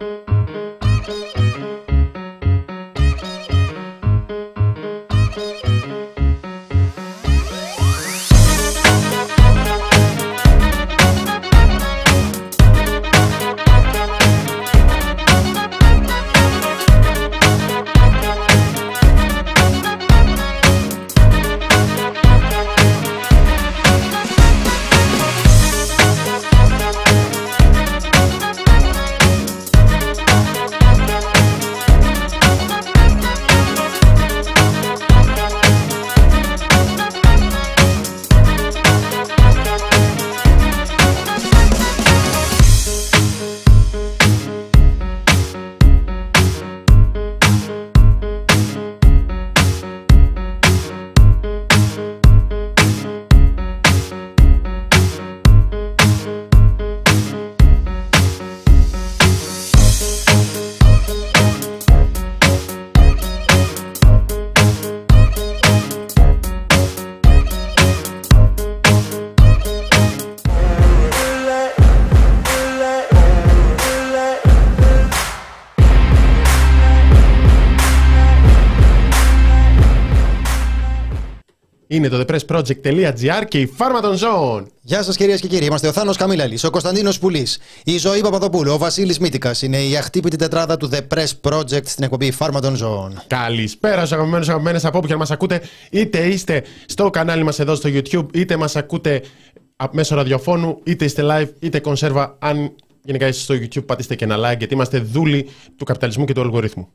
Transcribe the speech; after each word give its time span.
Thank 0.00 0.28
you. 1.78 1.89
Το 82.10 82.24
thepressproject.gr 82.28 83.44
και 83.48 83.60
η 83.60 83.66
Φάρμα 83.66 84.00
των 84.00 84.16
Ζώων. 84.16 84.70
Γεια 84.82 85.02
σας 85.02 85.16
κυρίες 85.16 85.40
και 85.40 85.48
κύριοι. 85.48 85.64
Είμαστε 85.64 85.88
ο 85.88 85.92
Θάνος 85.92 86.16
Καμίλαλη, 86.16 86.58
ο 86.64 86.70
Κωνσταντίνος 86.70 87.18
Πουλής, 87.18 87.58
η 87.84 87.98
Ζωή 87.98 88.20
Παπαδοπούλου, 88.20 88.72
ο 88.72 88.78
Βασίλης 88.78 89.18
Μίτικα. 89.18 89.54
Είναι 89.60 89.82
η 89.82 89.96
αχτύπητη 89.96 90.36
τετράδα 90.36 90.76
του 90.76 90.90
The 90.92 91.00
Press 91.14 91.50
Project 91.50 91.86
στην 91.86 92.04
εκπομπή 92.04 92.30
Φάρμα 92.30 92.60
των 92.60 92.74
Ζώων. 92.74 93.22
Καλησπέρα 93.26 94.06
στου 94.06 94.14
αγαπημένους 94.14 94.48
αγαπημένες 94.48 94.84
από 94.84 94.98
όπου 94.98 95.06
και 95.06 95.12
αν 95.12 95.18
μας 95.18 95.30
ακούτε, 95.30 95.60
είτε 95.90 96.26
είστε 96.26 96.62
στο 96.86 97.10
κανάλι 97.10 97.42
μας 97.42 97.58
εδώ 97.58 97.74
στο 97.74 97.90
YouTube, 97.92 98.26
είτε 98.32 98.56
μας 98.56 98.76
ακούτε 98.76 99.22
μέσω 99.90 100.14
ραδιοφώνου, 100.14 100.80
είτε 100.84 101.04
είστε 101.04 101.22
live, 101.24 101.48
είτε 101.58 101.80
κονσέρβα. 101.80 102.36
Αν 102.38 102.72
γενικά 103.04 103.26
είστε 103.26 103.42
στο 103.42 103.54
YouTube, 103.54 103.86
πατήστε 103.86 104.14
και 104.14 104.24
ένα 104.24 104.36
like, 104.36 104.58
γιατί 104.58 104.74
είμαστε 104.74 104.98
δούλοι 104.98 105.48
του 105.76 105.84
καπιταλισμού 105.84 106.24
και 106.24 106.32
του 106.32 106.40
αλγορίθμου. 106.40 106.88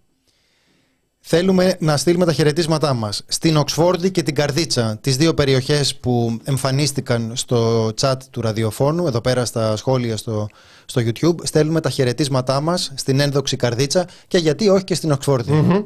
Θέλουμε 1.27 1.75
να 1.79 1.97
στείλουμε 1.97 2.25
τα 2.25 2.33
χαιρετίσματά 2.33 2.93
μας 2.93 3.23
στην 3.27 3.57
Οξφόρδη 3.57 4.11
και 4.11 4.23
την 4.23 4.35
Καρδίτσα, 4.35 4.97
τις 5.01 5.17
δύο 5.17 5.33
περιοχές 5.33 5.95
που 5.95 6.39
εμφανίστηκαν 6.43 7.31
στο 7.35 7.89
chat 8.01 8.15
του 8.29 8.41
ραδιοφώνου, 8.41 9.07
εδώ 9.07 9.21
πέρα 9.21 9.45
στα 9.45 9.75
σχόλια 9.75 10.17
στο, 10.17 10.47
στο 10.85 11.01
YouTube. 11.01 11.35
Στέλνουμε 11.43 11.81
τα 11.81 11.89
χαιρετίσματά 11.89 12.61
μας 12.61 12.91
στην 12.95 13.19
ένδοξη 13.19 13.55
Καρδίτσα 13.55 14.07
και 14.27 14.37
γιατί 14.37 14.69
όχι 14.69 14.83
και 14.83 14.95
στην 14.95 15.11
οξφορδη 15.11 15.65
mm 15.69 15.83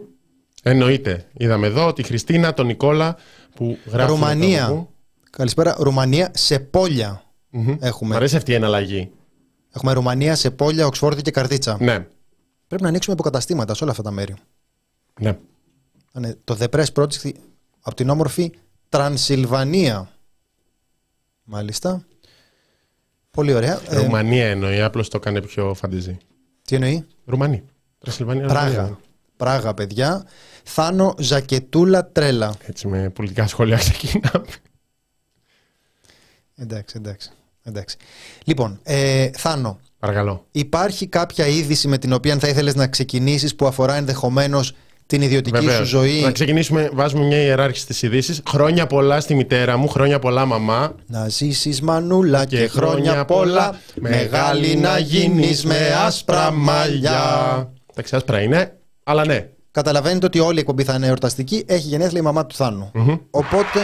Εννοείται. 0.63 1.25
Είδαμε 1.33 1.67
εδώ 1.67 1.93
τη 1.93 2.03
Χριστίνα, 2.03 2.53
τον 2.53 2.65
Νικόλα 2.65 3.17
που 3.55 3.77
γράφει. 3.85 4.11
Ρουμανία. 4.11 4.87
Καλησπέρα. 5.29 5.75
Ρουμανία 5.79 6.31
σε 6.33 6.59
πόλια 6.59 7.23
mm-hmm. 7.53 7.77
έχουμε. 7.79 8.13
Μ' 8.13 8.17
αρέσει 8.17 8.35
αυτή 8.35 8.51
η 8.51 8.55
εναλλαγή. 8.55 9.11
Έχουμε 9.75 9.93
Ρουμανία 9.93 10.35
σε 10.35 10.51
πόλια, 10.51 10.85
Οξφόρδη 10.85 11.21
και 11.21 11.31
Καρδίτσα. 11.31 11.77
Ναι. 11.79 12.05
Πρέπει 12.67 12.83
να 12.83 12.89
ανοίξουμε 12.89 13.15
υποκαταστήματα 13.15 13.73
σε 13.73 13.83
όλα 13.83 13.91
αυτά 13.91 14.03
τα 14.03 14.11
μέρη. 14.11 14.35
Ναι. 15.19 15.37
Είναι 16.15 16.37
το 16.43 16.57
The 16.59 16.69
Press 16.69 16.85
Project 16.93 17.31
από 17.81 17.95
την 17.95 18.09
όμορφη 18.09 18.51
Τρανσιλβανία. 18.89 20.09
Μάλιστα. 21.43 22.05
Πολύ 23.31 23.53
ωραία. 23.53 23.81
Ε, 23.89 23.95
Ρουμανία 23.95 24.47
εννοεί, 24.47 24.81
απλώς 24.81 25.09
το 25.09 25.17
έκανε 25.17 25.41
πιο 25.41 25.73
φαντεζή. 25.73 26.17
Τι 26.61 26.75
εννοεί; 26.75 27.05
Ρουμανία. 27.25 27.63
Τρανσιλβανία. 27.99 28.47
Πράγα. 28.47 28.99
Πράγα, 29.37 29.73
παιδιά. 29.73 30.25
Θάνο 30.63 31.15
Ζακετούλα 31.17 32.05
Τρέλα. 32.11 32.55
Έτσι 32.61 32.87
με 32.87 33.09
πολιτικά 33.09 33.47
σχόλια 33.47 33.77
ξεκινάμε. 33.77 34.45
Εντάξει, 36.55 36.95
εντάξει. 36.97 37.31
εντάξει. 37.63 37.97
Λοιπόν, 38.45 38.79
ε, 38.83 39.29
Θάνο. 39.29 39.79
Παρακαλώ. 39.99 40.45
Υπάρχει 40.51 41.07
κάποια 41.07 41.47
είδηση 41.47 41.87
με 41.87 41.97
την 41.97 42.13
οποία 42.13 42.39
θα 42.39 42.47
ήθελες 42.47 42.75
να 42.75 42.87
ξεκινήσεις 42.87 43.55
που 43.55 43.67
αφορά 43.67 43.95
ενδεχομένως 43.95 44.75
την 45.09 45.21
ιδιωτική 45.21 45.59
Βεβαίως. 45.59 45.75
σου 45.75 45.85
ζωή. 45.97 46.21
Να 46.21 46.31
ξεκινήσουμε, 46.31 46.89
βάζουμε 46.93 47.25
μια 47.25 47.41
ιεράρχηση 47.41 47.83
στις 47.83 48.01
ειδήσεις. 48.01 48.41
Χρόνια 48.49 48.87
πολλά 48.87 49.19
στη 49.19 49.35
μητέρα 49.35 49.77
μου, 49.77 49.87
χρόνια 49.87 50.19
πολλά 50.19 50.45
μαμά. 50.45 50.95
Να 51.05 51.27
ζήσεις 51.29 51.81
μανούλα 51.81 52.45
και, 52.45 52.67
χρόνια 52.67 53.25
πολλά. 53.25 53.79
Μεγάλη 53.95 54.75
να 54.75 54.97
γίνεις 54.97 55.65
με 55.65 55.95
άσπρα 56.05 56.51
μαλλιά. 56.51 57.21
Εντάξει, 57.91 58.15
άσπρα 58.15 58.41
είναι, 58.41 58.77
αλλά 59.03 59.25
ναι. 59.25 59.49
Καταλαβαίνετε 59.71 60.25
ότι 60.25 60.39
όλη 60.39 60.57
η 60.57 60.59
εκπομπή 60.59 60.83
θα 60.83 60.93
είναι 60.93 61.07
εορταστική. 61.07 61.63
Έχει 61.67 61.87
γενέθλια 61.87 62.19
η 62.21 62.23
μαμά 62.23 62.45
του 62.45 62.55
θανου 62.55 62.91
Μμμ. 62.93 63.15
Οπότε. 63.29 63.79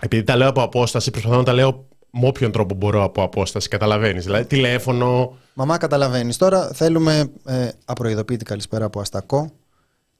Επειδή 0.00 0.22
τα 0.22 0.36
λέω 0.36 0.48
από 0.48 0.62
απόσταση, 0.62 1.10
προσπαθώ 1.10 1.36
να 1.36 1.42
τα 1.42 1.52
λέω 1.52 1.88
με 2.20 2.26
όποιον 2.26 2.52
τρόπο 2.52 2.74
μπορώ 2.74 3.02
από 3.02 3.22
απόσταση. 3.22 3.68
Καταλαβαίνεις. 3.68 4.24
Δηλαδή, 4.24 4.44
τηλέφωνο. 4.44 5.36
Μαμά, 5.54 5.76
καταλαβαίνεις. 5.78 6.36
Τώρα 6.36 6.70
θέλουμε 6.74 7.30
ε, 7.44 7.68
απροειδοποιητή 7.84 8.44
καλησπέρα 8.44 8.84
από 8.84 9.00
Αστακό. 9.00 9.52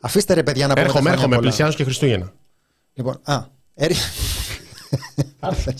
Αφήστε 0.01 0.35
ρε 0.35 0.43
παιδιά 0.43 0.67
να 0.67 0.73
πούμε. 0.75 0.81
τα 0.81 0.87
Έρχομαι, 0.87 1.01
χρόνια 1.03 1.13
έρχομαι. 1.13 1.37
πολλά. 1.37 1.49
Πλησιάζω 1.49 1.77
και 1.77 1.85
Χριστούγεννα. 1.85 2.33
Λοιπόν, 2.95 3.21
α, 3.23 3.45
έρη... 3.75 3.95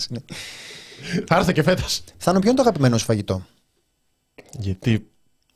Ναι. 0.09 0.19
Θα 1.27 1.35
έρθω 1.35 1.51
και 1.51 1.63
φέτος. 1.63 2.01
Θάνο, 2.17 2.39
ποιο 2.39 2.47
είναι 2.49 2.57
το 2.57 2.63
αγαπημένο 2.67 2.97
σου 2.97 3.05
φαγητό; 3.05 3.45
Γιατί 4.59 5.07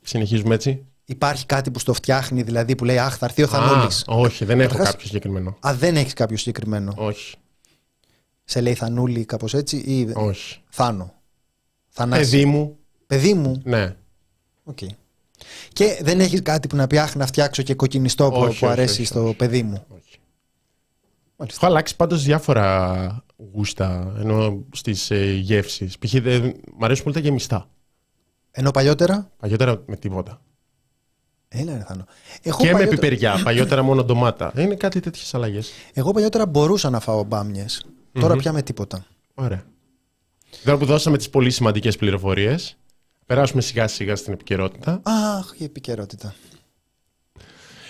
συνεχίζουμε 0.02 0.54
έτσι; 0.54 0.86
Υπάρχει 1.04 1.46
κάτι 1.46 1.70
που 1.70 1.78
στο 1.78 1.92
φτιάχνει, 1.92 2.42
δηλαδή 2.42 2.74
που 2.74 2.84
λέει 2.84 2.98
Αχ, 2.98 3.16
θα 3.16 3.24
έρθει 3.26 3.42
ο 3.42 3.44
Α, 3.44 3.48
Θανούλης. 3.48 4.04
όχι, 4.06 4.44
δεν 4.44 4.58
έχω 4.60 4.68
Καταρχάς- 4.68 4.90
κάποιο 4.94 5.06
συγκεκριμένο. 5.06 5.56
Α, 5.66 5.74
δεν 5.74 5.96
έχεις 5.96 6.12
κάποιο 6.12 6.36
συγκεκριμένο. 6.36 6.92
Όχι. 6.96 7.34
Σε 8.44 8.60
λέει 8.60 8.74
Θανούλη, 8.74 9.24
κάπως 9.24 9.54
έτσι, 9.54 9.76
ή 9.76 10.10
Όχι. 10.14 10.60
Θάνο. 10.68 11.14
Θανάση. 11.88 12.20
Παιδί 12.30 12.44
μου, 12.44 12.76
Παιδί 13.06 13.34
μου. 13.34 13.60
ναι. 13.64 13.96
Οκ. 14.64 14.78
Και 15.72 15.98
δεν 16.02 16.20
έχεις 16.20 16.42
κάτι 16.42 16.68
που 16.68 16.76
να 16.76 16.86
πει 16.86 16.98
Αχ, 16.98 17.14
να 17.14 17.26
φτιάξω 17.26 17.62
και 17.62 17.74
κοκκινιστό 17.74 18.28
που, 18.30 18.36
Όχι, 18.36 18.44
που 18.58 18.66
όχι, 18.66 18.66
αρέσει 18.66 18.92
όχι, 19.00 19.04
στο 19.04 19.24
όχι. 19.24 19.34
παιδί 19.36 19.62
μου. 19.62 19.84
όχι. 19.88 20.18
Μάλιστα. 21.36 21.60
Έχω 21.62 21.72
αλλάξει 21.72 21.96
πάντως 21.96 22.22
διάφορα 22.22 23.24
γούστα 23.52 24.14
ενώ 24.18 24.64
στις 24.72 25.10
ε, 25.10 25.32
γεύσεις. 25.32 25.98
Π.χ. 25.98 26.12
δεν- 26.20 26.54
μ' 26.78 26.84
αρέσουν 26.84 27.02
πολύ 27.04 27.14
τα 27.16 27.20
γεμιστά. 27.20 27.68
Ενώ 28.50 28.70
παλιότερα; 28.70 29.30
Παλιότερα 29.38 29.82
με 29.86 29.96
τίποτα. 29.96 30.40
Έλα, 31.48 31.76
ρε 31.76 31.84
Θάνο. 31.84 32.04
Εγώ 32.42 32.56
και 32.56 32.64
με 32.66 32.72
παλιότερα, 32.72 33.00
πιπεριά. 33.00 33.40
Παλιότερα 33.44 33.82
μόνο 33.82 34.04
ντομάτα. 34.04 34.52
Είναι 34.56 34.74
κάτι 34.74 35.00
τέτοιες 35.00 35.34
αλλαγές. 35.34 35.70
εγώ 35.92 36.10
παλιότερα 36.10 36.46
μπορούσα 36.46 36.90
να 36.90 37.00
φάω 37.00 37.24
μπάμιες. 37.24 37.84
Τώρα 38.12 38.36
πια 38.36 38.52
με 38.52 38.62
τίποτα. 38.62 39.06
Ωραία. 39.34 39.62
Τώρα 40.64 40.78
που 40.78 40.84
δώσαμε 40.84 41.16
τις 41.16 41.30
πολύ 41.30 41.50
σημαντικές 41.50 41.96
πληροφορίες, 41.96 42.76
περάσουμε 43.26 43.62
σιγά 43.62 43.88
σιγά 43.88 44.16
στην 44.16 44.32
επικαιρότητα. 44.32 45.00
Αχ, 45.02 45.52
η 45.56 45.64
επικαιρότητα. 45.64 46.34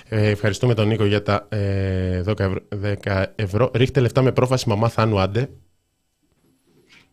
Ε, 0.08 0.28
ευχαριστούμε 0.28 0.74
τον 0.74 0.88
Νίκο 0.88 1.04
για 1.04 1.22
τα 1.22 1.46
ε, 1.48 2.22
10, 2.26 2.38
ευρώ, 2.38 2.58
10 3.04 3.24
ευρώ. 3.34 3.70
Ρίχτε 3.74 4.00
λεφτά 4.00 4.22
με 4.22 4.32
πρόφαση 4.32 4.68
μαμά 4.68 4.88
Θάνου 4.88 5.20
Άντε. 5.20 5.50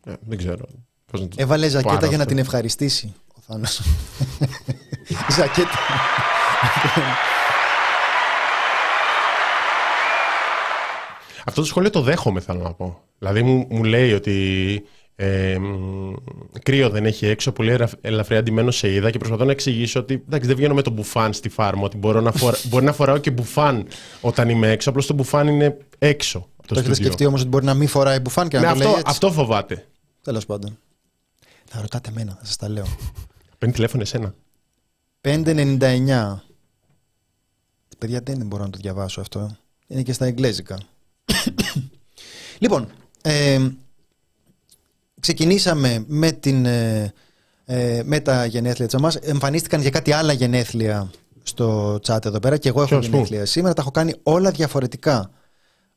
Ε, 0.06 0.14
δεν 0.22 0.38
ξέρω. 0.38 0.66
Πώς 1.12 1.22
να 1.22 1.28
το 1.28 1.36
Έβαλε 1.40 1.66
πω 1.66 1.72
ζακέτα 1.72 1.92
άλλο 1.96 2.00
για 2.08 2.18
να 2.18 2.24
αυτό. 2.24 2.26
την 2.26 2.38
ευχαριστήσει 2.38 3.14
ο 3.36 3.42
Θάνος. 3.48 3.82
ζακέτα. 5.38 5.70
Αυτό 11.50 11.62
το 11.62 11.68
σχόλιο 11.68 11.90
το 11.90 12.02
δέχομαι, 12.02 12.40
θέλω 12.40 12.62
να 12.62 12.74
πω. 12.74 13.02
Δηλαδή 13.20 13.42
μου, 13.44 13.68
μου 13.70 13.84
λέει 13.84 14.14
ότι 14.14 14.84
ε, 15.16 15.58
μ, 15.60 16.14
κρύο 16.64 16.90
δεν 16.90 17.06
έχει 17.06 17.26
έξω, 17.26 17.52
πολύ 17.52 17.72
ελαφ- 17.72 17.94
ελαφριά 18.02 18.40
αντιμένο 18.40 18.72
σε 18.72 18.94
είδα 18.94 19.12
και 19.12 19.18
προσπαθώ 19.18 19.44
να 19.44 19.52
εξηγήσω 19.52 20.00
ότι 20.00 20.14
εντάξει, 20.28 20.48
δεν 20.48 20.56
βγαίνω 20.58 20.74
με 20.74 20.82
το 20.82 20.90
μπουφάν 20.90 21.34
στη 21.34 21.50
φάρμα, 21.50 21.84
ότι 21.84 21.98
μπορώ 21.98 22.22
να 22.22 22.32
φορά, 22.32 22.58
μπορεί 22.64 22.86
να 22.86 22.94
φοράω 22.94 23.18
και 23.18 23.32
μπουφάν 23.32 23.88
όταν 24.22 24.50
είμαι 24.50 24.72
έξω, 24.72 24.90
απλώς 24.90 25.06
το 25.06 25.14
μπουφάν 25.14 25.48
είναι 25.48 25.78
έξω 26.00 26.38
από 26.38 26.68
το, 26.68 26.74
Το 26.74 26.80
έχετε 26.80 26.94
στούντιο. 26.94 27.04
σκεφτεί 27.12 27.26
όμως 27.26 27.40
ότι 27.42 27.50
μπορεί 27.50 27.66
να 27.66 27.74
μην 27.74 27.88
φοράει 27.88 28.20
μπουφάν 28.20 28.48
και 28.48 28.60
Ναι, 28.60 28.66
να 28.66 28.72
το 28.72 28.78
λέει 28.78 28.88
αυτό, 28.88 29.00
έτσι; 29.00 29.12
αυτό 29.12 29.32
φοβάται. 29.32 29.88
Τέλος 30.22 30.46
πάντων. 30.46 30.78
Θα 31.66 31.82
ρωτάτε 31.82 32.10
εμένα, 32.10 32.36
θα 32.40 32.46
σας 32.46 32.56
τα 32.56 32.70
λέω. 32.70 32.86
Παίρνει 33.58 33.74
τηλέφωνο 33.76 34.02
εσένα. 34.02 34.34
599. 35.22 36.42
Παιδιά 37.98 38.22
δεν 38.24 38.46
μπορώ 38.46 38.64
να 38.64 38.70
το 38.70 38.78
διαβάσω 38.82 39.22
αυτό. 39.22 39.58
Είναι 39.88 40.02
και 40.02 40.14
στα 40.14 40.26
εγγλέζικα. 40.26 40.78
Λοιπόν, 42.60 42.88
ε, 43.22 43.60
ξεκινήσαμε 45.20 46.04
με, 46.08 46.32
την, 46.32 46.66
ε, 46.66 47.14
ε, 47.66 48.02
με 48.06 48.20
τα 48.20 48.46
γενέθλια 48.46 48.88
της 48.88 49.00
μας. 49.00 49.16
Εμφανίστηκαν 49.16 49.82
και 49.82 49.90
κάτι 49.90 50.12
άλλα 50.12 50.34
γενέθλια 50.34 51.12
στο 51.44 52.00
chat 52.08 52.26
εδώ 52.26 52.40
πέρα 52.40 52.58
και 52.58 52.70
εγώ 52.70 52.82
έχω 52.82 52.90
Ποιος, 52.90 53.10
πού; 53.10 53.16
γενέθλια. 53.16 53.46
Σήμερα 53.46 53.74
τα 53.74 53.82
έχω 53.82 53.92
κάνει 53.92 54.14
όλα 54.24 54.52
διαφορετικά 54.52 55.30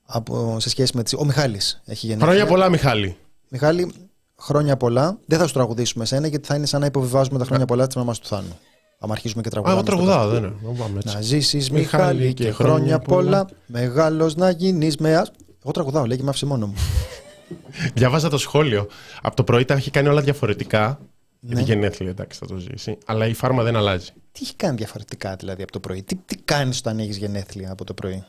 από, 0.04 0.56
σε 0.60 0.68
σχέση 0.68 0.96
με 0.96 1.02
τις... 1.02 1.14
Ο 1.14 1.24
Μιχάλης 1.24 1.82
έχει 1.84 2.06
γενέθλια. 2.06 2.32
Χρόνια 2.32 2.50
πολλά, 2.50 2.68
Μιχάλη. 2.68 3.16
Μιχάλη, 3.48 3.92
χρόνια 4.38 4.76
πολλά. 4.76 5.18
Δεν 5.26 5.38
θα 5.38 5.46
σου 5.46 5.52
τραγουδήσουμε 5.52 6.04
εσένα 6.04 6.26
γιατί 6.26 6.46
θα 6.46 6.54
είναι 6.54 6.66
σαν 6.66 6.80
να 6.80 6.86
υποβιβάζουμε 6.86 7.38
τα 7.38 7.44
χρόνια 7.44 7.66
πολλά 7.66 7.86
της 7.86 7.96
μαμάς 7.96 8.18
του 8.18 8.26
Θάνου. 8.26 8.58
Αν 9.04 9.10
αρχίσουμε 9.12 9.42
και 9.42 9.48
Α, 9.48 9.50
τραγουδάμε. 9.50 9.78
εγώ 9.80 9.86
στο 9.86 9.96
τραγουδάω, 9.96 10.28
δεν 10.28 10.44
είναι. 10.44 10.54
Να 10.72 10.82
πάμε 10.84 10.98
έτσι. 10.98 11.14
να 11.14 11.20
ζήσεις 11.20 11.70
Μιχάλη, 11.70 12.04
Μιχάλη 12.18 12.34
και 12.34 12.44
και 12.44 12.50
χρόνια 12.52 12.74
χρόνια 12.74 12.98
πολλά. 12.98 13.44
πολλά 13.44 13.48
Μεγάλος 13.66 14.34
να 14.34 14.50
γίνεις 14.50 14.96
με 14.96 15.16
ας... 15.16 15.30
Εγώ 15.62 15.72
τραγουδάω, 15.72 16.04
λέει 16.06 16.16
και 16.16 16.22
με 16.22 16.28
άφησε 16.28 16.46
μόνο 16.46 16.66
μου 16.66 16.74
Διαβάζα 17.94 18.28
το 18.28 18.38
σχόλιο. 18.38 18.86
Από 19.22 19.36
το 19.36 19.44
πρωί 19.44 19.64
τα 19.64 19.74
έχει 19.74 19.90
κάνει 19.90 20.08
όλα 20.08 20.20
διαφορετικά. 20.20 21.00
Ναι. 21.40 21.54
Γιατί 21.54 21.72
γενέθλια, 21.72 22.10
εντάξει, 22.10 22.38
θα 22.38 22.46
το 22.46 22.56
ζήσει. 22.56 22.98
Αλλά 23.06 23.26
η 23.26 23.34
φάρμα 23.34 23.62
δεν 23.62 23.76
αλλάζει. 23.76 24.10
Τι 24.32 24.40
έχει 24.42 24.54
κάνει 24.56 24.76
διαφορετικά 24.76 25.36
δηλαδή 25.36 25.62
από 25.62 25.72
το 25.72 25.80
πρωί; 25.80 26.02
Τι, 26.02 26.14
τι 26.16 26.36
κάνεις 26.36 26.78
όταν 26.78 26.98
έχεις 26.98 27.16
γενέθλια 27.16 27.70
από 27.72 27.84
το 27.84 27.94
πρωί; 27.94 28.24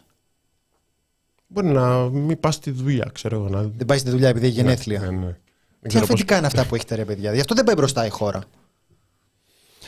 Μπορεί 1.47 1.67
να 1.67 1.97
μην 2.09 2.39
πας 2.39 2.55
στη 2.55 2.71
δουλειά, 2.71 3.09
ξέρω 3.13 3.35
εγώ. 3.37 3.49
Να... 3.49 3.61
Δεν 3.61 3.85
πάει 3.85 3.97
στη 3.97 4.09
δουλειά 4.09 4.29
επειδή 4.29 4.45
έχει 4.45 4.55
γενέθλια 4.55 4.99
Ναι, 4.99 5.05
ναι. 5.07 5.15
Δεν 5.25 5.35
Τι 5.81 5.87
ξέρω 5.87 6.05
πώς- 6.05 6.13
αφεντικά 6.13 6.37
είναι 6.37 6.47
αυτά 6.47 6.65
που 6.65 6.75
έχετε 6.75 6.95
ρε 6.95 7.05
παιδιά; 7.05 7.33
Γι' 7.33 7.39
αυτό 7.39 7.55
δεν 7.55 7.63
πάει 7.63 7.75
μπροστά 7.75 8.05
η 8.05 8.09
χώρα 8.09 8.43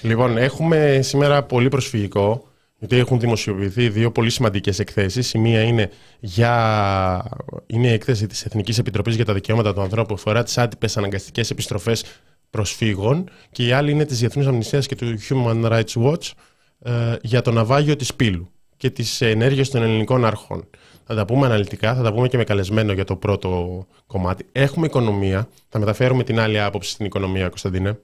Λοιπόν, 0.01 0.37
έχουμε 0.37 0.99
σήμερα 1.01 1.43
πολύ 1.43 1.67
προσφυγικό, 1.67 2.47
γιατί 2.79 2.97
έχουν 2.97 3.19
δημοσιοποιηθεί 3.19 3.89
δύο 3.89 4.11
πολύ 4.11 4.29
σημαντικές 4.29 4.79
εκθέσεις. 4.79 5.33
Η 5.33 5.37
μία 5.37 5.61
είναι, 5.61 5.89
για... 6.19 7.23
είναι 7.65 7.87
η 7.87 7.91
έκθεση 7.91 8.27
της 8.27 8.45
Εθνικής 8.45 8.77
Επιτροπής 8.77 9.15
για 9.15 9.25
τα 9.25 9.33
Δικαιώματα 9.33 9.73
του 9.73 9.81
Ανθρώπου, 9.81 10.07
που 10.07 10.13
αφορά 10.13 10.43
τις 10.43 10.57
άτυπες 10.57 10.97
αναγκαστικές 10.97 11.49
επιστροφές 11.49 12.03
προσφύγων, 12.49 13.29
και 13.51 13.65
η 13.65 13.71
άλλη 13.71 13.91
είναι 13.91 14.05
της 14.05 14.19
Διεθνούς 14.19 14.47
Αμνηστίας 14.47 14.85
και 14.87 14.95
του 14.95 15.15
Human 15.29 15.71
Rights 15.71 16.03
Watch 16.03 16.31
ε, 16.79 17.15
για 17.21 17.41
το 17.41 17.51
ναυάγιο 17.51 17.95
της 17.95 18.13
Πύλου 18.13 18.49
και 18.77 18.89
τις 18.89 19.21
ενέργειες 19.21 19.69
των 19.69 19.81
ελληνικών 19.81 20.25
αρχών. 20.25 20.67
Θα 21.03 21.15
τα 21.15 21.25
πούμε 21.25 21.45
αναλυτικά, 21.45 21.95
θα 21.95 22.01
τα 22.01 22.13
πούμε 22.13 22.27
και 22.27 22.37
με 22.37 22.43
καλεσμένο 22.43 22.93
για 22.93 23.03
το 23.03 23.15
πρώτο 23.15 23.85
κομμάτι. 24.07 24.45
Έχουμε 24.51 24.85
οικονομία, 24.85 25.47
θα 25.69 25.79
μεταφέρουμε 25.79 26.23
την 26.23 26.39
άλλη 26.39 26.61
άποψη 26.61 26.91
στην 26.91 27.05
οικονομία, 27.05 27.47
Κωνσταντίνε. 27.47 27.99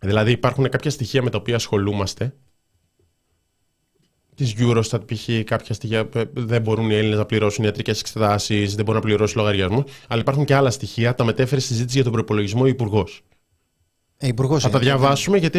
Δηλαδή 0.00 0.30
υπάρχουν 0.30 0.68
κάποια 0.68 0.90
στοιχεία 0.90 1.22
με 1.22 1.30
τα 1.30 1.38
οποία 1.38 1.54
ασχολούμαστε. 1.54 2.34
Της 4.34 4.54
Eurostat, 4.58 5.00
π.χ. 5.06 5.28
κάποια 5.44 5.74
στοιχεία 5.74 6.08
ε, 6.14 6.22
δεν 6.32 6.62
μπορούν 6.62 6.90
οι 6.90 6.94
Έλληνες 6.94 7.18
να 7.18 7.26
πληρώσουν 7.26 7.64
ιατρικές 7.64 8.00
εξετάσεις, 8.00 8.74
δεν 8.74 8.84
μπορούν 8.84 9.00
να 9.00 9.06
πληρώσουν 9.06 9.40
λογαριασμούς. 9.40 9.84
Αλλά 10.08 10.20
υπάρχουν 10.20 10.44
και 10.44 10.54
άλλα 10.54 10.70
στοιχεία. 10.70 11.14
Τα 11.14 11.24
μετέφερε 11.24 11.60
στη 11.60 11.68
συζήτηση 11.72 11.94
για 11.94 12.04
τον 12.04 12.12
προπολογισμό 12.12 12.62
ο 12.62 12.66
Υπουργός. 12.66 13.22
ε, 14.16 14.26
Υπουργός 14.26 14.62
Θα 14.62 14.70
τα 14.70 14.76
είναι. 14.76 14.86
διαβάσουμε 14.86 15.38
γιατί 15.38 15.58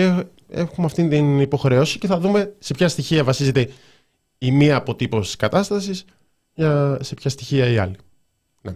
έχουμε 0.49 0.85
αυτή 0.85 1.07
την 1.07 1.39
υποχρέωση 1.39 1.99
και 1.99 2.07
θα 2.07 2.19
δούμε 2.19 2.53
σε 2.59 2.73
ποια 2.73 2.87
στοιχεία 2.87 3.23
βασίζεται 3.23 3.69
η 4.37 4.51
μία 4.51 4.75
αποτύπωση 4.75 5.37
κατάστασης 5.37 6.05
για 6.53 6.97
σε 7.01 7.13
ποια 7.13 7.29
στοιχεία 7.29 7.67
η 7.69 7.77
άλλη. 7.77 7.95
Ναι. 8.61 8.75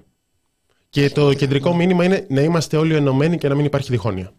Και 0.90 1.10
το 1.10 1.34
κεντρικό 1.34 1.76
μήνυμα 1.76 2.04
είναι 2.04 2.26
να 2.30 2.42
είμαστε 2.42 2.78
όλοι 2.78 2.96
ενωμένοι 2.96 3.38
και 3.38 3.48
να 3.48 3.56
μην 3.56 3.66
υπάρχει 3.66 3.92
διχόνοια. 3.92 4.34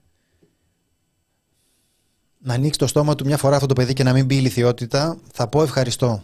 Να 2.46 2.54
ανοίξει 2.54 2.78
το 2.78 2.86
στόμα 2.86 3.14
του 3.14 3.24
μια 3.24 3.36
φορά 3.36 3.54
αυτό 3.54 3.66
το 3.66 3.74
παιδί 3.74 3.92
και 3.92 4.02
να 4.02 4.12
μην 4.12 4.26
πει 4.26 4.34
ηλικιότητα 4.36 5.18
Θα 5.32 5.48
πω 5.48 5.62
ευχαριστώ 5.62 6.22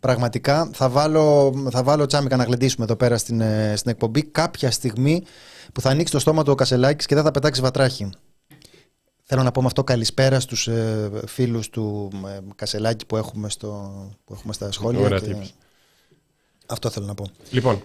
Πραγματικά 0.00 0.70
θα 0.72 0.88
βάλω, 0.88 1.52
θα 1.70 1.82
βάλω 1.82 2.06
τσάμικα 2.06 2.36
να 2.36 2.44
γλεντήσουμε 2.44 2.84
εδώ 2.84 2.96
πέρα 2.96 3.18
στην, 3.18 3.40
ε, 3.40 3.76
στην 3.76 3.90
εκπομπή 3.90 4.22
κάποια 4.22 4.70
στιγμή 4.70 5.22
που 5.72 5.80
θα 5.80 5.90
ανοίξει 5.90 6.12
το 6.12 6.18
στόμα 6.18 6.42
του 6.42 6.52
ο 6.52 6.54
Κασελάκης 6.54 7.06
και 7.06 7.14
δεν 7.14 7.24
θα 7.24 7.30
πετάξει 7.30 7.60
βατράχη. 7.60 8.10
Θέλω 9.22 9.42
να 9.42 9.50
πω 9.50 9.60
με 9.60 9.66
αυτό 9.66 9.84
καλησπέρα 9.84 10.40
στους 10.40 10.68
ε, 10.68 11.10
φίλους 11.26 11.70
του 11.70 12.10
ε, 12.26 12.38
Κασελάκη 12.54 13.06
που 13.06 13.16
έχουμε, 13.16 13.48
στο, 13.50 13.92
που 14.24 14.32
έχουμε 14.32 14.52
στα 14.52 14.72
σχόλια. 14.72 15.00
Ωραία 15.00 15.18
και- 15.18 15.36
tips. 15.40 15.48
Αυτό 16.66 16.90
θέλω 16.90 17.06
να 17.06 17.14
πω. 17.14 17.26
Λοιπόν, 17.50 17.82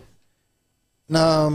Να, 1.06 1.50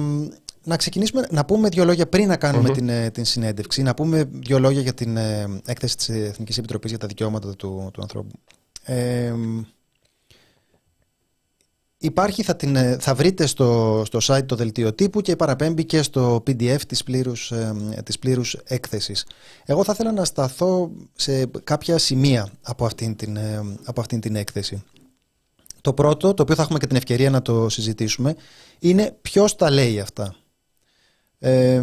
να 0.68 0.76
ξεκινήσουμε 0.76 1.26
να 1.30 1.44
πούμε 1.44 1.68
δύο 1.68 1.84
λόγια 1.84 2.08
πριν 2.08 2.28
να 2.28 2.36
κανουμε 2.36 2.68
Μμμ. 2.68 2.74
την, 2.74 2.88
ε, 2.88 3.10
την 3.10 3.24
συνέντευξη. 3.24 3.82
Να 3.82 3.94
πούμε 3.94 4.28
δύο 4.32 4.58
λόγια 4.58 4.80
για 4.80 4.94
την 4.94 5.16
ε, 5.16 5.60
έκθεση 5.66 5.96
της 5.96 6.08
Εθνικής 6.08 6.58
Επιτροπής 6.58 6.90
για 6.90 6.98
τα 6.98 7.06
Δικαιώματα 7.06 7.56
του, 7.56 7.90
του 7.92 8.02
ανθρώπου. 8.02 8.38
Ε, 8.84 9.34
υπάρχει, 11.98 12.42
θα, 12.42 12.56
την, 12.56 12.76
ε, 12.76 12.96
θα 13.00 13.14
βρείτε 13.14 13.46
στο, 13.46 14.02
στο 14.06 14.18
site 14.22 14.46
το 14.46 14.56
δελτίο 14.56 14.92
τύπου 14.92 15.20
και 15.20 15.36
παραπέμπει 15.36 15.84
και 15.84 16.02
στο 16.02 16.42
PDF 16.46 16.80
της 16.86 17.04
πλήρους, 17.04 17.50
ε, 17.50 17.74
της 18.04 18.18
πλήρους 18.18 18.56
έκθεσης. 18.64 19.26
Εγώ 19.64 19.84
θα 19.84 19.92
ήθελα 19.92 20.12
να 20.12 20.24
σταθώ 20.24 20.90
σε 21.14 21.46
κάποια 21.64 21.98
σημεία 21.98 22.52
από 22.62 22.84
αυτήν 22.84 23.16
την, 23.16 23.36
ε, 23.36 23.78
από 23.84 24.00
αυτήν 24.00 24.20
την 24.20 24.36
έκθεση. 24.36 24.82
Το 25.80 25.92
πρώτο, 25.92 26.34
το 26.34 26.42
οποίο 26.42 26.54
θα 26.54 26.62
έχουμε 26.62 26.78
και 26.78 26.86
την 26.86 26.96
ευκαιρία 26.96 27.30
να 27.30 27.42
το 27.42 27.68
συζητήσουμε, 27.68 28.36
είναι 28.78 29.16
ποιος 29.20 29.56
τα 29.56 29.70
λέει 29.70 30.00
αυτά. 30.00 30.34
Ε, 31.38 31.82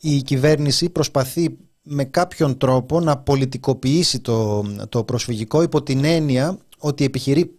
η 0.00 0.22
κυβέρνηση 0.22 0.90
προσπαθεί 0.90 1.56
με 1.82 2.04
κάποιον 2.04 2.56
τρόπο 2.56 3.00
να 3.00 3.18
πολιτικοποιήσει 3.18 4.20
το, 4.20 4.64
το 4.88 5.04
προσφυγικό 5.04 5.62
υπό 5.62 5.82
την 5.82 6.04
έννοια 6.04 6.58
ότι 6.78 7.04
επιχειρεί 7.04 7.58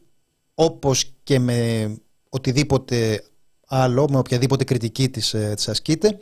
όπως 0.54 1.12
και 1.24 1.40
με 1.40 1.90
οτιδήποτε 2.30 3.24
άλλο, 3.68 4.08
με 4.10 4.18
οποιαδήποτε 4.18 4.64
κριτική 4.64 5.10
της, 5.10 5.34
ε, 5.34 5.54
της 5.56 5.68
ασκείται, 5.68 6.18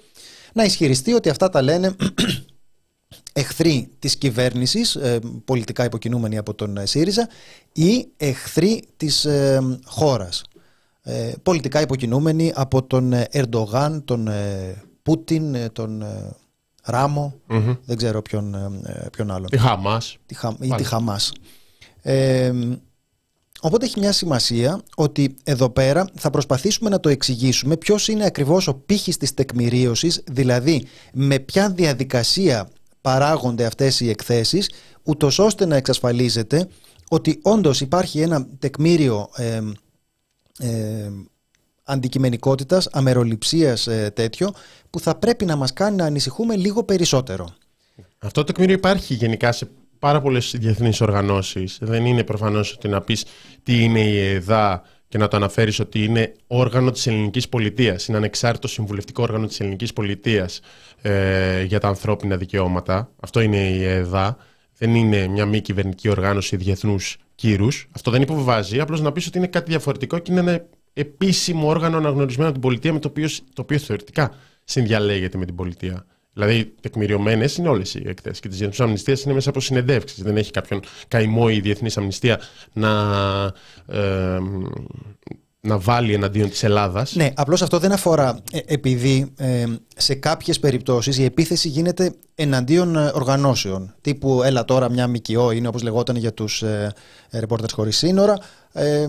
να 0.54 0.64
ισχυριστεί 0.64 1.14
ότι 1.14 1.30
αυτά 1.30 1.50
τα 1.50 1.62
λένε 1.62 1.96
εχθροί 3.34 3.90
της 4.00 4.18
κυβέρνησης, 4.18 4.96
ε, 4.96 5.20
πολιτικά 5.46 5.86
υποκινούμενοι 5.86 6.38
από 6.38 6.54
τον 6.54 6.78
ε, 6.78 6.86
ΣΥΡΙΖΑ 6.86 7.30
ή 7.74 8.08
εχθροί 8.18 8.84
της 8.98 9.26
ε, 9.26 9.80
χώρας, 9.86 10.42
ε, 10.42 10.49
πολιτικά 11.44 11.82
υποκινούμενοι 11.82 12.52
από 12.56 12.84
τον 12.84 13.14
ε, 13.14 13.28
Ερντογάν, 13.32 14.04
τον 14.06 14.28
ε, 14.28 14.76
Πούτιν, 15.04 15.56
ε, 15.56 15.70
τον 15.70 16.02
ε, 16.02 16.36
Ράμο, 16.84 17.34
μμμ. 17.48 17.74
δεν 17.86 17.98
ξέρω 17.98 18.22
ποιον, 18.22 18.54
ε, 18.86 19.08
ποιον 19.12 19.32
άλλον 19.32 19.50
τη 19.50 19.58
Χαμάς. 19.58 20.18
τη 20.26 20.34
Χα- 20.36 20.56
ή 20.60 20.68
Πάλι. 20.68 20.82
τη 20.82 20.84
Χαμάς. 20.88 21.32
Ε, 22.02 22.52
οπότε 23.62 23.86
έχει 23.86 24.00
μια 24.00 24.12
σημασία 24.12 24.82
ότι 24.96 25.36
εδώ 25.44 25.70
πέρα 25.70 26.06
θα 26.16 26.30
προσπαθήσουμε 26.30 26.90
να 26.90 27.00
το 27.00 27.10
εξηγήσουμε 27.10 27.78
ποιος 27.78 28.08
είναι 28.08 28.26
ακριβώς 28.26 28.68
ο 28.68 28.74
πύχης 28.74 29.18
της 29.18 29.34
τεκμηρίωσης, 29.34 30.24
δηλαδή 30.32 30.86
με 31.14 31.40
ποια 31.40 31.70
διαδικασία 31.70 32.70
παράγονται 33.02 33.66
αυτές 33.66 34.00
οι 34.00 34.10
εκθέσεις, 34.10 34.70
ούτως 35.04 35.40
ώστε 35.40 35.66
να 35.66 35.76
εξασφαλίζεται 35.76 36.68
ότι 37.10 37.40
όντως 37.42 37.82
υπάρχει 37.82 38.22
ένα 38.22 38.48
τεκμήριο 38.60 39.30
ε, 39.36 39.62
ε, 40.60 41.12
αντικειμενικότητας, 41.84 42.88
αμεροληψίας 42.92 43.88
ε, 43.88 44.12
τέτοιο, 44.16 44.54
που 44.90 45.00
θα 45.00 45.16
πρέπει 45.16 45.46
να 45.46 45.56
μας 45.56 45.74
κάνει 45.74 45.96
να 45.96 46.06
ανησυχούμε 46.06 46.56
λίγο 46.56 46.84
περισσότερο. 46.84 47.50
Αυτό 48.20 48.40
το 48.40 48.44
τεκμήριο 48.44 48.76
υπάρχει 48.76 49.14
γενικά 49.14 49.52
σε 49.52 49.70
πάρα 50.00 50.22
πολλές 50.22 50.56
διεθνείς 50.58 51.02
οργανώσεις. 51.02 51.78
Δεν 51.82 52.06
είναι 52.06 52.24
προφανώς 52.24 52.74
ότι 52.74 52.88
να 52.88 53.02
πεις 53.02 53.26
τι 53.64 53.84
είναι 53.84 54.00
η 54.00 54.18
ΕΔΑ 54.20 54.84
και 55.08 55.18
να 55.18 55.28
το 55.28 55.38
αναφέρεις 55.38 55.80
ότι 55.80 56.04
είναι 56.04 56.34
όργανο 56.48 56.92
της 56.92 57.08
ελληνικής 57.08 57.50
πολιτείας. 57.50 58.08
Είναι 58.08 58.18
ανεξάρτητο 58.18 58.68
συμβουλευτικό 58.68 59.24
όργανο 59.24 59.48
της 59.48 59.60
ελληνικής 59.60 59.94
πολιτείας 59.94 60.60
ε, 61.02 61.64
για 61.64 61.80
τα 61.80 61.88
ανθρώπινα 61.88 62.38
δικαιώματα. 62.38 63.12
Αυτό 63.20 63.40
είναι 63.40 63.70
η 63.70 63.84
ΕΔΑ. 63.84 64.38
Δεν 64.80 64.96
είναι 64.96 65.28
μια 65.28 65.46
μη 65.46 65.62
κυβερνητική 65.62 66.10
οργάνωση 66.10 66.56
διεθνούς 66.56 67.18
κύρους. 67.36 67.88
Αυτό 67.92 68.12
δεν 68.12 68.22
υποβιβάζει. 68.22 68.80
Απλώς 68.80 69.02
να 69.02 69.12
πεις 69.12 69.28
ότι 69.28 69.38
είναι 69.38 69.48
κάτι 69.48 69.70
διαφορετικό 69.70 70.20
και 70.20 70.32
είναι 70.32 70.40
ένα 70.40 70.66
επίσημο 70.94 71.68
όργανο 71.68 71.98
αναγνωρισμένο 71.98 72.50
από 72.50 72.60
την 72.60 72.68
πολιτεία 72.68 72.94
με 72.94 73.00
το 73.00 73.08
οποίο, 73.08 73.28
το 73.54 73.62
οποίο 73.62 73.78
θεωρητικά 73.78 74.34
συνδιαλέγεται 74.64 75.38
με 75.38 75.46
την 75.46 75.56
πολιτεία. 75.56 76.06
Δηλαδή, 76.34 76.74
τεκμηριωμένες 76.82 77.58
είναι 77.58 77.68
όλες 77.68 77.94
οι 77.94 78.04
εκθέσεις. 78.06 78.40
Και 78.40 78.48
τη 78.48 78.56
Διεθνούς 78.56 78.80
Αμνηστία 78.80 79.18
είναι 79.26 79.34
μέσα 79.34 79.50
από 79.50 79.60
συνεντεύξεις. 79.60 80.24
Δεν 80.24 80.38
έχει 80.38 80.52
κάποιον 80.52 80.82
καημό 81.08 81.46
η 81.50 81.60
Διεθνής 81.60 81.98
Αμνηστία 81.98 82.40
να, 82.74 82.92
ε, 83.88 84.38
να 85.62 85.78
βάλει 85.78 86.14
εναντίον 86.14 86.50
της 86.50 86.64
Ελλάδας. 86.64 87.16
Ναι, 87.16 87.32
απλώς 87.36 87.62
αυτό 87.62 87.80
δεν 87.80 87.92
αφορά 87.92 88.40
ε, 88.52 88.60
επειδή 88.66 89.32
ε, 89.38 89.66
σε 89.96 90.14
κάποιες 90.14 90.60
περιπτώσεις 90.60 91.18
η 91.18 91.24
επίθεση 91.24 91.68
γίνεται 91.68 92.14
εναντίον 92.36 92.96
ε, 92.96 93.12
οργανώσεων. 93.14 93.96
Τύπου, 94.02 94.44
έλα 94.44 94.66
τώρα 94.66 94.90
μια 94.90 95.08
ΜΚΟ 95.08 95.52
είναι 95.52 95.68
όπως 95.68 95.84
λεγόταν 95.84 96.16
για 96.16 96.34
τους 96.34 96.62
ε, 96.62 96.94
ε, 97.30 97.40
Reporters 97.48 97.72
χωρίς 97.74 97.98
σύνορα. 97.98 98.38
Ε, 98.74 99.08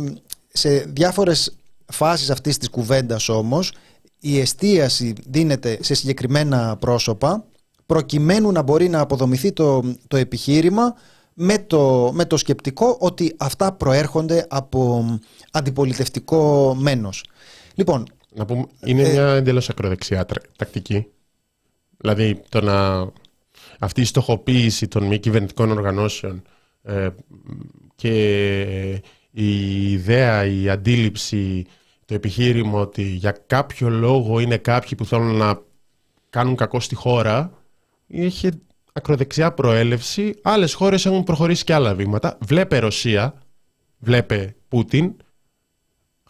σε 0.52 0.78
διάφορες 0.78 1.56
φάσεις 1.86 2.30
αυτής 2.30 2.58
της 2.58 2.70
κουβέντας 2.70 3.28
όμως 3.28 3.72
η 4.20 4.38
εστίαση 4.38 5.14
δίνεται 5.26 5.78
σε 5.80 5.94
συγκεκριμένα 5.94 6.76
πρόσωπα 6.76 7.44
προκειμένου 7.86 8.52
να 8.52 8.62
μπορεί 8.62 8.88
να 8.88 9.00
αποδομηθεί 9.00 9.52
το, 9.52 9.82
το 10.08 10.16
επιχείρημα 10.16 10.94
με 11.42 11.58
το, 11.58 12.10
με 12.14 12.24
το 12.24 12.36
σκεπτικό 12.36 12.96
ότι 13.00 13.34
αυτά 13.36 13.72
προέρχονται 13.72 14.46
από 14.48 15.04
αντιπολιτευτικό 15.50 16.74
μένος. 16.78 17.24
Λοιπόν, 17.74 18.06
να 18.34 18.44
πούμε, 18.44 18.66
είναι 18.84 19.02
ε, 19.02 19.12
μια 19.12 19.26
εντελώς 19.26 19.68
ακροδεξιά 19.68 20.26
τακτική. 20.56 21.06
Δηλαδή 21.96 22.42
το 22.48 22.60
να, 22.60 23.08
αυτή 23.78 24.00
η 24.00 24.04
στοχοποίηση 24.04 24.88
των 24.88 25.04
μη 25.04 25.18
κυβερνητικών 25.18 25.70
οργανώσεων 25.70 26.42
ε, 26.82 27.08
και 27.94 29.02
η 29.30 29.92
ιδέα, 29.92 30.44
η 30.44 30.68
αντίληψη, 30.68 31.66
το 32.04 32.14
επιχείρημα 32.14 32.80
ότι 32.80 33.02
για 33.02 33.42
κάποιο 33.46 33.88
λόγο 33.88 34.38
είναι 34.38 34.56
κάποιοι 34.56 34.94
που 34.96 35.04
θέλουν 35.04 35.36
να 35.36 35.62
κάνουν 36.30 36.56
κακό 36.56 36.80
στη 36.80 36.94
χώρα 36.94 37.52
είχε 38.06 38.50
ακροδεξιά 39.00 39.52
προέλευση. 39.52 40.34
Άλλες 40.42 40.74
χώρες 40.74 41.06
έχουν 41.06 41.24
προχωρήσει 41.24 41.64
και 41.64 41.74
άλλα 41.74 41.94
βήματα. 41.94 42.38
Βλέπε 42.40 42.78
Ρωσία, 42.78 43.34
βλέπε 43.98 44.54
Πούτιν, 44.68 45.16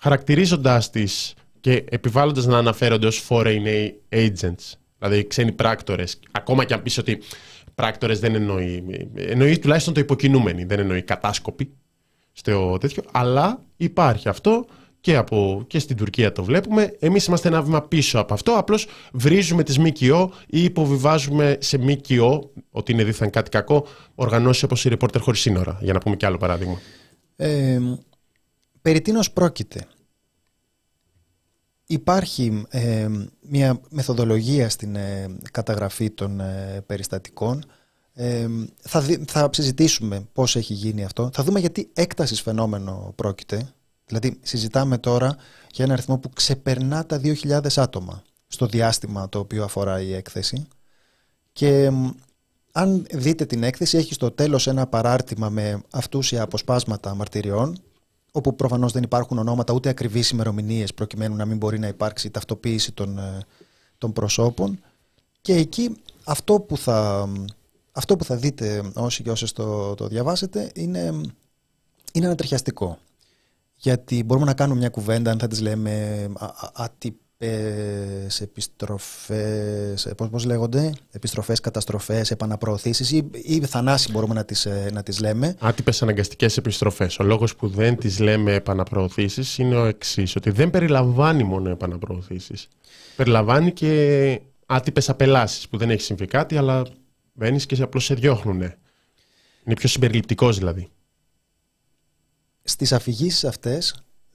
χαρακτηρίζοντάς 0.00 0.90
τις 0.90 1.34
και 1.60 1.84
επιβάλλοντας 1.90 2.46
να 2.46 2.58
αναφέρονται 2.58 3.06
ως 3.06 3.26
foreign 3.28 3.88
agents, 4.08 4.72
δηλαδή 4.98 5.26
ξένοι 5.26 5.52
πράκτορες, 5.52 6.20
ακόμα 6.30 6.64
και 6.64 6.74
αν 6.74 6.82
πεις 6.82 6.98
ότι 6.98 7.22
πράκτορες 7.74 8.20
δεν 8.20 8.34
εννοεί, 8.34 8.84
εννοεί 9.14 9.58
τουλάχιστον 9.58 9.94
το 9.94 10.00
υποκινούμενοι, 10.00 10.64
δεν 10.64 10.78
εννοεί 10.78 11.02
κατάσκοποι 11.02 11.72
στο 12.32 12.78
τέτοιο, 12.78 13.02
αλλά 13.12 13.62
υπάρχει 13.76 14.28
αυτό 14.28 14.66
και, 15.00 15.16
από, 15.16 15.64
και 15.66 15.78
στην 15.78 15.96
Τουρκία 15.96 16.32
το 16.32 16.44
βλέπουμε. 16.44 16.96
Εμείς 16.98 17.26
είμαστε 17.26 17.48
ένα 17.48 17.62
βήμα 17.62 17.82
πίσω 17.82 18.18
από 18.18 18.34
αυτό, 18.34 18.52
απλώς 18.52 18.86
βρίζουμε 19.12 19.62
τις 19.62 19.78
ΜΚΟ 19.78 20.32
ή 20.46 20.64
υποβιβάζουμε 20.64 21.56
σε 21.60 21.78
ΜΚΟ, 21.78 22.52
ότι 22.70 22.92
είναι 22.92 23.04
δίθεν 23.04 23.30
κάτι 23.30 23.50
κακό, 23.50 23.86
οργανώσεις 24.14 24.62
όπως 24.62 24.84
η 24.84 24.90
Reporter 24.92 25.20
χωρίς 25.20 25.40
σύνορα, 25.40 25.78
για 25.80 25.92
να 25.92 25.98
πούμε 25.98 26.16
και 26.16 26.26
άλλο 26.26 26.36
παράδειγμα. 26.36 26.80
Ε, 27.36 27.78
περί 28.82 29.00
τίνος 29.00 29.30
πρόκειται; 29.30 29.86
Υπάρχει 31.90 32.64
ε, 32.68 33.08
μια 33.40 33.80
μεθοδολογία 33.90 34.68
στην 34.68 34.96
ε, 34.96 35.36
καταγραφή 35.52 36.10
των 36.10 36.40
ε, 36.40 36.82
περιστατικών. 36.86 37.64
θα, 38.80 39.04
θα 39.26 39.50
συζητήσουμε 39.52 40.28
πώς 40.32 40.56
έχει 40.56 40.72
γίνει 40.74 41.04
αυτό. 41.04 41.30
Θα 41.32 41.42
δούμε 41.42 41.60
γιατί 41.60 41.90
έκτασης 41.92 42.40
φαινόμενο 42.42 43.12
πρόκειται. 43.16 43.74
Δηλαδή 44.10 44.38
συζητάμε 44.42 44.98
τώρα 44.98 45.36
για 45.72 45.84
ένα 45.84 45.92
αριθμό 45.92 46.18
που 46.18 46.30
ξεπερνά 46.30 47.06
τα 47.06 47.20
2.000 47.22 47.60
άτομα 47.76 48.22
στο 48.46 48.66
διάστημα 48.66 49.28
το 49.28 49.38
οποίο 49.38 49.64
αφορά 49.64 50.00
η 50.00 50.14
έκθεση. 50.14 50.66
Και 51.52 51.90
αν 52.72 53.06
δείτε 53.12 53.44
την 53.44 53.62
έκθεση 53.62 53.96
έχει 53.96 54.14
στο 54.14 54.30
τέλος 54.30 54.66
ένα 54.66 54.86
παράρτημα 54.86 55.48
με 55.48 55.82
αυτούσια 55.90 56.42
αποσπάσματα 56.42 57.14
μαρτυριών 57.14 57.76
όπου 58.32 58.56
προφανώς 58.56 58.92
δεν 58.92 59.02
υπάρχουν 59.02 59.38
ονόματα 59.38 59.72
ούτε 59.72 59.88
ακριβείς 59.88 60.30
ημερομηνίες 60.30 60.94
προκειμένου 60.94 61.36
να 61.36 61.44
μην 61.44 61.56
μπορεί 61.56 61.78
να 61.78 61.86
υπάρξει 61.86 62.30
ταυτοποίηση 62.30 62.92
των, 62.92 63.18
ε, 63.18 63.38
των 63.98 64.12
προσώπων. 64.12 64.80
Και 65.40 65.54
εκεί 65.54 65.96
αυτό 66.24 66.60
που 66.60 66.76
θα, 66.76 67.28
αυτό 67.92 68.16
που 68.16 68.24
θα 68.24 68.36
δείτε 68.36 68.90
όσοι 68.94 69.22
και 69.22 69.30
όσες 69.30 69.52
το, 69.52 69.94
το 69.94 70.06
διαβάσετε 70.06 70.70
είναι, 70.74 71.20
είναι 72.12 72.26
ανατριχιαστικό. 72.26 72.98
Γιατί 73.82 74.24
μπορούμε 74.24 74.46
να 74.46 74.54
κάνουμε 74.54 74.78
μια 74.78 74.88
κουβέντα 74.88 75.30
αν 75.30 75.38
θα 75.38 75.46
τις 75.46 75.60
λέμε 75.60 76.26
ατυπ, 76.72 77.14
σε 78.26 78.44
επιστροφές, 78.44 80.12
πώς, 80.16 80.28
πώς 80.28 80.44
λέγονται, 80.44 80.92
επιστροφές, 81.10 81.60
καταστροφές, 81.60 82.30
επαναπροωθήσεις 82.30 83.10
ή, 83.10 83.30
ή 83.32 83.60
θανάση 83.60 84.10
μπορούμε 84.12 84.34
να 84.34 84.44
τις, 84.44 84.66
ε, 84.66 84.90
να 84.92 85.02
τις 85.02 85.20
λέμε. 85.20 85.56
Άτυπες 85.58 86.02
αναγκαστικές 86.02 86.56
επιστροφές. 86.56 87.18
Ο 87.18 87.22
λόγος 87.22 87.56
που 87.56 87.68
δεν 87.68 87.96
τις 87.96 88.18
λέμε 88.18 88.54
επαναπροωθήσεις 88.54 89.58
είναι 89.58 89.76
ο 89.76 89.84
εξής 89.84 90.36
ότι 90.36 90.50
δεν 90.50 90.70
περιλαμβάνει 90.70 91.44
μόνο 91.44 91.70
επαναπροωθήσεις. 91.70 92.68
Περιλαμβάνει 93.16 93.72
και 93.72 94.40
άτυπες 94.66 95.08
απελάσεις 95.08 95.68
που 95.68 95.76
δεν 95.76 95.90
έχει 95.90 96.02
συμβεί 96.02 96.26
κάτι 96.26 96.56
αλλά 96.56 96.82
βαίνεις 97.32 97.66
και 97.66 97.82
απλώς 97.82 98.04
σε 98.04 98.14
διώχνουνε. 98.14 98.78
Είναι 99.64 99.74
πιο 99.74 99.88
συμπεριληπτικός 99.88 100.58
δηλαδή. 100.58 100.88
Στις 102.62 102.92
αφηγήσεις 102.92 103.44
αυτές 103.44 103.94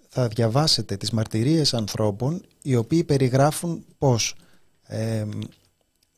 θα 0.10 0.28
διαβάσετε 0.28 0.98
τις 0.98 1.12
μαρτυρίες 1.12 1.74
ανθρώπων 1.74 2.42
οι 2.62 2.76
οποίοι 2.76 3.04
περιγράφουν 3.04 3.86
πως 3.98 4.36
ε, 4.84 5.26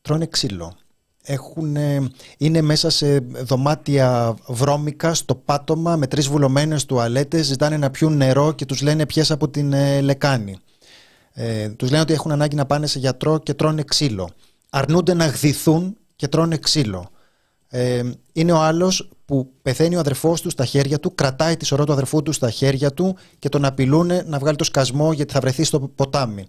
τρώνε 0.01 0.25
ξύλο. 0.25 0.77
Έχουν, 1.23 1.77
είναι 2.37 2.61
μέσα 2.61 2.89
σε 2.89 3.19
δωμάτια 3.19 4.35
βρώμικα 4.47 5.13
στο 5.13 5.35
πάτωμα 5.35 5.95
με 5.95 6.07
τρεις 6.07 6.27
βουλωμένες 6.27 6.85
τουαλέτες, 6.85 7.45
ζητάνε 7.45 7.77
να 7.77 7.89
πιούν 7.89 8.17
νερό 8.17 8.51
και 8.51 8.65
τους 8.65 8.81
λένε 8.81 9.05
πιες 9.05 9.31
από 9.31 9.49
την 9.49 9.73
ε, 9.73 10.01
λεκάνη. 10.01 10.57
Ε, 11.33 11.69
τους 11.69 11.89
λένε 11.89 12.01
ότι 12.01 12.13
έχουν 12.13 12.31
ανάγκη 12.31 12.55
να 12.55 12.65
πάνε 12.65 12.87
σε 12.87 12.99
γιατρό 12.99 13.39
και 13.39 13.53
τρώνε 13.53 13.83
ξύλο. 13.83 14.29
Αρνούνται 14.69 15.13
να 15.13 15.25
γδυθούν 15.25 15.97
και 16.15 16.27
τρώνε 16.27 16.57
ξύλο. 16.57 17.09
Ε, 17.67 18.03
είναι 18.33 18.51
ο 18.51 18.61
άλλος 18.61 19.09
που 19.27 19.51
πεθαίνει 19.61 19.95
ο 19.95 19.99
αδερφός 19.99 20.41
του 20.41 20.49
στα 20.49 20.65
χέρια 20.65 20.99
του, 20.99 21.15
κρατάει 21.15 21.57
τη 21.57 21.65
σωρό 21.65 21.83
του 21.83 21.91
αδερφού 21.91 22.21
του 22.21 22.31
στα 22.31 22.49
χέρια 22.49 22.93
του 22.93 23.17
και 23.39 23.49
τον 23.49 23.65
απειλούν 23.65 24.11
να 24.25 24.39
βγάλει 24.39 24.55
το 24.55 24.63
σκασμό 24.63 25.13
γιατί 25.13 25.33
θα 25.33 25.39
βρεθεί 25.39 25.63
στο 25.63 25.79
ποτάμι. 25.79 26.47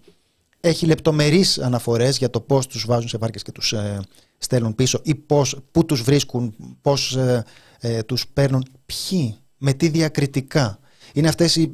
Έχει 0.60 0.86
λεπτομερείς 0.86 1.58
αναφορές 1.58 2.18
για 2.18 2.30
το 2.30 2.40
πώς 2.40 2.66
τους 2.66 2.86
βάζουν 2.86 3.08
σε 3.08 3.18
βάρκες 3.18 3.42
και 3.42 3.52
τους 3.52 3.72
ε, 3.72 4.00
στέλνουν 4.38 4.74
πίσω 4.74 5.00
ή 5.02 5.14
πώς, 5.14 5.58
πού 5.70 5.84
τους 5.84 6.02
βρίσκουν, 6.02 6.54
πώς 6.80 7.16
ε, 7.16 7.44
ε, 7.80 8.02
τους 8.02 8.28
παίρνουν, 8.28 8.64
ποιοι, 8.86 9.36
με 9.58 9.72
τι 9.72 9.88
διακριτικά. 9.88 10.77
Είναι 11.12 11.28
αυτές 11.28 11.56
οι, 11.56 11.72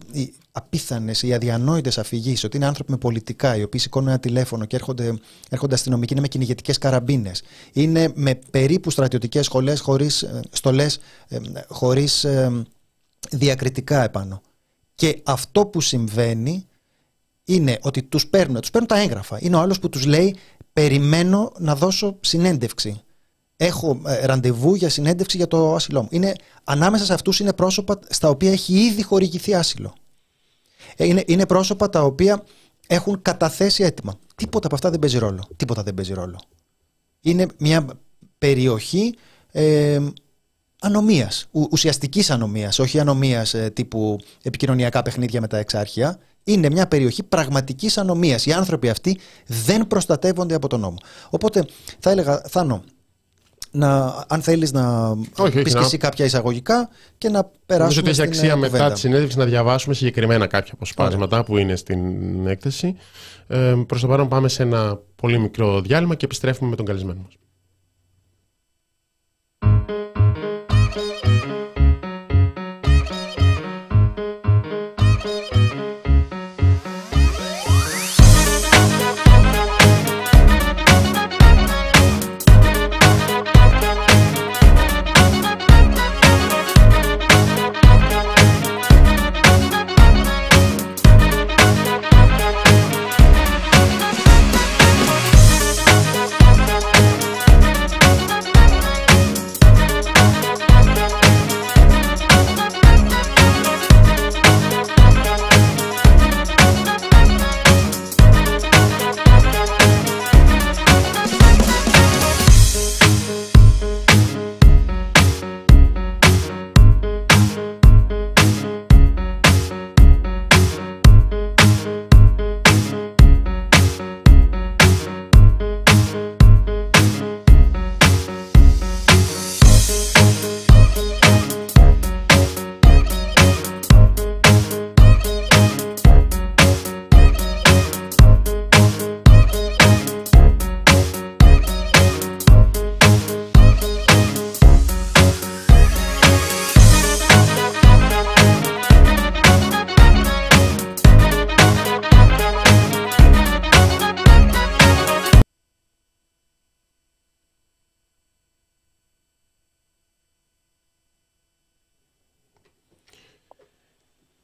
απίθανες 0.57 1.23
ή 1.23 1.35
αδιανόητες 1.35 1.99
αφηγήσεις 1.99 2.45
ότι 2.45 2.57
είναι 2.57 2.67
άνθρωποι 2.67 2.91
με 2.91 2.97
πολιτικά, 2.97 3.57
οι 3.57 3.63
οποίοι 3.63 3.81
σηκώνουν 3.81 4.09
ένα 4.09 4.19
τηλέφωνο 4.19 4.65
και 4.65 4.77
έρχονται, 4.77 5.19
έρχονται 5.51 5.75
αστυνομικοί, 5.75 6.13
είναι 6.13 6.23
με 6.23 6.29
κυνηγετικέ 6.29 6.73
καραμπίνες. 6.73 7.43
Είναι 7.73 8.13
με 8.15 8.39
περίπου 8.51 8.91
στρατιωτικές 8.91 9.45
σχολές, 9.45 9.81
χωρίς 9.81 10.23
ε, 10.23 10.41
στολές, 10.51 10.99
ε, 11.29 11.39
χωρίς 11.69 12.25
ε, 12.25 12.65
διακριτικά 13.31 14.03
επάνω. 14.03 14.43
Και 14.95 15.21
αυτό 15.25 15.67
που 15.67 15.81
συμβαίνει 15.81 16.67
είναι 17.45 17.79
ότι 17.81 18.03
τους 18.03 18.27
παίρνουν, 18.27 18.61
τους 18.61 18.71
παίρνουν 18.71 18.89
τα 18.89 18.99
έγγραφα. 18.99 19.39
Είναι 19.41 19.57
ο 19.57 19.61
άλλος 19.61 19.79
που 19.79 19.89
τους 19.89 20.05
λέει: 20.07 20.37
Περιμένω 20.73 21.53
να 21.59 21.77
δώσω 21.77 22.17
συνέντευξη. 22.21 23.04
Έχω 23.57 24.01
ραντεβού 24.23 24.75
για 24.75 24.89
συνέντευξη 24.89 25.37
για 25.37 25.47
το 25.47 25.75
άσυλό 25.75 26.03
μου. 26.03 26.09
Είναι, 26.11 26.33
ανάμεσα 26.65 27.05
σε 27.05 27.13
αυτούς 27.13 27.41
είναι 27.41 27.53
πρόσωπα 27.53 27.99
στα 28.09 28.29
οποία 28.29 28.53
έχει 28.53 28.75
ήδη 28.75 29.03
χορηγηθεί 29.03 29.55
άσυλο. 29.55 29.95
Ε, 30.97 31.07
είναι, 31.07 31.25
είναι 31.27 31.47
πρόσωπα 31.47 31.91
τα 31.91 32.03
οποία 32.03 32.45
έχουν 32.87 33.23
καταθέσει 33.23 33.83
έτοιμα. 33.83 34.19
Τίποτα 34.35 34.67
από 34.67 34.75
αυτά 34.75 34.91
δεν 34.91 34.99
παίζει 34.99 35.19
ρόλο. 35.19 35.45
Τίποτα 35.57 35.83
δεν 35.83 35.95
παίζει 35.95 36.13
ρόλο. 36.13 36.41
Είναι 37.21 37.47
μια 37.59 37.87
περιοχή 38.39 39.15
ε, 39.53 40.01
ανομίας, 40.81 41.47
ουσιαστικής 41.71 42.31
ανομίας, 42.31 42.79
όχι 42.79 43.01
ανομίας 43.01 43.55
ε, 43.55 43.71
τύπου 43.71 44.19
επικοινωνιακά 44.43 45.03
παιχνίδια 45.03 45.41
με 45.41 45.47
τα 45.47 45.59
εξάρχεια. 45.59 46.19
Είναι 46.45 46.71
μια 46.71 46.89
περιοχή 46.89 47.23
πραγματικής 47.23 47.99
ανομίας. 47.99 48.47
Οι 48.47 48.53
άνθρωποι 48.53 48.89
αυτοί 48.89 49.19
δεν 49.47 49.87
προστατεύονται 49.87 50.55
από 50.55 50.69
τον 50.69 50.81
νόμο. 50.81 50.97
Οπότε 51.31 51.65
θα 51.99 52.11
έλεγα, 52.11 52.43
Θάνο, 52.49 52.85
να, 53.75 54.25
αν 54.29 54.43
θέλεις 54.43 54.73
να 54.73 55.17
πεις 55.63 55.75
και 55.75 55.79
εσύ 55.79 55.97
κάποια 55.97 56.25
εισαγωγικά 56.25 56.89
και 57.19 57.29
να 57.29 57.45
περάσουμε 57.67 57.79
Νομίζω 57.79 58.01
ότι 58.01 58.11
έχει 58.11 58.23
αξία 58.23 58.53
ε, 58.53 58.57
μετά 58.57 58.93
τη 58.93 58.99
συνέντευξη 58.99 59.39
να 59.39 59.45
διαβάσουμε 59.45 59.95
συγκεκριμένα 59.95 60.47
κάποια 60.47 60.73
αποσπάσματα 60.75 61.45
που 61.45 61.59
είναι 61.59 61.77
στην 61.77 62.47
έκθεση. 62.47 62.97
Ε, 63.47 63.75
προς 63.87 64.01
το 64.01 64.07
παρόν 64.07 64.29
πάμε 64.29 64.49
σε 64.49 64.63
ένα 64.63 64.99
πολύ 65.17 65.39
μικρό 65.39 65.81
διάλειμμα 65.81 66.15
και 66.15 66.25
επιστρέφουμε 66.25 66.71
με 66.71 66.77
τον 66.77 66.85
καλεσμένο 66.85 67.21
μας. 67.25 67.33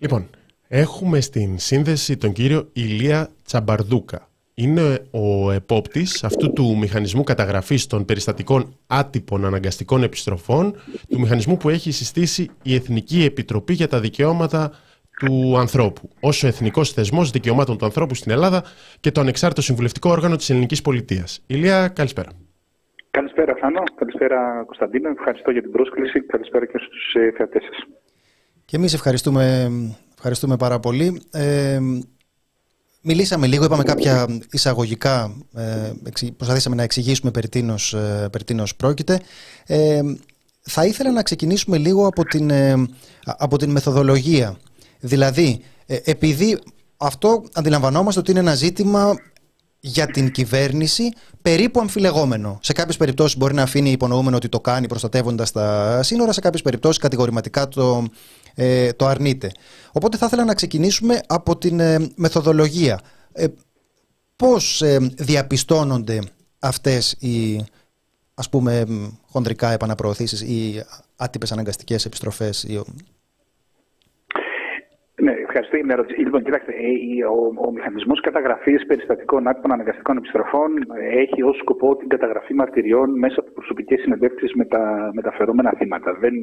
Λοιπόν, 0.02 0.30
έχουμε 0.69 1.21
στην 1.21 1.59
σύνδεση 1.59 2.16
τον 2.16 2.33
κύριο 2.33 2.69
Ηλία 2.73 3.28
Τσαμπαρδούκα. 3.45 4.28
Είναι 4.54 4.99
ο 5.11 5.50
επόπτης 5.50 6.25
αυτού 6.25 6.52
του 6.52 6.76
μηχανισμού 6.78 7.23
καταγραφής 7.23 7.87
των 7.87 8.04
περιστατικών 8.04 8.76
άτυπων 8.87 9.45
αναγκαστικών 9.45 10.02
επιστροφών, 10.02 10.75
του 11.09 11.21
μηχανισμού 11.21 11.57
που 11.57 11.69
έχει 11.69 11.90
συστήσει 11.90 12.50
η 12.62 12.75
Εθνική 12.75 13.25
Επιτροπή 13.25 13.73
για 13.73 13.88
τα 13.88 14.00
Δικαιώματα 14.00 14.71
του 15.19 15.59
ανθρώπου, 15.59 16.09
ως 16.21 16.42
ο 16.42 16.47
εθνικός 16.47 16.92
θεσμός 16.92 17.30
δικαιωμάτων 17.30 17.78
του 17.78 17.85
ανθρώπου 17.85 18.14
στην 18.14 18.33
Ελλάδα 18.33 18.62
και 19.00 19.11
το 19.11 19.21
ανεξάρτητο 19.21 19.62
συμβουλευτικό 19.62 20.11
όργανο 20.11 20.37
της 20.37 20.50
ελληνικής 20.50 20.83
πολιτείας. 20.83 21.42
Ηλία, 21.47 21.88
καλησπέρα. 21.88 22.28
Καλησπέρα, 23.11 23.54
Θάνο. 23.61 23.83
Καλησπέρα, 23.95 24.62
Κωνσταντίνο. 24.66 25.09
Ευχαριστώ 25.09 25.50
για 25.50 25.62
την 25.62 25.71
πρόσκληση. 25.71 26.21
Καλησπέρα 26.21 26.66
και 26.66 26.78
στους 26.78 27.14
ε, 27.14 27.33
θεατές 27.37 27.62
σας. 27.62 27.87
Και 28.71 28.77
εμείς 28.77 28.95
ευχαριστούμε, 28.95 29.71
ευχαριστούμε 30.15 30.57
πάρα 30.57 30.81
πολύ. 30.81 31.23
Ε, 31.31 31.81
μιλήσαμε 33.03 33.47
λίγο, 33.47 33.65
είπαμε 33.65 33.83
κάποια 33.83 34.27
εισαγωγικά, 34.50 35.33
ε, 35.55 35.93
προσπαθήσαμε 36.37 36.77
να 36.77 36.83
εξηγήσουμε 36.83 37.31
περί 37.31 37.49
τίνος, 37.49 37.95
ε, 37.95 38.29
περί 38.33 38.45
τίνος 38.45 38.77
πρόκειται. 38.77 39.21
Ε, 39.67 40.00
θα 40.61 40.87
ήθελα 40.87 41.11
να 41.11 41.23
ξεκινήσουμε 41.23 41.79
λίγο 41.79 42.07
από 42.07 42.25
την, 42.25 42.50
ε, 42.50 42.87
από 43.25 43.57
την 43.57 43.71
μεθοδολογία 43.71 44.59
Δηλαδή, 45.00 45.61
ε, 45.87 45.99
επειδή 46.05 46.59
αυτό 46.97 47.43
αντιλαμβανόμαστε 47.53 48.21
ότι 48.21 48.31
είναι 48.31 48.41
ένα 48.41 48.55
ζήτημα 48.55 49.15
για 49.81 50.07
την 50.07 50.31
κυβέρνηση 50.31 51.12
περίπου 51.43 51.81
αμφιλεγόμενο. 51.81 52.59
Σε 52.62 52.73
κάποιες 52.73 52.97
περιπτώσεις 52.97 53.37
μπορεί 53.37 53.55
να 53.55 53.62
αφήνει 53.62 53.91
υπονοούμενο 53.91 54.37
ότι 54.37 54.49
το 54.49 54.61
κάνει 54.61 54.87
προστατεύοντας 54.87 55.53
τα 55.53 55.99
σύνορα, 56.03 56.33
σε 56.33 56.41
κάποιες 56.41 56.62
περιπτώσεις 56.62 56.99
κατηγορηματικά 56.99 57.69
το, 57.69 58.05
ε, 58.62 58.93
το 58.93 59.07
αρνείται. 59.07 59.50
Οπότε 59.93 60.17
θα 60.17 60.26
ήθελα 60.26 60.45
να 60.45 60.55
ξεκινήσουμε 60.55 61.21
από 61.26 61.57
την 61.57 61.81
ε, 61.81 62.11
μεθοδολογία. 62.14 63.00
Ε, 63.33 63.47
πώς 64.37 64.83
διαπιστώνονται 65.14 66.21
αυτές 66.59 67.12
οι 67.12 67.64
ας 68.35 68.49
πούμε 68.49 68.87
χονδρικά 69.31 69.71
επαναπροωθήσεις 69.71 70.40
ή 70.40 70.85
άτυπες 71.16 71.53
αναγκαστικές 71.53 72.05
επιστροφές 72.05 72.66
ναι, 75.22 75.33
ευχαριστώ 75.33 75.76
για 75.76 75.85
την 75.85 75.94
ερώτηση. 75.96 76.20
Λοιπόν, 76.20 76.42
κοιτάξτε, 76.42 76.72
ε, 76.72 77.24
ο, 77.24 77.66
ο 77.66 77.72
μηχανισμός 77.72 78.20
καταγραφής 78.20 78.87
περιστατικών 78.87 79.48
άτυπων 79.48 79.72
αναγκαστικών 79.72 80.16
επιστροφών 80.16 80.70
έχει 81.22 81.42
ως 81.42 81.56
σκοπό 81.56 81.96
την 81.96 82.09
καταγραφή 82.09 82.54
μαρτυριών 82.54 83.18
μέσα 83.18 83.40
από 83.40 83.50
προσωπικές 83.50 84.00
συνεντεύξεις 84.00 84.54
με 84.54 84.64
τα 84.64 85.11
μεταφερόμενα 85.14 85.72
θύματα. 85.78 86.12
Δεν, 86.20 86.35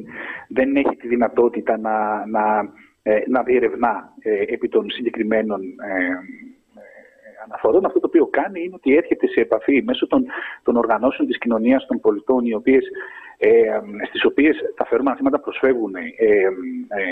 δεν 0.48 0.76
έχει 0.76 0.96
τη 0.96 1.08
δυνατότητα 1.08 1.78
να, 1.78 2.26
να, 2.26 2.44
ε, 3.02 3.20
να 3.28 3.42
διερευνά 3.42 4.12
ε, 4.22 4.52
επί 4.54 4.68
των 4.68 4.90
συγκεκριμένων 4.90 5.60
αναφορών. 7.44 7.84
Αυτό 7.86 8.00
το 8.00 8.06
οποίο 8.06 8.26
κάνει 8.26 8.62
είναι 8.62 8.74
ότι 8.74 8.96
έρχεται 8.96 9.26
σε 9.26 9.40
επαφή 9.40 9.82
μέσω 9.82 10.06
των, 10.06 10.24
των 10.62 10.76
οργανώσεων 10.76 11.28
της 11.28 11.38
κοινωνίας 11.38 11.86
των 11.86 12.00
πολιτών, 12.00 12.44
οι 12.44 12.54
οποίες 12.54 12.84
ε, 13.40 13.80
στις 14.08 14.24
οποίες 14.24 14.56
τα 14.76 14.86
φερόμενα 14.86 15.16
θύματα 15.16 15.40
προσφεύγουν, 15.40 15.94
ε, 15.94 16.00
ε, 16.00 17.08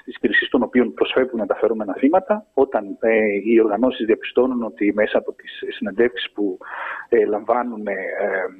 στις 0.00 0.16
υπηρεσίες 0.16 0.50
των 0.50 0.62
οποίων 0.62 0.94
προσφεύγουν 0.94 1.46
τα 1.46 1.54
φερόμενα 1.56 1.94
θύματα, 1.98 2.46
όταν 2.54 2.96
ε, 3.00 3.10
οι 3.44 3.60
οργανώσεις 3.60 4.06
διαπιστώνουν 4.06 4.62
ότι 4.62 4.92
μέσα 4.94 5.18
από 5.18 5.32
τις 5.32 5.62
συνεντεύξεις 5.68 6.30
που 6.30 6.58
ε, 7.08 7.24
λαμβάνουν 7.24 7.86
ε, 7.86 7.94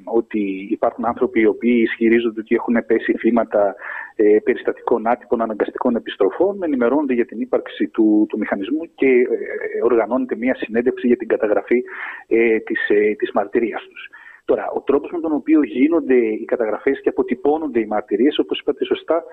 ότι 0.03 0.67
υπάρχουν 0.69 1.05
άνθρωποι 1.05 1.39
οι 1.39 1.45
οποίοι 1.45 1.81
ισχυρίζονται 1.83 2.39
ότι 2.39 2.55
έχουν 2.55 2.85
πέσει 2.85 3.17
θύματα 3.17 3.75
ε, 4.19 4.37
περιστατικών 4.43 5.07
άτυπων 5.07 5.41
αναγκαστικών 5.41 5.95
επιστροφών, 5.95 6.63
ενημερώνονται 6.63 7.13
για 7.13 7.25
την 7.25 7.41
ύπαρξη 7.41 7.87
του, 7.87 8.25
του 8.29 8.37
μηχανισμού 8.37 8.81
και 8.95 9.07
ε, 9.07 9.83
οργανώνεται 9.83 10.35
μια 10.35 10.55
συνέντευξη 10.55 11.07
για 11.07 11.17
την 11.17 11.27
καταγραφή 11.27 11.83
ε, 12.27 12.59
της, 12.59 12.89
ε, 12.89 13.13
της 13.13 13.31
μαρτυρίας 13.31 13.81
τους. 13.91 14.09
Τώρα, 14.45 14.69
ο 14.69 14.81
τρόπος 14.81 15.11
με 15.11 15.19
τον 15.19 15.33
οποίο 15.33 15.63
γίνονται 15.63 16.15
οι 16.15 16.45
καταγραφές 16.45 17.01
και 17.01 17.09
αποτυπώνονται 17.09 17.79
οι 17.79 17.85
μαρτυρίες, 17.85 18.37
όπως 18.37 18.59
είπατε 18.59 18.85
σωστά, 18.85 19.23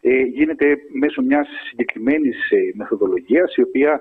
ε, 0.00 0.22
γίνεται 0.22 0.76
μέσω 0.92 1.22
μιας 1.22 1.48
συγκεκριμένης 1.68 2.50
ε, 2.50 2.56
μεθοδολογίας, 2.74 3.56
η 3.56 3.62
οποία 3.62 4.00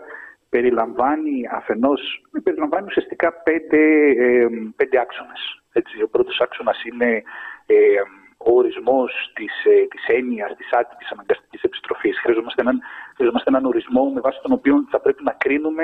περιλαμβάνει 0.49 1.47
αφενός, 1.51 2.01
περιλαμβάνει 2.43 2.85
ουσιαστικά 2.85 3.33
πέντε, 3.33 3.81
ε, 4.17 4.47
πέντε 4.75 4.99
άξονες. 4.99 5.61
Έτσι, 5.71 6.03
ο 6.03 6.07
πρώτος 6.07 6.39
άξονας 6.41 6.83
είναι 6.83 7.21
ε, 7.65 7.75
ο 8.45 8.51
ορισμός 8.59 9.31
της, 9.33 9.53
ε, 9.65 9.87
της 9.91 10.03
έννοιας 10.17 10.55
της 10.57 10.69
άτυπης 10.71 11.11
αναγκαστικής 11.11 11.61
επιστροφής. 11.61 12.19
Χρειαζόμαστε 12.19 12.61
έναν, 12.61 12.79
χρειαζόμαστε 13.15 13.49
έναν 13.49 13.65
ορισμό 13.65 14.03
με 14.15 14.19
βάση 14.21 14.39
τον 14.41 14.51
οποίο 14.51 14.75
θα 14.89 14.99
πρέπει 14.99 15.23
να 15.23 15.31
κρίνουμε 15.31 15.83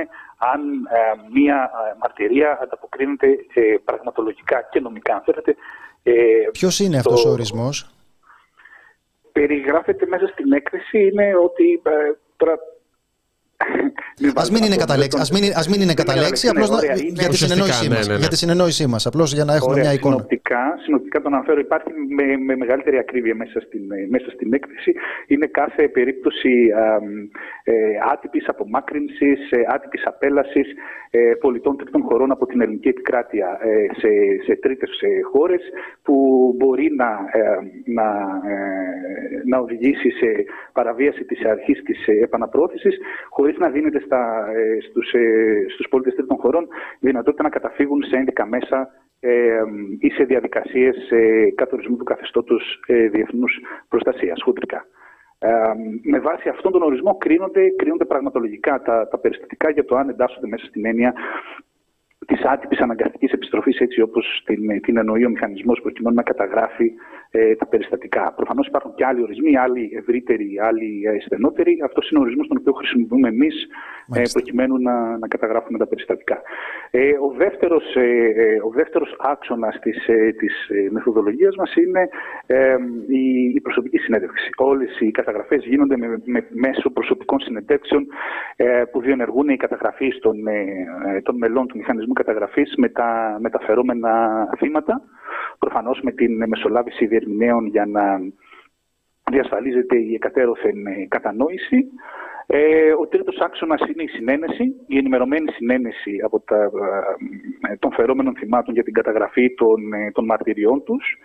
αν 0.53 0.61
ε, 0.97 0.99
μία 1.33 1.71
ε, 1.91 1.95
μαρτυρία 2.01 2.59
ανταποκρίνεται 2.61 3.27
ε, 3.53 3.61
πραγματολογικά 3.83 4.67
και 4.71 4.79
νομικά. 4.79 5.13
Αν 5.15 5.21
θέλετε, 5.21 5.55
ε, 6.03 6.13
Ποιος 6.51 6.79
είναι 6.79 6.97
αυτός 6.97 7.25
ο 7.25 7.29
ορισμός; 7.29 7.89
Περιγράφεται 9.31 10.05
μέσα 10.05 10.27
στην 10.27 10.51
έκθεση 10.51 11.07
είναι 11.07 11.35
ότι 11.43 11.81
τώρα 12.37 12.55
Α 14.41 14.43
μην 14.51 14.63
είναι 14.63 14.75
κατά 14.75 14.97
λέξη, 14.97 15.17
ας 15.19 15.31
μην, 15.31 15.43
ας 15.55 15.67
μην 15.69 15.81
είναι 15.81 15.93
κατά 15.93 16.15
λέξη 16.15 16.47
απλώς 16.47 16.69
να, 16.69 16.79
για, 17.21 17.29
τη 17.29 17.37
συνεννόησή 17.37 17.89
μας, 17.89 18.07
ναι, 18.07 18.13
ναι, 18.13 18.19
για 18.19 18.27
τη 18.27 18.37
συνεννόησή 18.37 18.87
μας, 18.87 19.05
απλώς 19.05 19.33
για 19.33 19.45
να 19.45 19.53
έχουμε 19.55 19.71
ωραία, 19.71 19.83
μια 19.83 19.93
εικόνα. 19.93 20.15
Συνοπτικά, 20.15 20.77
συνοπτικά 20.83 21.21
τον 21.21 21.33
αναφέρω, 21.33 21.59
υπάρχει 21.59 21.89
με, 22.17 22.37
με 22.37 22.55
μεγαλύτερη 22.55 22.97
ακρίβεια 22.97 23.35
μέσα 23.35 23.59
στην, 23.59 23.81
μέσα 24.09 24.29
στην 24.31 24.53
έκθεση. 24.53 24.93
Είναι 25.27 25.45
κάθε 25.45 25.87
περίπτωση 25.87 26.71
α, 26.75 26.99
ε, 27.63 27.73
άτυπης 28.13 28.47
απομάκρυνσης, 28.47 29.51
ε, 29.51 29.57
άτυπης 29.67 30.05
απέλασης 30.05 30.67
ε, 31.09 31.33
πολιτών 31.39 31.77
τρίτων 31.77 32.01
χωρών 32.01 32.31
από 32.31 32.45
την 32.45 32.61
ελληνική 32.61 32.87
επικράτεια 32.87 33.57
ε, 33.61 33.87
σε, 33.99 34.09
σε 34.45 34.55
τρίτες 34.55 34.89
ε, 35.01 35.21
χώρες 35.31 35.61
που 36.03 36.15
μπορεί 36.57 36.91
να, 36.95 37.09
ε, 37.31 37.59
να, 37.85 38.07
να 39.45 39.57
οδηγήσει 39.57 40.09
σε 40.09 40.45
παραβίαση 40.73 41.23
της 41.23 41.45
αρχής 41.45 41.83
της 41.83 42.07
επαναπρόθεσης 42.07 42.97
χωρίς 43.47 43.61
να 43.61 43.69
δίνεται 43.69 43.99
στα, 43.99 44.51
ε, 44.55 44.81
στους, 44.89 45.13
ε, 45.13 45.65
στους 45.73 45.87
πολίτες 45.89 46.15
τρίτων 46.15 46.37
χωρών 46.37 46.67
δυνατότητα 46.99 47.43
να 47.43 47.49
καταφύγουν 47.49 48.03
σε 48.03 48.15
ένδικα 48.15 48.45
μέσα 48.45 48.89
ε, 49.19 49.61
ή 49.99 50.09
σε 50.09 50.23
διαδικασίες 50.23 51.11
ε, 51.11 51.51
κατορισμού 51.55 51.97
του 51.97 52.03
καθεστώτος 52.03 52.83
ε, 52.87 53.07
διεθνούς 53.07 53.59
προστασίας, 53.89 54.41
χοντρικά. 54.43 54.85
Ε, 55.39 55.49
με 56.01 56.19
βάση 56.19 56.49
αυτόν 56.49 56.71
τον 56.71 56.81
ορισμό 56.81 57.17
κρίνονται, 57.17 57.69
κρίνονται 57.77 58.05
πραγματολογικά 58.05 58.81
τα, 58.81 59.07
τα 59.07 59.17
περιστατικά 59.17 59.69
για 59.69 59.85
το 59.85 59.95
αν 59.95 60.09
εντάσσονται 60.09 60.47
μέσα 60.47 60.65
στην 60.65 60.85
έννοια 60.85 61.13
της 62.27 62.41
άτυπης 62.43 62.79
αναγκαστικής 62.79 63.31
επιστροφής, 63.31 63.79
έτσι 63.79 64.01
όπως 64.01 64.41
την, 64.45 64.81
την 64.81 64.97
εννοεί 64.97 65.25
ο 65.25 65.29
μηχανισμός 65.29 65.81
προκειμένου 65.81 66.15
να 66.15 66.23
καταγράφει 66.23 66.91
ε, 67.37 67.55
τα 67.55 67.65
περιστατικά. 67.65 68.33
Προφανώς 68.35 68.67
υπάρχουν 68.67 68.93
και 68.95 69.05
άλλοι 69.05 69.21
ορισμοί, 69.21 69.57
άλλοι 69.57 69.91
ευρύτεροι, 69.93 70.59
άλλοι 70.59 71.01
ε, 71.05 71.19
στενότεροι. 71.25 71.81
Αυτός 71.83 72.09
είναι 72.09 72.19
ο 72.19 72.23
ορισμός 72.23 72.47
τον 72.47 72.57
οποίο 72.59 72.73
χρησιμοποιούμε 72.73 73.27
εμείς 73.27 73.67
ε, 74.15 74.21
προκειμένου 74.31 74.77
να, 74.77 75.17
να 75.17 75.27
καταγράφουμε 75.27 75.77
τα 75.77 75.87
περιστατικά. 75.87 76.41
Ε, 76.91 77.09
ο 77.09 77.33
δεύτερος 77.37 77.95
ε, 77.95 78.33
ε, 78.35 78.61
ο 78.63 78.69
δεύτερος 78.69 79.15
άξονας 79.19 79.79
της 79.79 80.09
της 80.37 80.69
μεθοδολογίας 80.91 81.55
μας 81.55 81.75
είναι 81.75 82.09
η, 83.07 83.53
η 83.55 83.61
προσωπική 83.61 83.97
συνέντευξη. 83.97 84.49
Όλες 84.57 84.99
οι 84.99 85.11
καταγραφές 85.11 85.65
γίνονται 85.65 85.97
με, 85.97 86.21
με, 86.23 86.47
μέσω 86.49 86.89
προσωπικών 86.89 87.39
συνεντεύξεων 87.39 88.07
που 88.91 89.01
διενεργούν 89.01 89.49
η 89.49 89.57
καταγραφή 89.57 90.19
των, 90.19 90.35
των 91.23 91.37
μελών 91.37 91.67
του 91.67 91.77
μηχανισμού 91.77 92.13
καταγραφής 92.13 92.73
με 92.77 92.89
τα 92.89 93.37
μεταφερόμενα 93.41 94.11
θύματα. 94.57 95.01
Προφανώς 95.59 95.99
με 96.03 96.11
την 96.11 96.47
μεσολάβηση 96.47 97.05
διερμηνέων 97.05 97.65
για 97.65 97.85
να 97.85 98.03
διασφαλίζεται 99.31 99.97
η 99.97 100.13
εκατέρωθεν 100.13 100.75
κατανόηση. 101.07 101.85
Ε, 102.49 102.91
ο 103.01 103.07
τρίτος 103.07 103.39
άξονας 103.39 103.81
είναι 103.81 104.03
η 104.03 104.07
συνένεση, 104.07 104.63
η 104.87 104.97
ενημερωμένη 104.97 105.51
συνένεση 105.51 106.19
από 106.23 106.39
τα, 106.39 106.55
ε, 107.69 107.75
των 107.79 107.91
φερόμενων 107.91 108.35
θυμάτων 108.35 108.73
για 108.73 108.83
την 108.83 108.93
καταγραφή 108.93 109.53
των, 109.53 109.93
ε, 109.93 110.11
των 110.11 110.25
μαρτυριών 110.25 110.83
τους. 110.83 111.17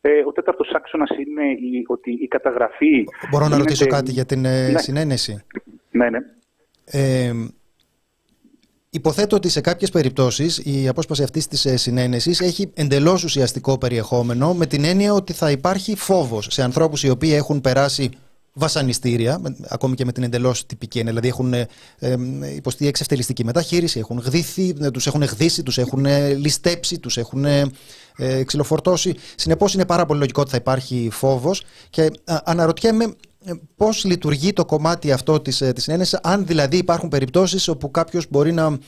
Ε, 0.00 0.10
ο 0.26 0.32
τέταρτος 0.32 0.72
άξονας 0.74 1.10
είναι 1.10 1.46
η, 1.50 1.84
ότι 1.86 2.10
η 2.10 2.28
καταγραφή. 2.28 3.04
Μπορώ 3.30 3.48
να 3.48 3.58
ρωτήσω 3.58 3.86
κάτι 3.86 4.10
για 4.10 4.24
την 4.24 4.44
ε, 4.44 4.68
ναι. 4.68 4.78
συνένεση; 4.78 5.44
Ναι, 5.90 6.10
ναι. 6.10 6.18
Ε, 6.84 7.32
Υποθέτω 8.92 9.36
ότι 9.36 9.48
σε 9.48 9.60
κάποιες 9.60 9.90
περιπτώσεις 9.90 10.60
η 10.64 10.88
απόσπαση 10.88 11.22
αυτής 11.22 11.46
της 11.46 11.64
ε, 11.64 11.76
συνένεσης 11.76 12.40
έχει 12.40 12.70
εντελώς 12.74 13.24
ουσιαστικό 13.24 13.78
περιεχόμενο 13.78 14.54
με 14.54 14.66
την 14.66 14.84
έννοια 14.84 15.12
ότι 15.12 15.32
θα 15.32 15.50
υπάρχει 15.50 15.96
φόβος 15.96 16.46
σε 16.50 16.62
ανθρώπους 16.62 17.02
οι 17.02 17.10
οποίοι 17.10 17.32
έχουν 17.34 17.60
περάσει 17.60 18.10
βασανιστήρια, 18.52 19.40
ακόμη 19.68 19.94
και 19.94 20.04
με 20.04 20.12
την 20.12 20.22
εντελώς 20.22 20.66
τυπική 20.66 20.98
έννοια. 20.98 21.12
Δηλαδή 21.12 21.28
έχουν 21.28 21.54
ε, 21.54 21.68
ε, 21.98 22.16
υποστεί 22.54 22.86
εξευτελιστική 22.86 23.44
μεταχείριση, 23.44 23.98
έχουν 23.98 24.18
γδύθει, 24.18 24.74
ε, 24.80 24.90
τους 24.90 25.06
έχουν 25.06 25.22
γδύσει, 25.22 25.62
τους 25.62 25.78
έχουν 25.78 26.06
ληστέψει, 26.36 26.98
τους 26.98 27.16
έχουν 27.16 27.44
ε, 27.44 27.70
ξυλοφορτώσει. 28.44 29.14
Συνεπώς 29.34 29.74
είναι 29.74 29.86
πάρα 29.86 30.06
πολύ 30.06 30.18
λογικό 30.18 30.40
ότι 30.40 30.50
θα 30.50 30.56
υπάρχει 30.56 31.08
φόβος 31.12 31.62
και 31.90 32.10
αναρωτιέμαι 32.24 33.14
πώς 33.76 34.04
λειτουργεί 34.04 34.52
το 34.52 34.64
κομμάτι 34.64 35.12
αυτό 35.12 35.40
της, 35.40 35.62
της 35.74 35.82
συνένεσης, 35.82 36.18
αν 36.22 36.46
δηλαδή 36.46 36.76
υπάρχουν 36.76 37.08
περιπτώσεις 37.08 37.68
όπου 37.68 37.90
κάποιος 37.90 38.26
μπορεί 38.30 38.52
να 38.52 38.78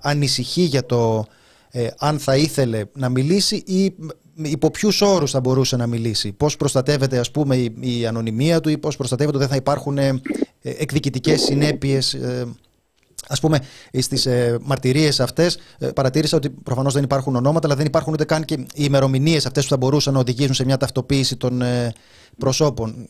ανησυχεί 0.00 0.62
για 0.62 0.86
το 0.86 1.26
αν 1.98 2.18
θα 2.18 2.36
ήθελε 2.36 2.84
να 2.92 3.08
μιλήσει 3.08 3.56
ή 3.66 3.94
υπό 4.42 4.70
ποιους 4.70 5.00
όρους 5.00 5.30
θα 5.30 5.40
μπορούσε 5.40 5.76
να 5.76 5.86
μιλήσει, 5.86 6.32
πώς 6.32 6.56
προστατεύεται 6.56 7.18
ας 7.18 7.30
πούμε 7.30 7.56
η, 7.80 8.06
ανωνυμία 8.06 8.60
του 8.60 8.68
ή 8.68 8.78
πώς 8.78 8.96
προστατεύεται 8.96 9.36
ότι 9.36 9.46
δεν 9.46 9.54
θα 9.54 9.60
υπάρχουν 9.60 9.98
ε, 9.98 10.20
εκδικητικές 10.62 11.40
συνέπειες. 11.40 12.14
Ε, 12.14 12.46
Α 13.28 13.34
πούμε, 13.40 13.58
στις 13.92 14.26
ε, 14.26 14.58
μαρτυρίες 14.62 15.20
αυτές 15.20 15.58
ε, 15.78 15.86
παρατήρησα 15.86 16.36
ότι 16.36 16.50
προφανώς 16.50 16.94
δεν 16.94 17.02
υπάρχουν 17.02 17.36
ονόματα, 17.36 17.66
αλλά 17.66 17.76
δεν 17.76 17.86
υπάρχουν 17.86 18.12
ούτε 18.12 18.24
καν 18.24 18.44
και 18.44 18.54
οι 18.54 18.66
ημερομηνίες 18.74 19.46
αυτές 19.46 19.62
που 19.64 19.70
θα 19.70 19.76
μπορούσαν 19.76 20.14
να 20.14 20.20
οδηγήσουν 20.20 20.54
σε 20.54 20.64
μια 20.64 20.76
ταυτοποίηση 20.76 21.36
των 21.36 21.62
ε, 21.62 21.92
προσώπων. 22.38 23.08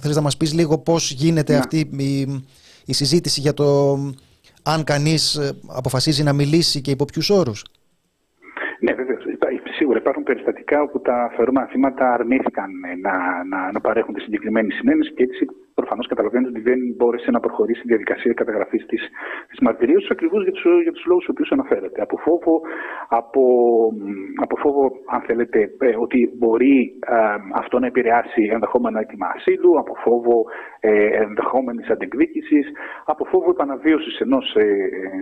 Θέλεις 0.00 0.16
να 0.16 0.22
μας 0.22 0.36
πεις 0.36 0.52
λίγο 0.52 0.78
πώς 0.78 1.10
γίνεται 1.10 1.52
ναι. 1.52 1.58
αυτή 1.58 1.78
η, 1.96 2.42
η 2.84 2.92
συζήτηση 2.92 3.40
για 3.40 3.54
το 3.54 3.98
αν 4.62 4.84
κανείς 4.84 5.34
ε, 5.34 5.58
αποφασίζει 5.66 6.22
να 6.22 6.32
μιλήσει 6.32 6.80
και 6.80 6.90
υπό 6.90 7.04
ποιους 7.04 7.30
όρους; 7.30 7.64
Ναι, 8.80 8.92
βέβαια 8.94 9.16
σίγουρα 9.78 9.98
υπάρχουν 9.98 10.22
περιστατικά 10.22 10.80
όπου 10.86 11.00
τα 11.00 11.32
θεωρούμενα 11.36 11.66
θύματα 11.66 12.12
αρνήθηκαν 12.12 12.70
ε, 12.90 12.94
να, 13.06 13.14
να, 13.50 13.72
να 13.72 13.80
παρέχουν 13.80 14.14
τη 14.14 14.20
συγκεκριμένη 14.20 14.70
συνένεση 14.72 15.12
και 15.12 15.22
έτσι 15.22 15.46
προφανώς 15.74 16.06
καταλαβαίνετε 16.06 16.50
ότι 16.54 16.60
δεν 16.70 16.78
μπόρεσε 16.96 17.30
να 17.30 17.40
προχωρήσει 17.40 17.80
η 17.84 17.88
διαδικασία 17.92 18.32
καταγραφής 18.32 18.86
της 18.86 19.60
μαρτυρίας 19.60 20.00
τους 20.00 20.10
ακριβώς 20.10 20.42
για 20.42 20.52
τους 20.52 20.64
για 20.82 20.92
τους 20.92 21.04
λόγους 21.06 21.24
του 21.24 21.32
οποίους 21.34 21.50
αναφέρεται. 21.50 22.02
Από 22.02 22.16
φόβο, 22.16 22.60
από, 23.08 23.42
από 24.44 24.56
φόβο, 24.56 24.82
αν 25.14 25.20
θέλετε, 25.20 25.58
ε, 25.78 25.94
ότι 26.04 26.18
μπορεί 26.38 26.98
ε, 27.06 27.14
αυτό 27.54 27.78
να 27.78 27.86
επηρεάσει 27.86 28.42
ενδεχόμενα 28.52 29.00
έτοιμα 29.00 29.26
ασύλου, 29.34 29.78
από 29.78 29.94
φόβο 29.94 30.44
ε, 30.80 31.06
ενδεχόμενης 31.24 31.88
αντεκδίκησης, 31.90 32.66
από 33.04 33.24
φόβο 33.24 33.50
επαναβίωσης 33.50 34.20
ενός 34.20 34.54
ε, 34.54 34.64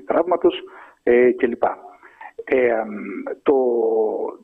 τραύματος 0.07 0.55
ε, 1.03 1.33
κλπ. 1.33 1.65
Ε, 2.49 2.73
το, 3.43 3.55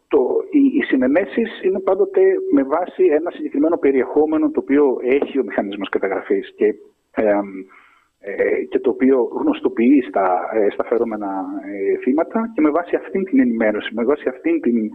το, 0.09 0.19
οι, 0.51 0.79
οι 0.79 0.83
συνενέσεις 0.83 1.63
είναι 1.63 1.81
πάντοτε 1.81 2.21
με 2.53 2.63
βάση 2.63 3.05
ένα 3.05 3.31
συγκεκριμένο 3.31 3.77
περιεχόμενο 3.77 4.51
το 4.51 4.61
οποίο 4.61 4.97
έχει 5.03 5.39
ο 5.39 5.45
μηχανισμός 5.45 5.89
καταγραφής 5.89 6.55
και, 6.57 6.75
ε, 8.25 8.65
και 8.71 8.79
το 8.79 8.91
οποίο 8.91 9.29
γνωστοποιεί 9.33 10.03
στα, 10.09 10.51
ε, 10.53 10.71
στα 10.71 10.85
φερόμενα 10.85 11.45
ε, 11.67 11.97
θύματα 11.97 12.51
και 12.55 12.61
με 12.61 12.71
βάση 12.71 12.97
αυτήν 12.97 13.25
την 13.25 13.41
ενημέρωση, 13.41 13.95
με 13.95 14.05
βάση 14.05 14.29
αυτήν 14.29 14.61
την, 14.61 14.91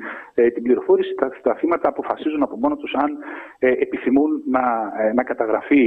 την 0.53 0.63
πληροφόρηση 0.63 1.13
τα, 1.13 1.29
τα 1.41 1.55
θύματα 1.55 1.87
αποφασίζουν 1.89 2.43
από 2.43 2.57
μόνο 2.57 2.75
τους 2.75 2.93
αν 2.93 3.17
επιθυμούν 3.59 4.43
να, 4.45 4.61
να 5.13 5.23
καταγραφεί 5.23 5.83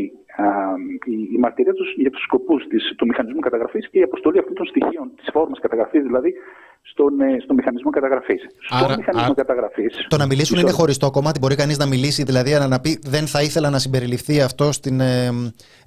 η, 1.04 1.28
η 1.35 1.38
μαρτυρία 1.38 1.72
τους 1.72 1.94
για 1.96 2.11
τους 2.11 2.22
σκοπούς 2.22 2.66
της, 2.66 2.94
του 2.96 3.06
μηχανισμού 3.06 3.40
καταγραφής 3.40 3.88
και 3.90 3.98
η 3.98 4.02
αποστολή 4.02 4.38
αυτών 4.38 4.54
των 4.54 4.66
στοιχείων, 4.66 5.12
της 5.16 5.28
φόρμας 5.33 5.61
καταγραφής 5.61 6.02
δηλαδή, 6.02 6.35
στον, 6.83 7.21
ε, 7.21 7.40
στο 7.43 7.55
μηχανισμό 7.55 7.90
καταγραφής. 7.90 8.43
Στον 8.61 8.97
μηχανισμό 8.97 9.35
καταγραφής. 9.35 10.07
Το 10.09 10.16
να 10.16 10.27
μιλήσουν 10.27 10.59
είναι 10.59 10.71
χωριστό 10.71 11.11
κομμάτι. 11.11 11.38
Μπορεί 11.38 11.55
κανείς 11.55 11.79
να 11.79 11.87
μιλήσει, 11.87 12.23
δηλαδή 12.23 12.53
να 12.69 12.81
πει 12.81 12.99
δεν 13.03 13.27
θα 13.27 13.43
ήθελα 13.43 13.71
να 13.71 13.79
συμπεριληφθεί 13.79 14.40
αυτό 14.40 14.73
στην, 14.73 15.01
ε, 15.01 15.29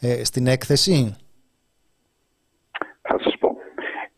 ε, 0.02 0.24
στην 0.24 0.48
έκθεση. 0.48 1.16
Θα 3.02 3.20
σας 3.24 3.38
πω. 3.40 3.56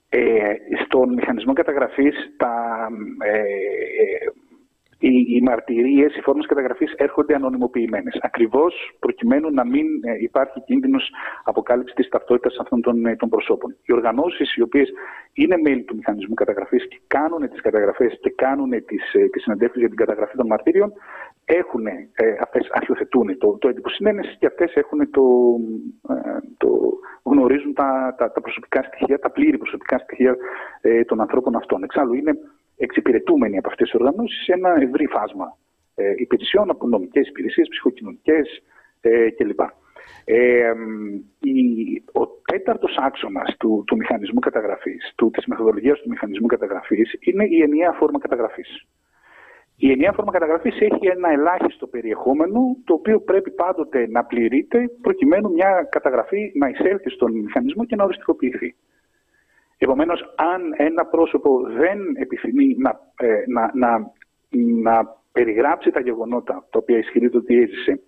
Ε, 0.10 0.54
στον 0.86 1.14
μηχανισμό 1.14 1.54
καταγραφής 1.54 2.16
τα, 2.38 2.54
ε, 3.20 3.36
οι, 5.08 5.36
οι 5.36 5.42
μαρτυρίε, 5.42 6.06
οι 6.06 6.22
φόρμες 6.22 6.46
καταγραφής 6.46 6.92
έρχονται 6.92 7.36
ανωνυμοποιημένες. 7.36 8.20
Ακριβώς 8.22 8.74
προκειμένου 9.00 9.50
να 9.52 9.66
μην 9.66 9.86
ε, 10.04 10.12
υπάρχει 10.20 10.62
κίνδυνος 10.62 11.12
αποκάλυψης 11.44 11.96
της 11.96 12.10
ταυτότητας 12.10 12.58
αυτών 12.60 12.82
των, 12.82 13.06
ε, 13.06 13.16
των 13.16 13.30
προσώπων. 13.30 13.76
Οι 13.86 13.94
οργανώσεις 13.94 14.56
οι 14.56 14.62
οποίες 14.62 14.90
είναι 15.34 15.58
μέλη 15.58 15.84
του 15.84 15.96
μηχανισμού 15.96 16.34
καταγραφής 16.34 16.88
και 16.88 17.00
κάνουν 17.08 17.50
τις 17.50 17.62
καταγραφές 17.62 18.20
και 18.22 18.30
κάνουν 18.30 18.70
τις 18.70 19.14
ε, 19.14 19.30
συναντεύξει 19.40 19.80
για 19.80 19.88
την 19.88 19.98
καταγραφή 19.98 20.36
των 20.36 20.48
μαρτύριων, 20.48 20.94
έχουν, 21.46 21.88
ε, 21.88 22.04
αυτές 22.42 22.70
αρχιοθετούν 22.72 23.38
το, 23.38 23.58
το 23.58 23.68
έντυπο 23.68 23.90
συνένεση 23.90 24.36
και 24.40 24.46
αυτές 24.46 24.74
έχουν 24.74 25.10
το, 25.12 25.24
το, 26.58 26.70
γνωρίζουν 27.24 27.74
τα, 27.74 28.16
τα, 28.18 28.32
τα, 28.32 28.42
προσωπικά 28.42 28.84
στοιχεία, 28.84 29.20
τα 29.20 29.30
πλήρη 29.30 29.58
προσωπικά 29.58 29.98
στοιχεία 29.98 30.36
ε, 30.82 31.04
των 31.04 31.22
ανθρώπων 31.22 31.56
αυτών. 31.56 31.84
Εξάλλου 31.84 32.14
είναι 32.14 32.38
εξυπηρετούμενοι 32.78 33.58
από 33.58 33.70
αυτές 33.70 33.90
τις 33.90 34.00
οργανώσεις 34.00 34.44
σε 34.44 34.54
ένα 34.54 34.82
ευρύ 34.82 35.08
φάσμα 35.08 35.58
ε, 35.96 36.14
υπηρεσιών 36.16 36.70
από 36.70 36.88
νομικές 36.88 37.28
υπηρεσίες, 37.28 37.68
ψυχοκοινωνικές 37.68 38.64
ε, 39.02 39.30
κλπ. 39.30 39.60
Ε, 40.26 40.74
η, 41.40 41.56
ο 42.12 42.28
τέταρτος 42.28 42.98
άξονας 42.98 43.56
του, 43.58 43.84
του 43.88 43.96
μηχανισμού 43.96 44.40
καταγραφής, 44.40 45.14
του, 45.16 45.30
της 45.30 45.46
μεθοδολογίας 45.46 46.00
του 46.02 46.10
μηχανισμού 46.10 46.48
καταγραφής, 46.48 47.16
είναι 47.20 47.46
η 47.46 47.62
ενιαία 47.62 47.92
φόρμα 47.92 48.20
καταγραφής. 48.20 48.86
Η 49.78 49.92
ενιαία 49.92 50.12
φόρμα 50.12 50.32
καταγραφής 50.32 50.80
έχει 50.80 51.08
ένα 51.08 51.30
ελάχιστο 51.30 51.88
περιεχόμενο, 51.88 52.60
το 52.84 52.94
οποίο 52.94 53.20
πρέπει 53.22 53.52
πάντοτε 53.52 54.08
να 54.10 54.26
πληρείται, 54.26 54.90
προκειμένου 55.02 55.52
μια 55.52 55.88
καταγραφή 55.92 56.52
να 56.56 56.70
εισέλθει 56.70 57.10
στον 57.10 57.32
μηχανισμό 57.32 57.86
και 57.86 57.96
να 57.96 58.04
οριστικοποιηθεί. 58.04 58.76
Επομένως, 59.78 60.34
αν 60.36 60.74
ένα 60.78 61.06
πρόσωπο 61.06 61.62
δεν 61.62 62.00
επιθυμεί 62.16 62.76
να, 62.78 63.00
ε, 63.18 63.44
να, 63.48 63.72
να, 63.74 64.12
να 64.82 65.16
περιγράψει 65.32 65.92
τα 65.92 66.00
γεγονότα 66.00 66.54
τα 66.54 66.80
οποία 66.80 66.98
ισχυρίζεται 66.98 67.38
ότι 67.38 67.62
έζησε 67.62 68.02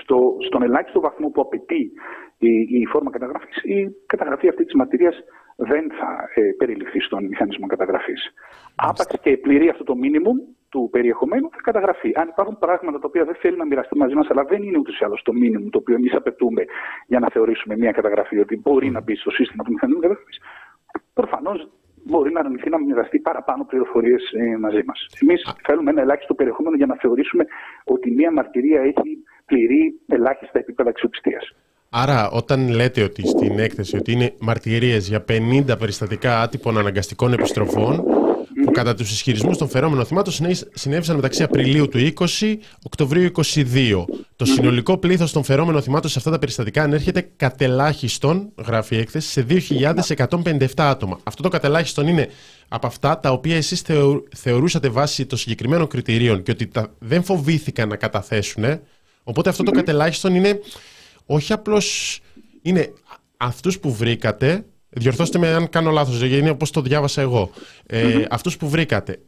στο, 0.00 0.36
στον 0.46 0.62
ελάχιστο 0.62 1.00
βαθμό 1.00 1.28
που 1.28 1.40
απαιτεί 1.40 1.92
η, 2.38 2.80
η 2.80 2.86
φόρμα 2.86 3.10
καταγραφής, 3.10 3.56
η 3.62 3.96
καταγραφή 4.06 4.48
αυτή 4.48 4.64
της 4.64 4.74
μαρτυρίας 4.74 5.16
δεν 5.56 5.90
θα 5.98 6.28
ε, 6.34 6.42
περιληφθεί 6.58 7.00
στον 7.00 7.24
μηχανισμό 7.24 7.66
καταγραφής. 7.66 8.32
Άπαξ 8.74 9.18
και 9.22 9.36
πληρεί 9.36 9.68
αυτό 9.68 9.84
το 9.84 9.94
μήνυμο 9.96 10.32
του 10.68 10.88
περιεχομένου, 10.90 11.48
θα 11.50 11.60
καταγραφεί. 11.62 12.12
Αν 12.14 12.28
υπάρχουν 12.28 12.58
πράγματα 12.58 12.98
τα 12.98 13.06
οποία 13.06 13.24
δεν 13.24 13.34
θέλει 13.34 13.56
να 13.56 13.66
μοιραστεί 13.66 13.96
μαζί 13.96 14.14
μας, 14.14 14.30
αλλά 14.30 14.44
δεν 14.44 14.62
είναι 14.62 14.78
ούτως 14.78 14.98
ή 15.00 15.04
άλλως 15.04 15.22
το 15.22 15.32
μήνυμο 15.32 15.68
το 15.70 15.78
οποίο 15.78 15.94
εμείς 15.94 16.14
απαιτούμε 16.14 16.64
για 17.06 17.18
να 17.18 17.28
θεωρήσουμε 17.28 17.76
μια 17.76 17.92
καταγραφή 17.92 18.38
ότι 18.38 18.56
μπορεί 18.56 18.90
να 18.90 19.00
μπει 19.00 19.14
στο 19.16 19.30
σύστημα 19.30 19.64
του 19.64 19.72
μηχανισμού 19.72 20.00
καταγραφής, 20.00 20.40
προφανώς 21.14 21.68
μπορεί 22.04 22.32
να 22.32 22.40
αρνηθεί 22.40 22.70
να 22.70 22.78
μοιραστεί 22.78 23.18
παραπάνω 23.18 23.64
πληροφορίες 23.64 24.22
ε, 24.32 24.56
μαζί 24.56 24.82
μας. 24.86 25.06
Εμείς 25.22 25.54
θέλουμε 25.66 25.90
ένα 25.90 26.00
ελάχιστο 26.00 26.34
περιεχόμενο 26.34 26.76
για 26.76 26.86
να 26.86 26.96
θεωρήσουμε 26.96 27.44
ότι 27.84 28.10
μια 28.10 28.32
μαρτυρία 28.32 28.80
έχει 28.80 29.24
πληρεί 29.44 30.00
ελάχιστα 30.06 30.58
επίπεδα 30.58 30.90
αξιοπιστίας. 30.90 31.54
Άρα, 31.90 32.30
όταν 32.30 32.68
λέτε 32.68 33.02
ότι 33.02 33.26
στην 33.26 33.58
έκθεση 33.58 33.96
ότι 33.96 34.12
είναι 34.12 34.32
μαρτυρίες 34.40 35.08
για 35.08 35.24
50 35.28 35.78
περιστατικά 35.78 36.40
άτυπων 36.40 36.78
αναγκαστικών 36.78 37.32
επιστροφών, 37.32 38.04
που 38.64 38.70
κατά 38.70 38.94
τους 38.94 39.10
ισχυρισμούς 39.10 39.58
των 39.58 39.68
φερόμενων 39.68 40.06
θυμάτων 40.06 40.32
συνέβησαν 40.74 41.16
μεταξύ 41.16 41.42
Απριλίου 41.42 41.88
του 41.88 42.12
20 42.16 42.56
Οκτωβρίου 42.82 43.30
22. 43.54 44.04
Το 44.36 44.44
συνολικό 44.44 44.98
πλήθος 44.98 45.32
των 45.32 45.44
φερόμενων 45.44 45.82
θυμάτων 45.82 46.10
σε 46.10 46.18
αυτά 46.18 46.30
τα 46.30 46.38
περιστατικά 46.38 46.82
ανέρχεται 46.82 47.30
κατελάχιστον, 47.36 48.52
γράφει 48.66 48.94
η 48.94 48.98
έκθεση, 48.98 49.28
σε 49.28 49.46
2.157 49.48 50.66
άτομα. 50.76 51.18
Αυτό 51.22 51.42
το 51.42 51.48
κατελάχιστον 51.48 52.06
είναι 52.06 52.28
από 52.68 52.86
αυτά 52.86 53.20
τα 53.20 53.30
οποία 53.30 53.56
εσείς 53.56 53.82
θεωρούσατε 54.36 54.88
βάσει 54.88 55.26
των 55.26 55.38
συγκεκριμένων 55.38 55.86
κριτηρίων 55.86 56.42
και 56.42 56.50
ότι 56.50 56.66
τα, 56.66 56.94
δεν 56.98 57.22
φοβήθηκαν 57.24 57.88
να 57.88 57.96
καταθέσουν. 57.96 58.64
Οπότε 59.24 59.48
αυτό 59.48 59.62
το 59.62 59.70
κατελάχιστον 59.70 60.34
είναι 60.34 60.60
όχι 61.26 61.52
απλώς 61.52 62.18
είναι 62.62 62.92
αυτούς 63.36 63.78
που 63.78 63.92
βρήκατε 63.94 64.64
Διορθώστε 64.96 65.38
με 65.38 65.48
αν 65.48 65.68
κάνω 65.68 65.90
λάθος, 65.90 66.18
γιατί 66.18 66.36
είναι 66.36 66.50
όπως 66.50 66.70
το 66.70 66.80
διάβασα 66.80 67.20
εγώ. 67.20 67.50
Ε, 67.86 68.14
mm 68.14 68.26
Αυτούς 68.30 68.56
που 68.56 68.68
βρήκατε. 68.68 69.18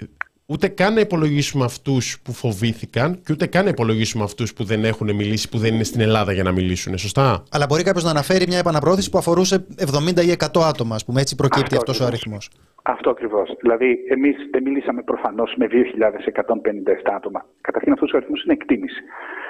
Ούτε 0.49 0.69
καν 0.69 0.95
να 0.95 1.01
υπολογίσουμε 1.01 1.65
αυτούς 1.65 2.21
που 2.25 2.33
φοβήθηκαν 2.33 3.21
και 3.25 3.33
ούτε 3.33 3.47
καν 3.47 3.65
να 3.65 3.71
υπολογίσουμε 3.71 4.25
αυτούς 4.25 4.55
που 4.55 4.65
δεν 4.65 4.85
έχουν 4.85 5.15
μιλήσει, 5.15 5.49
που 5.49 5.59
δεν 5.59 5.75
είναι 5.75 5.85
στην 5.85 6.01
Ελλάδα 6.01 6.33
για 6.33 6.43
να 6.43 6.53
μιλήσουν. 6.53 6.99
Σωστά; 6.99 7.43
Αλλά 7.51 7.67
μπορεί 7.69 7.83
κάποιος 7.83 8.05
να 8.05 8.11
αναφέρει 8.11 8.45
μια 8.49 8.59
επαναπρόθεση 8.59 9.11
που 9.11 9.19
αφορούσε 9.19 9.67
70 9.77 10.23
ή 10.25 10.31
100 10.31 10.63
άτομα, 10.63 10.95
ας 10.95 11.05
πούμε. 11.05 11.21
Έτσι 11.21 11.35
προκύπτει 11.35 11.77
αυτό 11.77 12.05
ο 12.05 12.07
αριθμός. 12.07 12.51
Αυτό 12.83 13.11
ακριβώς. 13.11 13.49
Δηλαδή, 13.61 13.99
εμείς 14.09 14.37
δεν 14.51 14.63
μιλήσαμε 14.63 15.03
προφανώς 15.03 15.55
με 15.57 15.67
2.157 15.67 17.15
άτομα. 17.17 17.47
Καταρχήν, 17.61 17.93
αυτός 17.93 18.13
ο 18.13 18.17
αριθμός 18.17 18.45
είναι 18.45 18.53
εκτίμηση. 18.53 19.01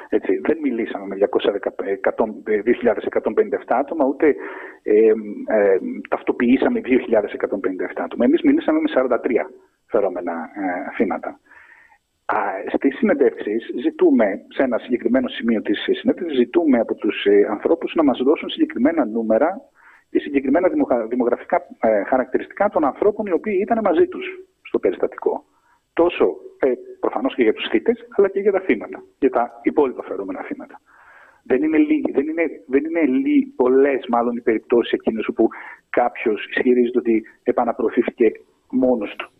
Έτσι, 0.09 0.37
δεν 0.37 0.59
μιλήσαμε 0.63 1.07
με 1.07 1.17
2.157 1.21 1.27
άτομα, 3.67 4.05
ούτε 4.05 4.35
ε, 4.83 5.13
ε, 5.47 5.79
ταυτοποιήσαμε 6.09 6.81
2.157 6.85 6.91
άτομα. 7.97 8.25
Εμείς 8.25 8.43
μιλήσαμε 8.43 8.81
με 8.81 8.89
43 8.95 9.17
φερόμενα 9.87 10.33
ε, 10.33 10.95
θύματα. 10.97 11.41
Στις 12.75 12.97
συνεντεύξεις, 12.97 13.71
ζητούμε, 13.83 14.41
σε 14.49 14.63
ένα 14.63 14.79
συγκεκριμένο 14.79 15.29
σημείο 15.29 15.63
της 15.63 15.83
συνέντευξης, 15.83 16.39
ζητούμε 16.39 16.79
από 16.79 16.95
τους 16.95 17.25
ε, 17.25 17.47
ανθρώπους 17.51 17.95
να 17.95 18.03
μας 18.03 18.23
δώσουν 18.23 18.49
συγκεκριμένα 18.49 19.05
νούμερα 19.05 19.61
και 20.11 20.19
συγκεκριμένα 20.19 20.69
δημογραφικά 21.09 21.67
ε, 21.81 22.05
χαρακτηριστικά 22.05 22.69
των 22.69 22.85
ανθρώπων 22.85 23.27
οι 23.27 23.33
οποίοι 23.33 23.59
ήταν 23.63 23.79
μαζί 23.85 24.07
τους 24.07 24.27
στο 24.63 24.79
περιστατικό. 24.79 25.45
Τόσο 26.01 26.27
ε, 26.59 26.73
προφανώς 27.01 27.35
και 27.35 27.43
για 27.43 27.53
τους 27.53 27.69
θήτε, 27.71 27.93
αλλά 28.17 28.29
και 28.29 28.41
για 28.41 28.53
τα 28.53 28.61
θύματα, 28.61 29.03
για 29.19 29.31
τα 29.31 29.61
υπόλοιπα 29.63 30.03
φερόμενα 30.03 30.43
θύματα. 30.43 30.81
Δεν 31.43 31.63
είναι, 31.63 31.79
λίγοι, 31.79 32.11
δεν 32.13 32.29
είναι, 32.29 32.45
δεν 32.67 32.85
είναι 32.85 33.01
λίγοι, 33.01 33.53
πολλές 33.57 34.07
μάλλον 34.09 34.37
οι 34.37 34.41
περιπτώσεις 34.41 34.93
εκείνες 34.93 35.27
όπου 35.27 35.49
κάποιος 35.91 36.47
ισχυρίζεται 36.51 36.99
ότι 36.99 37.25
επαναπροωθήθηκε 37.43 38.33
μόνος 38.71 39.15
του. 39.19 39.31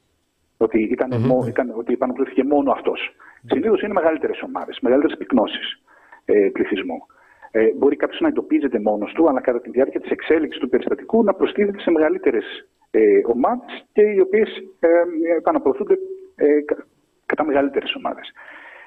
Ότι, 0.57 0.83
ήταν, 0.83 1.11
mm-hmm. 1.13 1.49
ήταν, 1.49 1.73
ότι 1.77 1.93
επαναπροωθήθηκε 1.93 2.45
μόνο 2.45 2.71
αυτός. 2.73 3.01
Mm-hmm. 3.11 3.53
Συνήθως 3.53 3.83
είναι 3.83 3.93
μεγαλύτερες 3.93 4.43
ομάδες, 4.43 4.79
μεγαλύτερες 4.81 5.17
πυκνώσεις 5.19 5.83
ε, 6.25 6.49
πληθυσμού. 6.53 7.07
Ε, 7.51 7.73
μπορεί 7.77 7.97
κάποιος 7.97 8.21
να 8.21 8.29
εντοπίζεται 8.29 8.81
μόνος 8.81 9.13
του, 9.13 9.29
αλλά 9.29 9.41
κατά 9.41 9.61
τη 9.61 9.71
διάρκεια 9.71 10.01
της 10.01 10.11
εξέλιξης 10.11 10.61
του 10.61 10.69
περιστατικού 10.69 11.25
να 11.25 11.35
προστίθεται 11.35 11.79
σε 11.81 11.91
μεγαλύτερες 11.91 12.69
ε, 12.91 13.01
ομάδες 13.27 13.87
και 13.93 14.03
οι 14.03 14.21
οποίες 14.21 14.49
ε, 14.81 14.89
επαναπροωθούνται 15.37 15.99
ε, 16.37 16.47
κατά 17.27 17.45
μεγαλύτερες 17.45 17.95
ομάδες. 17.95 18.33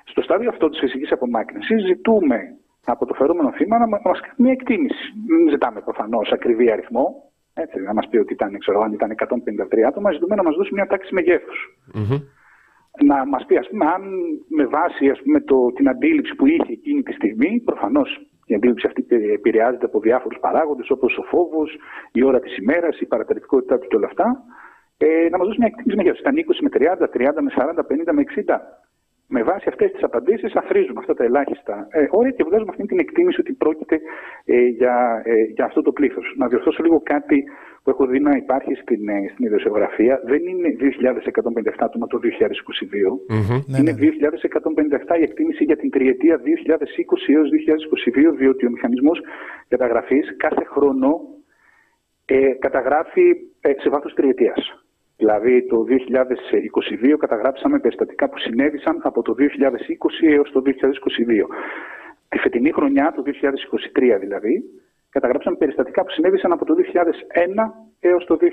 Στο 0.03 0.21
στάδιο 0.21 0.49
αυτό 0.49 0.69
της 0.69 0.79
φυσικής 0.79 1.11
απομάκρυνσης, 1.11 1.83
ζητούμε 1.85 2.39
από 2.85 3.05
το 3.05 3.13
φερόμενο 3.13 3.51
θύμα 3.51 3.77
να 3.77 3.87
μα 3.87 3.99
κάνει 3.99 4.33
μια 4.37 4.51
εκτίμηση. 4.51 5.13
Δεν 5.27 5.49
ζητάμε 5.49 5.81
προφανώς 5.81 6.31
ακριβή 6.31 6.71
αριθμό. 6.71 7.31
Έτσι, 7.53 7.79
να 7.79 7.93
μας 7.93 8.07
πει 8.09 8.17
ότι 8.17 8.33
ήταν, 8.33 8.57
ξέρω, 8.57 8.81
αν 8.81 8.93
ήταν 8.93 9.11
153 9.11 9.81
άτομα, 9.87 10.11
ζητούμε 10.11 10.35
να 10.35 10.43
μας 10.43 10.55
δώσει 10.55 10.73
μια 10.73 10.87
τάξη 10.87 11.13
Να 13.03 13.25
μας 13.25 13.45
πει, 13.45 13.57
ας 13.57 13.69
πούμε, 13.69 13.85
αν 13.85 14.01
με 14.47 14.65
βάση 14.65 15.09
ας 15.09 15.21
πούμε, 15.21 15.41
το, 15.41 15.71
την 15.71 15.89
αντίληψη 15.89 16.35
που 16.35 16.45
είχε 16.45 16.71
εκείνη 16.71 17.03
τη 17.03 17.13
στιγμή, 17.13 17.61
προφανώς 17.65 18.29
η 18.45 18.53
αντίληψη 18.53 18.87
αυτή 18.87 19.05
επηρεάζεται 19.33 19.85
από 19.85 19.99
διάφορους 19.99 20.39
παράγοντες 20.39 20.89
όπως 20.89 21.17
ο 21.17 21.23
φόβος, 21.23 21.77
η 22.11 22.23
ώρα 22.23 22.39
της 22.39 22.57
ημέρας, 22.57 22.99
η 22.99 23.05
παρατηρητικότητά 23.05 23.79
του 23.79 23.87
και 23.87 23.95
όλα 23.95 24.05
αυτά. 24.05 24.43
Ε, 25.01 25.29
να 25.29 25.37
μας 25.37 25.47
δώσει 25.47 25.59
μια 25.59 25.69
εκτίμηση 25.71 25.97
μεγέθου. 25.97 26.19
Ήταν 26.19 26.35
20 26.35 26.59
με 26.65 26.69
30, 26.73 27.07
30 27.09 27.41
με 27.41 27.51
40, 27.55 27.83
50 27.83 28.11
με 28.11 28.21
60. 28.21 28.59
Με 29.31 29.43
βάση 29.43 29.65
αυτές 29.69 29.91
τις 29.91 30.03
απαντήσεις, 30.03 30.55
αφρίζουμε 30.55 30.99
αυτά 30.99 31.13
τα 31.13 31.23
ελάχιστα 31.23 31.87
ε, 31.89 32.07
όρια 32.09 32.31
και 32.31 32.43
βγάζουμε 32.43 32.69
αυτή 32.69 32.85
την 32.85 32.99
εκτίμηση 32.99 33.39
ότι 33.39 33.53
πρόκειται 33.53 33.99
ε, 34.45 34.65
για, 34.79 35.21
ε, 35.25 35.33
για 35.55 35.65
αυτό 35.65 35.81
το 35.81 35.91
πλήθος. 35.91 36.33
Να 36.37 36.47
διορθώσω 36.47 36.83
λίγο 36.83 37.01
κάτι 37.03 37.43
που 37.83 37.89
έχω 37.89 38.05
δει 38.05 38.19
να 38.19 38.35
υπάρχει 38.35 38.73
στην, 38.75 39.09
ε, 39.09 39.29
στην 39.33 39.45
ιδιοσιογραφία. 39.45 40.21
Δεν 40.25 40.41
είναι 40.47 40.69
2.157 40.79 41.71
άτομα 41.77 42.07
το 42.07 42.19
2022. 42.23 43.11
Mm-hmm. 43.35 43.79
Είναι 43.79 43.95
2.157 43.99 45.19
η 45.19 45.23
εκτίμηση 45.23 45.63
για 45.63 45.77
την 45.77 45.89
τριετία 45.89 46.35
2020 46.37 46.41
έως 47.35 47.49
2022, 47.49 48.35
διότι 48.37 48.65
ο 48.65 48.69
μηχανισμός 48.69 49.21
καταγραφής 49.67 50.35
κάθε 50.37 50.63
χρόνο 50.63 51.21
ε, 52.25 52.53
καταγράφει 52.59 53.35
ε, 53.61 53.71
σε 53.77 53.89
βάθος 53.89 54.13
τριετίας. 54.13 54.83
Δηλαδή 55.19 55.65
το 55.65 55.85
2022 57.13 57.17
καταγράψαμε 57.17 57.79
περιστατικά 57.79 58.29
που 58.29 58.37
συνέβησαν 58.37 58.99
από 59.03 59.21
το 59.21 59.35
2020 59.39 59.43
έως 60.29 60.51
το 60.51 60.61
2022. 60.65 60.71
Τη 62.29 62.37
φετινή 62.37 62.71
χρονιά, 62.71 63.13
το 63.15 63.23
2023 63.25 64.17
δηλαδή, 64.19 64.63
καταγράψαμε 65.09 65.57
περιστατικά 65.57 66.03
που 66.03 66.11
συνέβησαν 66.11 66.51
από 66.51 66.65
το 66.65 66.73
2001 66.73 67.89
έως 67.99 68.25
το 68.25 68.37
2023. 68.41 68.45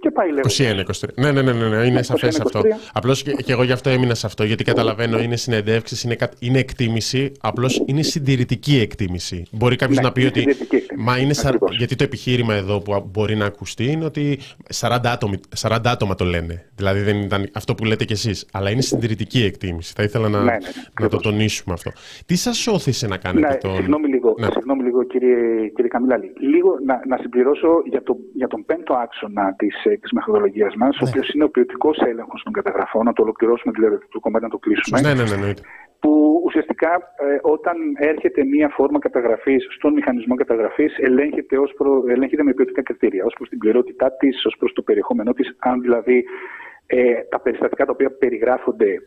Και 0.00 0.10
πάει 0.10 0.28
λέγοντα. 0.28 0.94
21-23. 1.06 1.08
Ναι, 1.14 1.32
ναι, 1.32 1.42
ναι, 1.42 1.52
ναι, 1.52 1.68
ναι, 1.68 1.86
είναι 1.86 2.02
σαφές 2.02 2.40
αυτό. 2.40 2.60
Απλώς 2.92 3.22
και, 3.22 3.32
και, 3.32 3.52
εγώ 3.52 3.62
γι' 3.62 3.72
αυτό 3.72 3.90
έμεινα 3.90 4.14
σε 4.14 4.26
αυτό, 4.26 4.44
γιατί 4.44 4.64
καταλαβαίνω 4.64 5.18
είναι 5.18 5.36
συνεντεύξεις, 5.36 6.02
είναι, 6.02 6.16
είναι 6.38 6.58
εκτίμηση, 6.58 7.32
απλώς 7.40 7.82
είναι 7.86 8.02
συντηρητική 8.02 8.80
εκτίμηση. 8.80 9.42
Μπορεί 9.52 9.76
κάποιος 9.76 9.98
ναι, 9.98 10.04
να 10.04 10.12
πει 10.12 10.24
ότι. 10.24 10.56
Μα 10.96 11.18
είναι 11.18 11.32
σα... 11.32 11.50
Γιατί 11.50 11.96
το 11.96 12.04
επιχείρημα 12.04 12.54
εδώ 12.54 12.80
που 12.80 13.10
μπορεί 13.12 13.36
να 13.36 13.44
ακουστεί 13.44 13.84
είναι 13.84 14.04
ότι 14.04 14.38
40 14.80 14.98
άτομα, 15.02 15.34
40 15.60 15.78
άτομα 15.84 16.14
το 16.14 16.24
λένε. 16.24 16.70
Δηλαδή 16.74 17.00
δεν 17.00 17.20
ήταν 17.20 17.50
αυτό 17.54 17.74
που 17.74 17.84
λέτε 17.84 18.04
κι 18.04 18.12
εσείς. 18.12 18.46
Αλλά 18.52 18.70
είναι 18.70 18.80
συντηρητική 18.80 19.42
εκτίμηση. 19.42 19.92
Θα 19.96 20.02
ήθελα 20.02 20.28
να, 20.28 20.38
ναι, 20.38 20.52
ναι, 20.52 20.58
να 21.00 21.08
το 21.08 21.16
τονίσουμε 21.16 21.74
αυτό. 21.74 21.90
Τι 22.26 22.36
σας 22.36 22.66
όθησε 22.66 23.06
να 23.06 23.16
κάνετε 23.16 23.48
ναι, 23.48 23.54
τον. 23.54 23.74
Συγγνώμη 23.74 24.08
λίγο, 24.08 24.34
ναι. 24.38 24.48
συγγνώμη 24.52 24.82
λίγο 24.82 24.93
κύριε, 25.02 25.68
κύριε 25.68 25.88
Καμιλάλη. 25.88 26.32
Λίγο 26.36 26.78
να, 26.84 27.00
να 27.06 27.16
συμπληρώσω 27.16 27.82
για, 27.84 28.02
το, 28.02 28.16
για 28.32 28.48
τον 28.48 28.64
πέμπτο 28.64 28.94
άξονα 28.94 29.54
της 29.56 29.74
της 29.82 30.10
ε, 30.10 30.14
μεθοδολογίας 30.14 30.74
μας, 30.74 30.96
ναι. 31.00 31.06
ο 31.06 31.08
οποίος 31.08 31.28
είναι 31.34 31.44
ο 31.44 31.48
ποιοτικός 31.48 31.98
έλεγχος 31.98 32.42
των 32.42 32.52
καταγραφών, 32.52 33.04
να 33.04 33.12
το 33.12 33.22
ολοκληρώσουμε 33.22 33.72
δηλαδή 33.76 33.98
το 34.08 34.20
κομμάτι 34.20 34.44
να 34.44 34.50
το 34.50 34.58
κλείσουμε. 34.58 35.00
Ναι, 35.00 35.14
ναι, 35.14 35.22
ναι, 35.22 35.46
ναι. 35.46 35.52
Που 36.00 36.42
ουσιαστικά 36.44 36.92
ε, 36.94 37.38
όταν 37.42 37.76
έρχεται 37.94 38.44
μία 38.44 38.68
φόρμα 38.68 38.98
καταγραφής 38.98 39.66
στον 39.70 39.92
μηχανισμό 39.92 40.34
καταγραφής, 40.34 40.98
ελέγχεται, 40.98 41.56
ελέγχεται 42.08 42.42
με 42.42 42.52
ποιοτικά 42.54 42.82
κριτήρια, 42.82 43.24
ως 43.24 43.34
προς 43.36 43.48
την 43.48 43.58
πληρότητά 43.58 44.12
της, 44.12 44.44
ως 44.44 44.56
προς 44.58 44.72
το 44.72 44.82
περιεχόμενό 44.82 45.32
της, 45.32 45.56
αν 45.58 45.80
δηλαδή 45.80 46.24
ε, 46.86 47.14
τα 47.28 47.40
περιστατικά 47.40 47.84
τα 47.84 47.92
οποία 47.92 48.10
περιγράφονται 48.10 48.98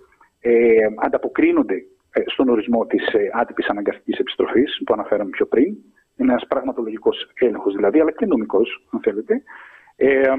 ε, 0.41 0.51
ανταποκρίνονται 0.95 1.75
ε, 1.75 1.85
στον 2.25 2.49
ορισμό 2.49 2.85
της 2.85 3.07
ε, 3.13 3.29
άτυπης 3.33 3.67
αναγκαστικής 3.67 4.19
επιστροφής, 4.19 4.81
που 4.85 4.93
αναφέραμε 4.93 5.29
πιο 5.29 5.45
πριν. 5.45 5.77
Είναι 6.17 6.31
ένας 6.31 6.47
πραγματολογικός 6.47 7.31
έλεγχος 7.39 7.75
δηλαδή, 7.75 7.99
αλλά 7.99 8.11
και 8.11 8.25
νομικός, 8.25 8.87
αν 8.91 8.99
θέλετε. 8.99 9.43
Ε, 9.99 10.33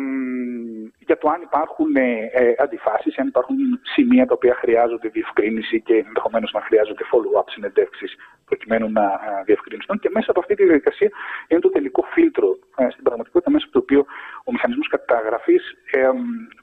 για 0.98 1.18
το 1.18 1.28
αν 1.28 1.42
υπάρχουν 1.42 1.96
ε, 1.96 2.30
ε, 2.32 2.54
αντιφάσεις, 2.58 3.18
αν 3.18 3.26
υπάρχουν 3.26 3.56
σημεία 3.82 4.26
τα 4.26 4.34
οποία 4.34 4.54
χρειάζονται 4.54 5.08
διευκρίνηση 5.08 5.80
και 5.80 5.94
ενδεχομένως 6.06 6.52
να 6.52 6.60
χρειάζονται 6.60 7.04
follow-up 7.12 7.44
συνεντεύξεις 7.46 8.16
προκειμένου 8.44 8.90
να 8.90 9.02
ε, 9.02 9.42
διευκρινιστούν. 9.44 9.98
Και 9.98 10.10
μέσα 10.12 10.30
από 10.30 10.40
αυτή 10.40 10.54
τη 10.54 10.64
διαδικασία 10.64 11.10
είναι 11.48 11.60
το 11.60 11.70
τελικό 11.70 12.02
φίλτρο 12.12 12.58
ε, 12.76 12.88
στην 12.90 13.02
πραγματικότητα 13.02 13.50
μέσα 13.50 13.64
από 13.64 13.72
το 13.72 13.78
οποίο 13.78 14.00
ο 14.44 14.52
μηχανισμός 14.52 14.88
καταγραφής 14.88 15.62
ε, 15.90 16.08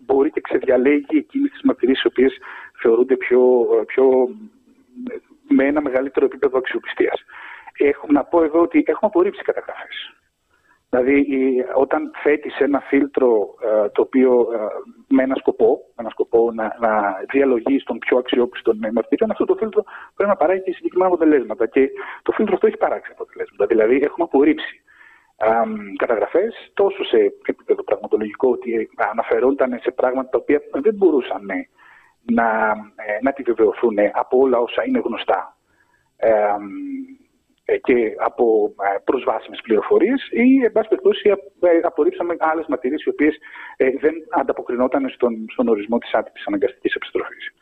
μπορεί 0.06 0.30
και 0.32 0.42
ξεδιαλέγει 0.42 1.18
εκείνες 1.18 1.52
τις 1.52 1.62
μαρτυρίες 1.64 2.02
οι 2.04 2.08
οποίες 2.08 2.34
θεωρούνται 2.82 3.16
πιο, 3.16 3.42
πιο 3.86 4.06
με 5.50 5.66
ένα 5.66 5.82
μεγαλύτερο 5.82 6.26
επίπεδο 6.26 6.58
αξιοπιστίας. 6.58 7.24
Έχουμε 7.78 8.14
να 8.14 8.24
πω 8.24 8.44
εδώ 8.44 8.62
ότι 8.62 8.78
έχουμε 8.78 9.10
απορρίψει 9.14 9.44
καταγραφές. 9.44 10.16
Δηλαδή, 10.90 11.26
όταν 11.76 12.12
θέτεις 12.24 12.58
ένα 12.60 12.80
φίλτρο 12.80 13.56
ε, 13.62 13.90
το 13.90 14.02
οποίο 14.02 14.48
ε, 14.54 14.58
με 15.08 15.24
ένα 15.24 15.36
σκοπό, 15.36 15.70
με 15.88 15.94
ένα 15.96 16.10
σκοπό 16.10 16.52
να, 16.52 16.78
να 16.80 17.16
διαλογείς 17.32 17.82
στον 17.82 17.98
πιο 18.00 18.18
αξιόπιστο 18.18 18.74
μαρτύριο, 18.94 19.28
αυτό 19.30 19.46
το 19.46 19.56
φίλτρο 19.56 19.84
πρέπει 20.16 20.30
να 20.30 20.36
παράγει 20.36 20.62
και 20.62 20.72
συγκεκριμένα 20.72 21.10
αποτελέσματα. 21.14 21.68
Και 21.68 21.90
το 22.22 22.32
φίλτρο 22.32 22.54
αυτό 22.54 22.68
έχει 22.68 22.78
παράξει 22.78 23.12
αποτελέσματα. 23.14 23.66
Δηλαδή, 23.66 23.96
έχουμε 23.96 24.28
απορρίψει 24.30 24.82
καταγραφές 25.98 26.72
τόσο 26.74 27.04
σε 27.04 27.18
επίπεδο 27.46 27.84
πραγματολογικό, 27.84 28.50
ότι 28.50 28.90
αναφερόνταν 29.12 29.80
σε 29.82 29.92
πράγματα 29.92 30.30
τα 30.30 30.38
οποία 30.38 30.62
δεν 30.72 30.96
μπορούσαν 30.96 31.50
να, 32.32 32.48
ε, 32.96 33.18
να 33.22 33.30
επιβεβαιωθούν 33.30 33.98
από 34.14 34.38
όλα 34.38 34.58
όσα 34.58 34.84
είναι 34.86 35.02
γνωστά. 35.04 35.58
Ε, 37.66 37.78
και 37.78 38.16
από 38.18 38.74
ε, 38.96 38.98
προσβάσιμες 39.04 39.60
πληροφορίες 39.64 40.30
ή, 40.32 40.64
εν 40.64 40.72
πάση 40.72 40.88
περιπτώσει, 40.88 41.30
ε, 41.60 41.80
απορρίψαμε 41.82 42.36
άλλες 42.40 42.66
μαρτυρίες 42.68 43.04
οι 43.04 43.10
οποίες 43.10 43.38
δεν 43.78 44.14
ανταποκρινόταν 44.30 45.10
στον, 45.10 45.46
στον 45.52 45.68
ορισμό 45.68 45.98
της 45.98 46.14
άτυπης 46.14 46.48
αναγκαστικής 46.48 46.94
επιστροφής. 46.94 47.54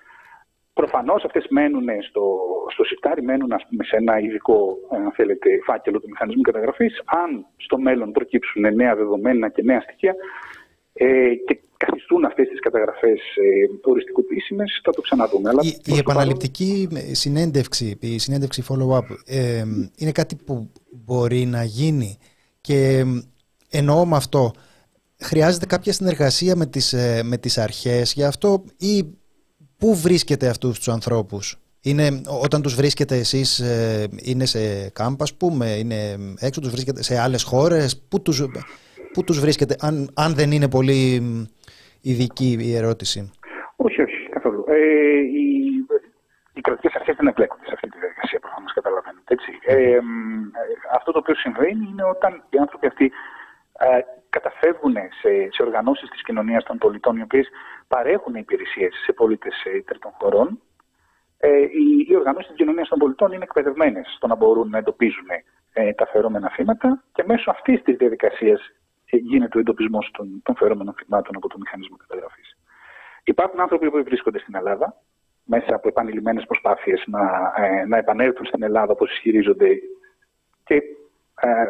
Προφανώς 0.73 1.23
αυτές 1.23 1.45
μένουν 1.49 1.87
στο, 2.09 2.39
στο 2.71 2.83
σιρτάρι, 2.83 3.21
μένουν 3.21 3.53
ας 3.53 3.65
πούμε, 3.69 3.83
σε 3.83 3.95
ένα 3.95 4.19
ειδικό 4.19 4.77
αν 4.91 5.11
θέλετε, 5.11 5.49
φάκελο 5.65 5.99
του 5.99 6.09
μηχανισμού 6.09 6.41
καταγραφής. 6.41 7.01
Αν 7.05 7.45
στο 7.57 7.77
μέλλον 7.77 8.11
προκύψουν 8.11 8.75
νέα 8.75 8.95
δεδομένα 8.95 9.49
και 9.49 9.63
νέα 9.63 9.81
στοιχεία, 9.81 10.15
ε, 10.93 11.33
και 11.45 11.59
καθιστούν 11.85 12.25
αυτές 12.25 12.47
τις 12.47 12.59
καταγραφές 12.59 13.19
ε, 13.19 13.89
οριστικοποιήσιμες, 13.89 14.81
θα 14.83 14.91
το 14.91 15.01
ξαναδούμε. 15.01 15.49
Αλλά 15.49 15.61
η, 15.63 15.77
η 15.85 15.97
επαναληπτική 15.97 16.87
συνέντευξη, 17.11 17.97
η 17.99 18.17
συνέντευξη 18.17 18.63
follow-up 18.69 19.07
ε, 19.25 19.63
είναι 19.97 20.11
κάτι 20.11 20.35
που 20.35 20.71
μπορεί 20.91 21.45
να 21.45 21.63
γίνει 21.63 22.17
και 22.61 23.05
εννοώ 23.69 24.05
με 24.05 24.15
αυτό 24.15 24.51
χρειάζεται 25.23 25.65
κάποια 25.65 25.93
συνεργασία 25.93 26.55
με 26.55 26.65
τις, 26.65 26.93
ε, 26.93 27.21
με 27.23 27.37
τις 27.37 27.57
αρχές 27.57 28.13
για 28.13 28.27
αυτό 28.27 28.63
ή 28.77 29.05
πού 29.77 29.95
βρίσκεται 29.95 30.47
αυτούς 30.47 30.77
τους 30.77 30.87
ανθρώπους; 30.87 31.57
Είναι, 31.81 32.21
όταν 32.41 32.61
τους 32.61 32.75
βρίσκετε 32.75 33.17
εσείς 33.17 33.59
ε, 33.59 34.07
είναι 34.21 34.45
σε 34.45 34.89
κάμπα, 34.89 35.25
πούμε, 35.37 35.69
είναι 35.69 36.17
έξω, 36.39 36.61
τους 36.61 36.71
βρίσκετε 36.71 37.03
σε 37.03 37.19
άλλες 37.19 37.43
χώρες, 37.43 37.97
πού 38.07 38.21
τους, 38.21 38.43
Πού 39.13 39.23
τους 39.23 39.39
βρίσκεται, 39.39 39.75
αν, 39.79 40.09
αν 40.13 40.33
δεν 40.33 40.51
είναι 40.51 40.69
πολύ 40.69 41.21
ειδική 42.03 42.57
η 42.59 42.75
ερώτηση. 42.75 43.31
Όχι, 43.75 44.01
όχι, 44.01 44.29
καθόλου. 44.29 44.63
Ε, 44.67 44.77
οι, 45.37 45.47
οι 46.53 46.61
κρατικές 46.61 46.93
αρχές 46.93 47.15
δεν 47.15 47.27
εμπλέκονται 47.27 47.65
σε 47.65 47.73
αυτή 47.73 47.89
τη 47.89 47.97
διαδικασία, 47.99 48.39
προφανώς 48.39 48.73
καταλαβαίνετε. 48.73 49.33
Έτσι. 49.33 49.51
Ε, 49.65 49.99
αυτό 50.91 51.11
το 51.11 51.19
οποίο 51.19 51.35
συμβαίνει 51.35 51.87
είναι 51.91 52.03
όταν 52.03 52.43
οι 52.49 52.57
άνθρωποι 52.57 52.87
αυτοί 52.87 53.11
ε, 53.79 53.99
καταφεύγουν 54.29 54.95
σε, 55.21 55.31
σε 55.51 55.63
οργανώσεις 55.63 56.09
της 56.09 56.23
κοινωνίας 56.23 56.63
των 56.63 56.77
πολιτών, 56.77 57.17
οι 57.17 57.21
οποίες 57.21 57.47
παρέχουν 57.87 58.35
υπηρεσίες 58.35 58.93
σε 59.03 59.13
πολίτες 59.13 59.55
τρίτων 59.85 60.11
χωρών. 60.19 60.61
Ε, 61.37 61.57
οι, 61.57 62.07
οι 62.09 62.15
οργανώσεις 62.15 62.47
της 62.47 62.57
κοινωνίας 62.57 62.87
των 62.87 62.99
πολιτών 62.99 63.31
είναι 63.31 63.43
εκπαιδευμένες 63.43 64.13
στο 64.15 64.27
να 64.27 64.35
μπορούν 64.35 64.69
να 64.69 64.77
εντοπίζουν 64.77 65.27
ε, 65.73 65.93
τα 65.93 66.07
φερόμενα 66.07 66.49
θύματα 66.49 67.03
και 67.13 67.23
μέσω 67.25 67.51
αυτής 67.51 67.81
της 67.81 67.95
διαδικασίας 67.97 68.71
γίνεται 69.17 69.57
ο 69.57 69.59
εντοπισμός 69.59 70.11
των, 70.13 70.41
των 70.43 70.55
φερόμενων 70.55 70.93
θυμάτων 70.93 71.35
από 71.35 71.47
το 71.47 71.57
μηχανισμό 71.57 71.95
καταγραφής. 71.95 72.57
Υπάρχουν 73.23 73.59
άνθρωποι 73.59 73.91
που 73.91 74.03
βρίσκονται 74.03 74.39
στην 74.39 74.55
Ελλάδα, 74.55 75.01
μέσα 75.43 75.75
από 75.75 75.87
επανειλημμένες 75.87 76.45
προσπάθειες 76.45 77.03
να, 77.07 77.53
ε, 77.57 77.85
να 77.85 77.97
επανέλθουν 77.97 78.45
στην 78.45 78.63
Ελλάδα 78.63 78.91
όπως 78.91 79.11
ισχυρίζονται 79.11 79.67
και 80.63 80.75
ε, 81.41 81.65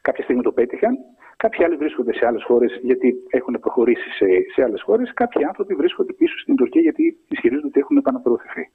κάποια 0.00 0.24
στιγμή 0.24 0.42
το 0.42 0.52
πέτυχαν. 0.52 0.96
Κάποιοι 1.36 1.64
άλλοι 1.64 1.76
βρίσκονται 1.76 2.12
σε 2.12 2.26
άλλες 2.26 2.42
χώρες 2.44 2.78
γιατί 2.82 3.14
έχουν 3.30 3.58
προχωρήσει 3.60 4.08
σε, 4.10 4.26
σε 4.54 4.62
άλλες 4.62 4.82
χώρες. 4.82 5.12
Κάποιοι 5.14 5.44
άνθρωποι 5.44 5.74
βρίσκονται 5.74 6.12
πίσω 6.12 6.38
στην 6.38 6.56
Τουρκία 6.56 6.80
γιατί 6.80 7.18
ισχυρίζονται 7.28 7.66
ότι 7.66 7.80
έχουν 7.80 7.96
επαναπροωθηθεί. 7.96 8.70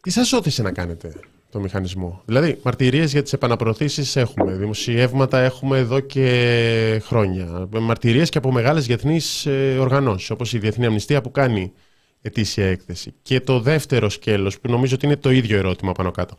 Τι 0.00 0.10
σας 0.10 0.32
όθησε 0.32 0.62
να 0.62 0.72
κάνετε; 0.72 1.12
Το 1.50 1.60
μηχανισμό. 1.60 2.22
Δηλαδή, 2.24 2.58
μαρτυρίες 2.62 3.12
για 3.12 3.22
τις 3.22 3.32
επαναπροωθήσεις 3.32 4.16
έχουμε. 4.16 4.52
Δημοσιεύματα 4.52 5.38
έχουμε 5.38 5.78
εδώ 5.78 6.00
και 6.00 7.02
χρόνια. 7.04 7.68
Μαρτυρίες 7.70 8.28
και 8.28 8.38
από 8.38 8.52
μεγάλες 8.52 8.86
διεθνείς 8.86 9.46
ε, 9.46 9.76
οργανώσεις, 9.78 10.30
όπως 10.30 10.52
η 10.52 10.58
Διεθνή 10.58 10.86
Αμνηστία 10.86 11.20
που 11.20 11.30
κάνει 11.30 11.72
ετήσια 12.20 12.66
έκθεση. 12.66 13.14
Και 13.22 13.40
το 13.40 13.60
δεύτερο 13.60 14.08
σκέλος, 14.08 14.60
που 14.60 14.70
νομίζω 14.70 14.94
ότι 14.94 15.06
είναι 15.06 15.16
το 15.16 15.30
ίδιο 15.30 15.58
ερώτημα 15.58 15.92
πάνω 15.92 16.10
κάτω. 16.10 16.34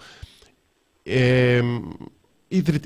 Ε, 1.04 1.62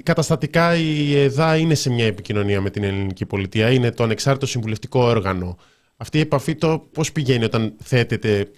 καταστατικά 0.04 0.76
η 0.76 1.20
ΕΔΑ 1.20 1.58
είναι 1.58 1.76
σε 1.76 1.90
μια 1.90 2.06
επικοινωνία 2.06 2.62
με 2.62 2.70
την 2.70 2.84
ελληνική 2.84 3.26
πολιτεία, 3.26 3.72
είναι 3.72 3.92
το 3.92 4.04
ανεξάρτητο 4.04 4.46
συμβουλευτικό 4.46 5.04
όργανο. 5.04 5.58
Αυτή 5.98 6.18
η 6.18 6.22
επαφή 6.22 6.56
το 6.56 6.88
πώς 6.92 7.12
πηγαίνει 7.12 7.44
όταν 7.44 7.74
θέτεται 7.84 8.52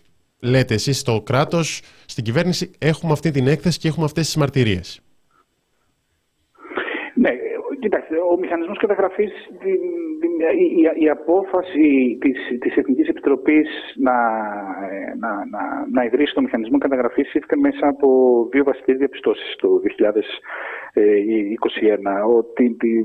λέτε 0.45 0.73
εσείς 0.73 0.99
στο 0.99 1.21
κράτος, 1.25 1.81
στην 2.05 2.23
κυβέρνηση, 2.23 2.71
έχουμε 2.79 3.12
αυτή 3.12 3.31
την 3.31 3.47
έκθεση 3.47 3.79
και 3.79 3.88
έχουμε 3.88 4.05
αυτές 4.05 4.25
τις 4.25 4.36
μαρτυρίες. 4.36 4.99
Ναι, 7.13 7.29
κοιτάξτε, 7.79 8.15
ο 8.31 8.38
μηχανισμός 8.39 8.77
καταγραφής, 8.77 9.31
η, 10.97 11.03
η, 11.03 11.10
απόφαση 11.10 12.17
της, 12.21 12.38
της 12.60 12.75
Εθνικής 12.75 13.08
Επιτροπής 13.08 13.67
να, 13.95 14.17
να, 15.19 15.29
να, 15.53 15.62
να 15.91 16.03
ιδρύσει 16.03 16.34
το 16.34 16.41
μηχανισμό 16.41 16.77
καταγραφής 16.77 17.34
ήρθε 17.34 17.55
μέσα 17.55 17.88
από 17.88 18.10
δύο 18.51 18.63
βασικές 18.63 18.97
διαπιστώσεις 18.97 19.55
το 19.55 19.67
2021. 19.84 19.88
Ότι 22.38 22.75
τη, 22.79 23.03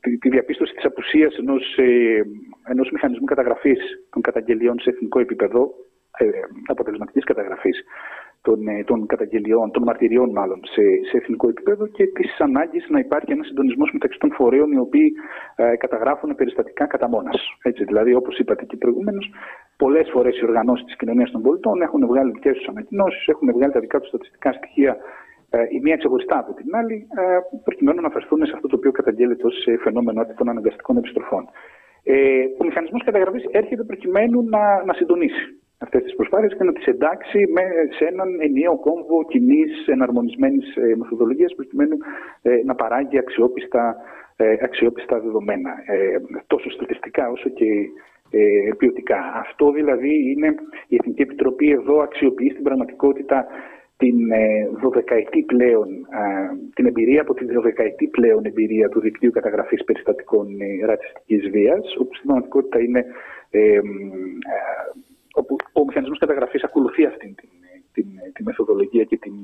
τη, 0.00 0.18
τη 0.18 0.28
διαπίστωση 0.28 0.74
της 0.74 0.84
απουσίας 0.84 1.36
ενός, 1.36 1.76
ε, 1.76 2.22
ενός 2.68 2.90
μηχανισμού 2.90 3.24
καταγραφής 3.24 3.80
των 4.10 4.22
καταγγελιών 4.22 4.80
σε 4.80 4.90
εθνικό 4.90 5.18
επίπεδο 5.20 5.74
ε, 6.18 6.26
αποτελεσματικής 6.66 7.24
καταγραφής 7.24 7.84
των, 8.42 8.68
ε, 8.68 8.84
των 8.84 9.06
καταγγελιών, 9.06 9.70
των 9.70 9.82
μαρτυριών 9.82 10.30
μάλλον 10.30 10.60
σε, 10.64 10.82
σε 11.08 11.16
εθνικό 11.16 11.48
επίπεδο 11.48 11.86
και 11.86 12.06
της 12.06 12.40
ανάγκης 12.40 12.88
να 12.88 12.98
υπάρχει 12.98 13.32
ένας 13.32 13.46
συντονισμός 13.46 13.90
μεταξύ 13.92 14.18
των 14.18 14.32
φορέων 14.32 14.72
οι 14.72 14.78
οποίοι 14.78 15.12
ε, 15.56 15.76
καταγράφουν 15.76 16.34
περιστατικά 16.34 16.86
κατά 16.86 17.08
μόνας. 17.08 17.36
Δηλαδή, 17.86 18.14
όπως 18.14 18.38
είπατε 18.38 18.64
και 18.64 18.76
προηγουμένως, 18.76 19.30
πολλές 19.76 20.10
φορές 20.12 20.38
οι 20.38 20.44
οργανώσεις 20.44 20.84
της 20.84 20.96
κοινωνίας 20.96 21.30
των 21.30 21.42
πολιτών 21.42 21.82
έχουν 21.82 22.06
βγάλει 22.06 22.30
δικές 22.30 22.56
τους 22.56 22.68
ανακοινώσεις, 22.68 23.26
έχουν 23.26 23.52
βγάλει 23.52 23.72
τα 23.72 23.80
δικά 23.80 23.98
τους 23.98 24.08
στατιστικά 24.08 24.52
στοιχεία 24.52 24.96
ε, 25.50 25.58
η 25.70 25.80
μία 25.82 25.96
ξεχωριστά 25.96 26.38
από 26.38 26.52
την 26.54 26.76
άλλη, 26.76 27.06
ε, 27.16 27.38
προκειμένου 27.64 28.00
να 28.00 28.06
αφαιρθούν 28.06 28.46
σε 28.46 28.52
αυτό 28.54 28.68
το 28.68 28.76
οποίο 28.76 28.92
καταγγέλλεται 28.92 29.46
ως 29.46 29.66
φαινόμενο 29.82 30.26
των 30.36 30.48
αναγκαστικών 30.48 30.96
επιστροφών. 30.96 31.48
Ε, 32.02 32.44
ο 32.58 32.64
μηχανισμός 32.64 33.04
καταγραφής 33.04 33.44
έρχεται 33.50 33.84
προκειμένου 33.84 34.42
να, 34.42 34.84
να 34.84 34.92
συντονίσει 34.92 35.60
αυτές 35.78 36.02
τις 36.02 36.14
προσπάθειες 36.14 36.56
και 36.56 36.64
να 36.64 36.72
τις 36.72 36.84
εντάξει 36.86 37.46
με, 37.52 37.62
σε 37.96 38.04
έναν 38.04 38.40
ενιαίο 38.40 38.78
κόμβο 38.78 39.24
κοινής 39.24 39.86
εναρμονισμένης 39.86 40.76
ε, 40.76 40.96
μεθοδολογίας 40.96 41.54
προκειμένου 41.54 41.96
ε, 42.42 42.60
να 42.64 42.74
παράγει 42.74 43.18
αξιόπιστα, 43.18 43.96
ε, 44.36 44.56
αξιόπιστα 44.62 45.20
δεδομένα, 45.20 45.70
ε, 45.86 46.16
τόσο 46.46 46.70
στατιστικά 46.70 47.30
όσο 47.30 47.48
και 47.48 47.66
ε, 48.30 48.74
ποιοτικά. 48.78 49.18
Αυτό 49.34 49.70
δηλαδή 49.72 50.30
είναι 50.30 50.54
η 50.88 50.96
Εθνική 50.96 51.22
Επιτροπή 51.22 51.70
εδώ 51.70 51.98
αξιοποιεί 51.98 52.50
στην 52.50 52.62
πραγματικότητα 52.62 53.46
την 53.96 54.30
ε, 54.30 54.68
δωδεκαετή 54.82 55.42
πλέον, 55.42 55.88
την 56.74 56.86
εμπειρία 56.86 57.20
από 57.20 57.34
την 57.34 57.52
δωδεκαετή 57.52 58.06
πλέον 58.06 58.44
εμπειρία 58.44 58.88
του 58.88 59.00
δικτύου 59.00 59.30
καταγραφής 59.30 59.84
περιστατικών 59.84 60.46
ρατσιστικής 60.86 61.50
βίας, 61.50 61.96
όπου 61.98 62.14
στην 62.14 62.26
πραγματικότητα 62.26 62.80
είναι 62.80 63.04
όπου 65.40 65.56
ο 65.72 65.84
μηχανισμός 65.84 66.18
καταγραφής 66.18 66.62
ακολουθεί 66.62 67.04
αυτή 67.06 67.34
την, 67.40 67.48
την, 67.92 68.06
τη 68.32 68.42
μεθοδολογία 68.42 69.04
και 69.04 69.16
την, 69.16 69.34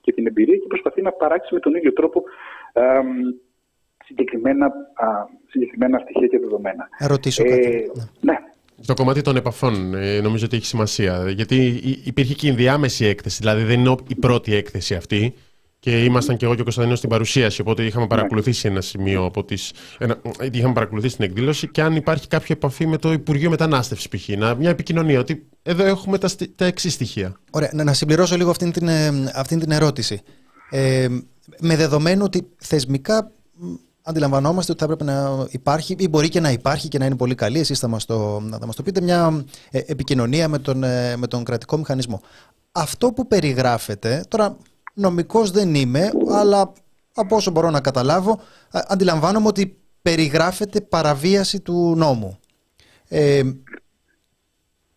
και 0.00 0.12
την 0.12 0.26
εμπειρία 0.26 0.56
και 0.56 0.66
προσπαθεί 0.68 1.02
να 1.02 1.12
παράξει 1.12 1.54
με 1.54 1.60
τον 1.60 1.74
ίδιο 1.74 1.92
τρόπο 1.92 2.22
συγκεκριμένα, 4.04 4.66
α, 4.66 5.06
συγκεκριμένα 5.48 5.98
στοιχεία 5.98 6.26
και 6.26 6.38
δεδομένα. 6.38 6.88
Ρωτήσω 6.98 7.44
κάτι. 7.44 7.66
Ε, 7.66 7.84
ναι. 8.20 8.36
Το 8.86 8.94
κομμάτι 8.94 9.22
των 9.22 9.36
επαφών 9.36 9.94
ε, 9.94 10.20
νομίζω 10.20 10.44
ότι 10.44 10.56
έχει 10.56 10.66
σημασία. 10.66 11.30
Γιατί 11.30 11.80
υπήρχε 12.04 12.34
και 12.34 12.46
η 12.46 12.50
ενδιάμεση 12.50 13.04
έκθεση, 13.04 13.38
δηλαδή 13.40 13.62
δεν 13.62 13.80
είναι 13.80 13.94
η 14.08 14.14
πρώτη 14.14 14.54
έκθεση 14.54 14.94
αυτή. 14.94 15.34
Και 15.80 16.04
ήμασταν 16.04 16.36
και 16.36 16.44
εγώ 16.44 16.54
και 16.54 16.60
ο 16.60 16.64
Κωνσταντίνο 16.64 16.96
στην 16.96 17.08
παρουσίαση, 17.08 17.60
οπότε 17.60 17.84
είχαμε 17.84 18.02
ναι. 18.02 18.08
παρακολουθήσει 18.08 18.68
ένα 18.68 18.80
σημείο 18.80 19.24
από 19.24 19.44
τις, 19.44 19.72
ένα, 19.98 20.20
είχαμε 20.52 20.72
παρακολουθήσει 20.72 21.16
την 21.16 21.24
εκδήλωση 21.24 21.68
και 21.68 21.82
αν 21.82 21.96
υπάρχει 21.96 22.28
κάποια 22.28 22.54
επαφή 22.54 22.86
με 22.86 22.96
το 22.96 23.12
Υπουργείο 23.12 23.50
Μετανάστευσης 23.50 24.08
π.χ. 24.08 24.28
Μια 24.58 24.70
επικοινωνία, 24.70 25.18
ότι 25.18 25.46
εδώ 25.62 25.84
έχουμε 25.84 26.18
τα, 26.18 26.30
τα 26.54 26.64
εξής 26.64 26.92
στοιχεία. 26.92 27.36
Ωραία, 27.50 27.70
να, 27.72 27.84
να 27.84 27.92
συμπληρώσω 27.92 28.36
λίγο 28.36 28.50
αυτήν 28.50 28.72
την, 28.72 28.88
ε, 28.88 29.32
αυτήν 29.34 29.58
την 29.58 29.70
ερώτηση. 29.70 30.20
Ε, 30.70 31.08
με 31.60 31.76
δεδομένο 31.76 32.24
ότι 32.24 32.48
θεσμικά 32.56 33.30
αντιλαμβανόμαστε 34.02 34.72
ότι 34.72 34.84
θα 34.84 34.92
έπρεπε 34.92 35.12
να 35.12 35.46
υπάρχει 35.50 35.96
ή 35.98 36.08
μπορεί 36.08 36.28
και 36.28 36.40
να 36.40 36.50
υπάρχει 36.50 36.88
και 36.88 36.98
να 36.98 37.04
είναι 37.04 37.16
πολύ 37.16 37.34
καλή, 37.34 37.58
εσείς 37.58 37.78
θα 37.78 37.88
μας 37.88 38.04
το, 38.04 38.42
θα 38.50 38.66
μας 38.66 38.76
το 38.76 38.82
πείτε, 38.82 39.00
μια 39.00 39.44
ε, 39.70 39.80
επικοινωνία 39.86 40.48
με 40.48 40.58
τον, 40.58 40.82
ε, 40.82 41.16
με 41.16 41.26
τον 41.26 41.44
κρατικό 41.44 41.76
μηχανισμό. 41.76 42.20
Αυτό 42.72 43.12
που 43.12 43.26
περιγράφεται, 43.26 44.24
τώρα 44.28 44.56
νομικός 44.98 45.50
δεν 45.50 45.74
είμαι, 45.74 46.12
αλλά 46.30 46.72
από 47.14 47.36
όσο 47.36 47.50
μπορώ 47.50 47.70
να 47.70 47.80
καταλάβω, 47.80 48.40
αντιλαμβάνομαι 48.70 49.46
ότι 49.46 49.78
περιγράφεται 50.02 50.80
παραβίαση 50.80 51.60
του 51.60 51.94
νόμου. 51.96 52.38
Ε, 53.08 53.42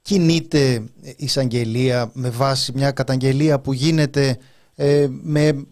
κινείται 0.02 0.84
η 1.02 1.16
εισαγγελία 1.18 2.12
με 2.14 2.30
βάση 2.30 2.72
μια 2.76 2.92
καταγγελία 2.92 3.60
που 3.60 3.74
γίνεται 3.74 4.38
ε, 4.76 5.08
με, 5.10 5.66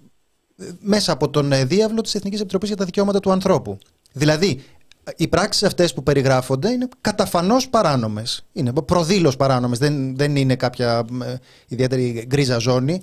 μέσα 0.80 1.12
από 1.12 1.30
τον 1.30 1.52
διάβλο 1.68 2.02
της 2.02 2.16
Εθνικής 2.16 2.40
Επιτροπής 2.40 2.68
για 2.68 2.78
τα 2.78 2.86
Δικαιώματα 2.86 3.20
του 3.20 3.32
Ανθρώπου. 3.32 3.78
Δηλαδή, 4.12 4.62
οι 5.16 5.28
πράξεις 5.28 5.64
αυτές 5.64 5.94
που 5.94 6.04
περιγράφονται 6.04 6.72
είναι 6.72 6.88
καταφανώς 7.02 7.70
παράνομες. 7.70 8.46
Είναι 8.54 8.74
προδήλως 8.74 9.36
παράνομες, 9.36 9.78
δεν, 9.78 10.16
δεν 10.16 10.36
είναι 10.36 10.56
κάποια 10.56 11.06
ε, 11.24 11.36
ιδιαίτερη 11.68 12.24
γκρίζα 12.28 12.58
ζώνη. 12.58 13.02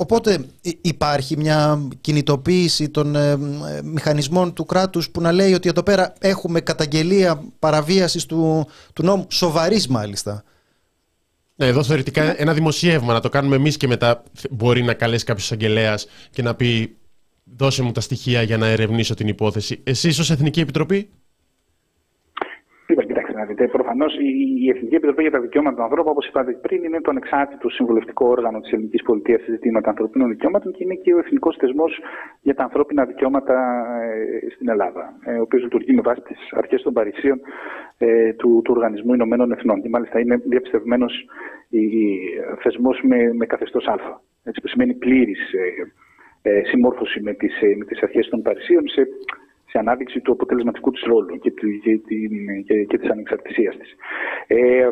Οπότε 0.00 0.44
υπάρχει 0.80 1.36
μια 1.36 1.88
κινητοποίηση 2.00 2.88
των 2.88 3.14
ε, 3.16 3.36
μηχανισμών 3.84 4.52
του 4.52 4.64
κράτους 4.64 5.10
που 5.10 5.20
να 5.20 5.32
λέει 5.32 5.52
ότι 5.52 5.68
εδώ 5.68 5.82
πέρα 5.82 6.14
έχουμε 6.18 6.60
καταγγελία 6.60 7.42
παραβίασης 7.58 8.26
του, 8.26 8.66
του 8.92 9.02
νόμου, 9.02 9.26
σοβαρής 9.30 9.88
μάλιστα. 9.88 10.44
Ναι, 11.56 11.66
εδώ 11.66 11.82
θεωρητικά 11.82 12.40
ένα 12.40 12.52
δημοσίευμα 12.54 13.12
να 13.12 13.20
το 13.20 13.28
κάνουμε 13.28 13.56
εμείς 13.56 13.76
και 13.76 13.86
μετά 13.86 14.22
μπορεί 14.50 14.82
να 14.82 14.94
καλέσει 14.94 15.24
κάποιος 15.24 15.52
αγγελέα 15.52 15.98
και 16.30 16.42
να 16.42 16.54
πει 16.54 16.96
δώσε 17.56 17.82
μου 17.82 17.92
τα 17.92 18.00
στοιχεία 18.00 18.42
για 18.42 18.56
να 18.56 18.66
ερευνήσω 18.66 19.14
την 19.14 19.28
υπόθεση. 19.28 19.80
Εσείς 19.84 20.18
ως 20.18 20.30
Εθνική 20.30 20.60
Επιτροπή 20.60 21.10
να 23.50 23.56
δείτε. 23.56 23.68
Προφανώς 23.68 24.14
η 24.62 24.70
Εθνική 24.70 24.94
Επιτροπή 24.94 25.22
για 25.22 25.30
τα 25.30 25.40
Δικαιώματα 25.40 25.76
του 25.76 25.82
Ανθρώπου, 25.82 26.10
όπως 26.10 26.26
είπατε 26.26 26.52
πριν, 26.52 26.84
είναι 26.84 27.00
το 27.00 27.10
ανεξάρτητο 27.10 27.68
συμβουλευτικό 27.68 28.26
όργανο 28.26 28.60
της 28.60 28.72
ελληνικής 28.72 29.02
πολιτείας 29.02 29.40
σε 29.42 29.50
ζητήματα 29.50 29.88
ανθρωπίνων 29.88 30.28
δικαιωμάτων 30.28 30.72
και 30.72 30.84
είναι 30.84 30.94
και 30.94 31.14
ο 31.14 31.18
εθνικός 31.18 31.56
θεσμός 31.56 32.00
για 32.40 32.54
τα 32.54 32.62
ανθρώπινα 32.62 33.04
δικαιώματα 33.04 33.56
ε, 34.02 34.50
στην 34.50 34.68
Ελλάδα, 34.68 35.14
ε, 35.24 35.38
ο 35.38 35.42
οποίος 35.42 35.62
λειτουργεί 35.62 35.92
με 35.92 36.00
βάση 36.00 36.20
τις 36.20 36.38
αρχές 36.50 36.82
των 36.82 36.92
Παρισίων 36.92 37.40
ε, 37.98 38.32
του, 38.32 38.60
του 38.64 38.72
Οργανισμού 38.76 39.14
Ηνωμένων 39.14 39.52
Εθνών. 39.52 39.82
Και 39.82 39.88
μάλιστα 39.88 40.20
είναι 40.20 40.36
διαπιστευμένος 40.36 41.12
θεσμός 42.62 43.00
με, 43.02 43.32
με 43.32 43.46
καθεστώς 43.46 43.86
Α. 43.86 43.94
Έτσι, 44.44 44.60
που 44.60 44.68
σημαίνει 44.68 44.94
πλήρης 44.94 45.54
συμμόρφωση 46.64 47.20
με 47.20 47.32
τις 47.32 47.54
τις 47.86 48.02
αρχές 48.02 48.28
των 48.28 48.42
Παρισίων 48.42 48.88
σε 48.88 49.08
σε 49.70 49.78
ανάδειξη 49.78 50.20
του 50.20 50.32
αποτελεσματικού 50.32 50.90
της 50.90 51.02
ρόλου 51.02 51.38
και, 51.38 51.50
και, 51.50 51.96
και, 52.66 52.84
και 52.84 52.98
της 52.98 53.10
ανεξαρτησίας 53.10 53.76
της. 53.76 53.94
Ε, 54.46 54.88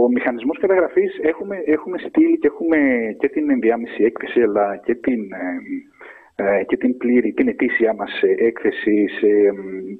ο 0.00 0.08
μηχανισμός 0.08 0.58
καταγραφής 0.58 1.18
έχουμε, 1.22 1.56
έχουμε 1.66 1.98
στείλει 1.98 2.38
και 2.38 2.46
έχουμε 2.46 2.78
και 3.18 3.28
την 3.28 3.50
ενδιάμεση 3.50 4.04
έκθεση 4.04 4.42
αλλά 4.42 4.76
και 4.76 4.94
την, 4.94 5.20
ε, 6.38 6.64
και 6.64 6.76
την 6.76 6.96
πλήρη, 6.96 7.32
την 7.32 7.48
ετήσια 7.48 7.94
μας 7.94 8.10
έκθεση 8.36 9.08
σε, 9.08 9.28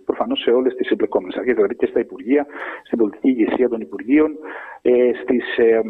προφανώς 0.05 0.41
σε 0.41 0.51
όλες 0.51 0.75
τις 0.75 0.91
εμπλεκόμενες 0.91 1.37
αρχές, 1.37 1.55
δηλαδή 1.55 1.75
και 1.77 1.87
στα 1.87 2.01
Υπουργεία, 2.01 2.47
στην 2.85 2.99
πολιτική 2.99 3.29
ηγεσία 3.29 3.69
των 3.69 3.81
Υπουργείων, 3.81 4.37
ε, 4.83 5.11
στις, 5.23 5.57
ε, 5.57 5.81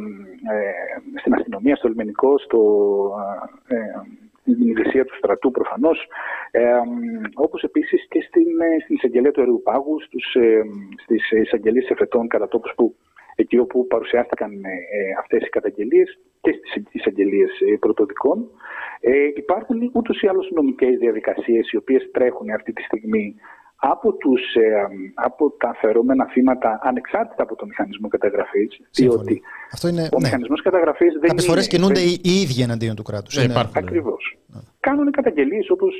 στην 1.20 1.34
αστυνομία, 1.34 1.76
στο 1.76 1.88
λιμενικό, 1.88 2.38
στο, 2.38 2.60
στην 4.52 4.68
ηγεσία 4.68 5.04
του 5.04 5.16
στρατού 5.16 5.50
προφανώς, 5.50 6.06
ε, 6.50 6.62
όπως 7.34 7.62
επίσης 7.62 8.06
και 8.08 8.20
στην, 8.28 8.60
ε, 8.60 8.80
στην 8.82 8.94
εισαγγελία 8.94 9.30
του 9.30 9.40
Αερίου 9.40 9.62
Πάγου, 9.64 9.96
ε, 10.32 10.60
στις 11.02 11.30
εισαγγελίες 11.30 11.88
εφετών 11.88 12.28
κατά 12.28 12.48
τόπους 12.48 12.72
που 12.76 12.96
εκεί 13.36 13.58
όπου 13.58 13.86
παρουσιάστηκαν 13.86 14.52
ε, 14.52 14.78
αυτές 15.18 15.46
οι 15.46 15.48
καταγγελίες 15.48 16.18
και 16.40 16.52
στις 16.52 16.84
εισαγγελίες 16.92 17.50
πρωτοδικών. 17.80 18.50
Ε, 19.00 19.26
υπάρχουν 19.36 19.90
ούτως 19.92 20.22
ή 20.22 20.26
άλλως 20.26 20.50
νομικές 20.50 20.98
διαδικασίες 20.98 21.72
οι 21.72 21.76
οποίες 21.76 22.10
τρέχουν 22.12 22.50
αυτή 22.50 22.72
τη 22.72 22.82
στιγμή 22.82 23.34
από, 23.76 24.12
τους, 24.12 24.54
ε, 24.54 24.86
από 25.14 25.50
τα 25.50 25.68
αφαιρούμενα 25.68 26.24
θύματα 26.26 26.78
ανεξάρτητα 26.82 27.42
από 27.42 27.56
το 27.56 27.66
μηχανισμό 27.66 28.08
καταγραφής. 28.08 28.80
Διότι 28.90 29.42
Αυτό 29.72 29.88
είναι, 29.88 30.02
ο 30.02 30.18
ναι. 30.18 30.26
μηχανισμός 30.26 30.62
καταγραφής 30.62 31.12
δεν 31.12 31.28
Κάποιες 31.28 31.46
φορές 31.46 31.66
είναι... 31.66 31.76
κινούνται 31.76 32.00
οι, 32.00 32.20
οι 32.22 32.40
ίδιοι 32.40 32.62
εναντίον 32.62 32.96
του 32.96 33.02
κράτους. 33.02 33.36
Ναι, 33.36 33.42
Είναι- 33.42 33.52
υπάρχουν. 33.52 33.76
Ακριβώς. 33.76 34.36
Ναι. 34.46 34.60
Κάνουν 34.80 35.10
καταγγελίες 35.10 35.70
όπως 35.70 35.94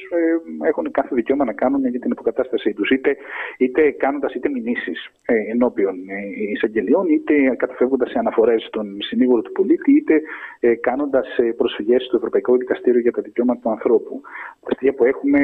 ε, 0.62 0.66
έχουν 0.68 0.90
κάθε 0.90 1.14
δικαίωμα 1.14 1.44
να 1.44 1.52
κάνουν 1.52 1.86
για 1.86 2.00
την 2.00 2.10
υποκατάστασή 2.10 2.72
τους. 2.72 2.90
Είτε, 2.90 3.16
είτε 3.58 3.90
κάνοντας 3.90 4.34
είτε 4.34 4.48
μηνύσεις 4.48 5.10
ε, 5.24 5.34
ενώπιον 5.50 5.94
ε, 5.94 6.50
εισαγγελιών, 6.52 7.08
είτε 7.08 7.34
καταφεύγοντας 7.56 8.10
σε 8.10 8.18
αναφορές 8.18 8.62
στον 8.62 8.96
συνήγορο 9.02 9.42
του 9.42 9.52
πολίτη, 9.52 9.92
είτε 9.92 10.20
ε, 10.60 10.74
κάνοντας 10.74 11.38
ε, 11.38 11.42
προσφυγές 11.42 12.04
στο 12.04 12.16
Ευρωπαϊκό 12.16 12.56
Δικαστήριο 12.56 13.00
για 13.00 13.12
τα 13.12 13.22
Δικαιώματα 13.22 13.60
του 13.62 13.70
Ανθρώπου. 13.70 14.20
Τα 14.64 14.70
στοιχεία 14.70 14.94
που 14.94 15.04
έχουμε 15.04 15.38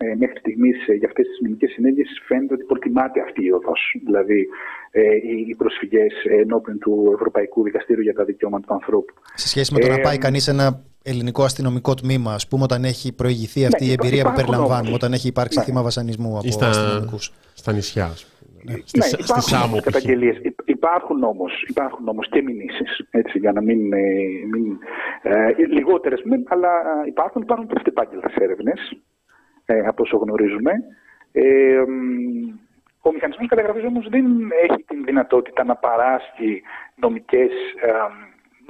ε, 0.00 0.14
μέχρι 0.18 0.38
στιγμής 0.38 0.76
για 0.98 1.08
αυτές 1.08 1.26
τις 1.28 1.40
μηνικές 1.42 1.70
συνέργειες 1.70 2.08
φαίνεται 2.26 2.54
ότι 2.54 2.64
προτιμάται 2.64 3.20
αυτή 3.20 3.44
η 3.44 3.52
οδός. 3.52 3.94
Δηλαδή 4.04 4.48
ε, 4.90 5.00
οι, 5.00 5.46
οι 5.48 5.54
προσφυγές 5.54 6.12
ενώπιον 6.40 6.78
του 6.78 7.10
Ευρωπαϊκού 7.14 7.62
Δικαστήριου 7.62 8.02
για 8.02 8.14
τα 8.14 8.24
Δικαιώματα 8.24 8.66
του 8.66 8.74
Ανθρώπου. 8.74 9.14
Σε 9.34 9.48
σχέση 9.48 9.74
με 9.74 9.80
το 9.80 9.86
να 9.88 9.94
Ε, 9.94 10.00
πάει 10.00 10.18
κανείς 10.18 10.42
σε 10.42 10.50
ένα 10.50 10.80
ελληνικό 11.02 11.42
αστυνομικό 11.42 11.94
τμήμα, 11.94 12.32
ας 12.34 12.48
πούμε, 12.48 12.62
όταν 12.62 12.84
έχει 12.84 13.14
προηγηθεί 13.14 13.64
αυτή 13.64 13.84
Ναι, 13.84 13.90
η 13.90 13.92
υπά- 13.92 14.04
εμπειρία 14.06 14.22
που 14.24 14.28
υπάρχουν 14.30 14.44
περιλαμβάνουμε, 14.50 14.88
όμως. 14.88 15.02
όταν 15.02 15.12
έχει 15.12 15.28
υπάρξει 15.28 15.58
Ναι. 15.58 15.64
θύμα 15.64 15.82
βασανισμού 15.82 16.36
από 16.38 16.46
Ή 16.46 16.50
στα, 16.50 16.68
αστυνομικούς. 16.68 17.32
στα 17.54 17.72
νησιά, 17.72 18.04
ας 18.04 18.24
πούμε. 18.26 18.62
Ναι, 18.62 18.74
Στη, 18.84 19.00
στη 19.02 19.16
υπάρχουν 19.22 19.42
Σάμο, 19.42 19.64
όμως 19.64 19.78
π.χ. 19.80 19.84
καταγγελίες. 19.84 20.36
Υ- 20.42 20.56
Υπάρχουν 20.64 21.22
όμως, 21.22 21.52
υπάρχουν 21.68 22.08
όμως 22.08 22.28
και 22.28 22.42
μηνύσεις, 22.42 22.90
έτσι, 23.10 23.38
για 23.38 23.52
να 23.52 23.60
μην... 23.62 23.92
ε, 23.92 23.98
μην 24.52 24.64
ε, 25.22 25.66
λιγότερες, 25.76 26.20
μεν, 26.24 26.44
αλλά 26.48 26.68
ε, 26.68 27.08
υπάρχουν, 27.08 27.42
υπάρχουν 27.42 27.66
και 27.66 27.74
αυτεπάγγελτες 27.76 28.34
έρευνες, 28.34 28.80
ε, 29.70 29.78
από 29.86 30.02
όσο 30.02 30.16
γνωρίζουμε. 30.16 30.72
Ε, 31.32 31.82
μ, 31.86 32.58
ο 33.02 33.12
μηχανισμός 33.12 33.48
καταγραφής 33.48 33.84
όμως 33.84 34.08
δεν 34.08 34.24
έχει 34.62 34.82
την 34.86 35.04
δυνατότητα 35.04 35.64
να 35.64 35.74
παράσχει 35.76 36.62
νομικές, 36.94 37.50
ε, 37.80 37.90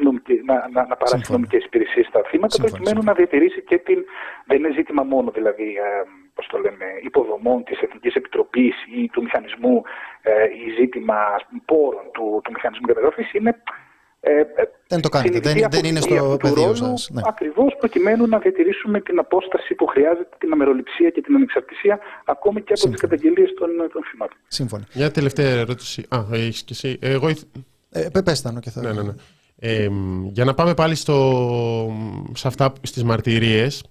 νομικές, 0.02 0.38
να, 0.44 0.54
να, 0.54 0.80
να 0.86 0.96
παράσχει 0.96 1.16
Σύμφωνα. 1.24 1.38
νομικές 1.38 1.64
υπηρεσίες 1.64 2.06
στα 2.06 2.20
θύματα 2.28 2.54
Σύμφωνα, 2.54 2.70
προκειμένου 2.70 3.00
σύμφωνα. 3.02 3.10
να 3.10 3.12
διατηρήσει 3.12 3.62
και 3.62 3.78
την... 3.78 4.04
Δεν 4.44 4.56
είναι 4.58 4.72
ζήτημα 4.72 5.02
μόνο 5.02 5.30
δηλαδή 5.30 5.68
ε, 5.76 6.02
πώς 6.34 6.46
το 6.46 6.58
λέμε, 6.58 6.86
υποδομών 7.02 7.64
της 7.64 7.80
Εθνικής 7.80 8.14
Επιτροπής 8.14 8.74
ή 8.96 9.08
του 9.12 9.22
μηχανισμού 9.22 9.82
ε, 10.22 10.44
ή 10.66 10.70
ζήτημα 10.78 11.14
ας 11.36 11.46
πούμε, 11.46 11.60
πόρων 11.64 12.06
του, 12.12 12.40
του 12.44 12.50
μηχανισμού 12.52 12.86
καταγραφής 12.86 13.32
είναι 13.32 13.62
ε, 14.20 14.30
ε, 14.40 14.44
Δεν 14.88 15.00
το 15.00 15.08
κάνετε, 15.08 15.32
συνειδητή 15.34 15.60
δεν- 15.60 15.70
δεν 15.70 15.84
είναι 15.90 16.00
στο 16.00 16.14
αποδοχή 16.14 16.32
αυτού 16.32 16.48
του 16.48 16.54
πεδίο 16.54 16.62
ρόλου, 16.64 16.76
σας, 16.76 17.10
ναι. 17.12 17.20
Ακριβώς 17.24 17.76
προκειμένου 17.78 18.26
να 18.26 18.38
διατηρήσουμε 18.38 19.00
την 19.00 19.18
απόσταση 19.18 19.74
που 19.74 19.86
χρειάζεται, 19.86 20.28
την 20.38 20.52
αμεροληψία 20.52 21.10
και 21.10 21.20
την 21.20 21.34
ανεξαρτησία 21.34 21.98
ακόμη 22.24 22.56
και 22.62 22.72
από 22.72 22.76
Σύμφωνα. 22.80 22.92
τις 23.00 23.08
καταγγελίες 23.08 23.54
των, 23.58 23.68
των 23.92 24.02
θυμάτων. 24.10 24.36
Σύμφωνα. 24.48 24.84
Μια 24.94 25.10
τελευταία 25.10 25.48
ερώτηση. 25.50 26.04
Α, 26.08 26.18
έχεις 26.32 26.62
και 26.62 26.72
εσύ. 26.72 26.98
Εγώ 27.00 27.28
ήθ- 27.28 27.44
Ε, 27.90 28.08
πε- 28.12 28.24
πες 28.24 28.42
τα, 28.42 28.52
Νο, 28.52 28.60
και 28.60 28.70
θα... 28.70 28.80
Ναι, 28.82 28.92
ναι, 28.92 29.02
ναι. 29.02 29.12
Ε, 29.60 29.88
μ, 29.88 30.26
για 30.32 30.44
να 30.44 30.54
πάμε 30.54 30.74
πάλι 30.74 30.94
στο, 30.94 31.16
σε 32.34 32.48
αυτά, 32.48 32.72
στις 32.82 33.04
μαρτυρίες, 33.04 33.84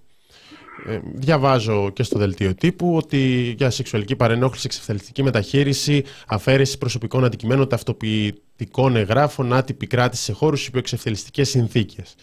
ε, 0.85 0.99
διαβάζω 1.13 1.89
και 1.89 2.03
στο 2.03 2.19
δελτίο 2.19 2.55
τύπου 2.55 2.95
ότι 2.95 3.53
για 3.57 3.69
σεξουαλική 3.69 4.15
παρενόχληση, 4.15 4.65
εξευθελιστική 4.65 5.23
μεταχείριση, 5.23 6.03
αφαίρεση 6.27 6.77
προσωπικών 6.77 7.25
αντικειμένων, 7.25 7.67
ταυτοποιητικών 7.67 8.95
εγγράφων, 8.95 9.53
άτυπη 9.53 9.87
κράτηση 9.87 10.23
σε 10.23 10.31
χώρους 10.33 10.67
υπό 10.67 10.77
εξευθελιστικές 10.77 11.49
συνθήκες. 11.49 12.15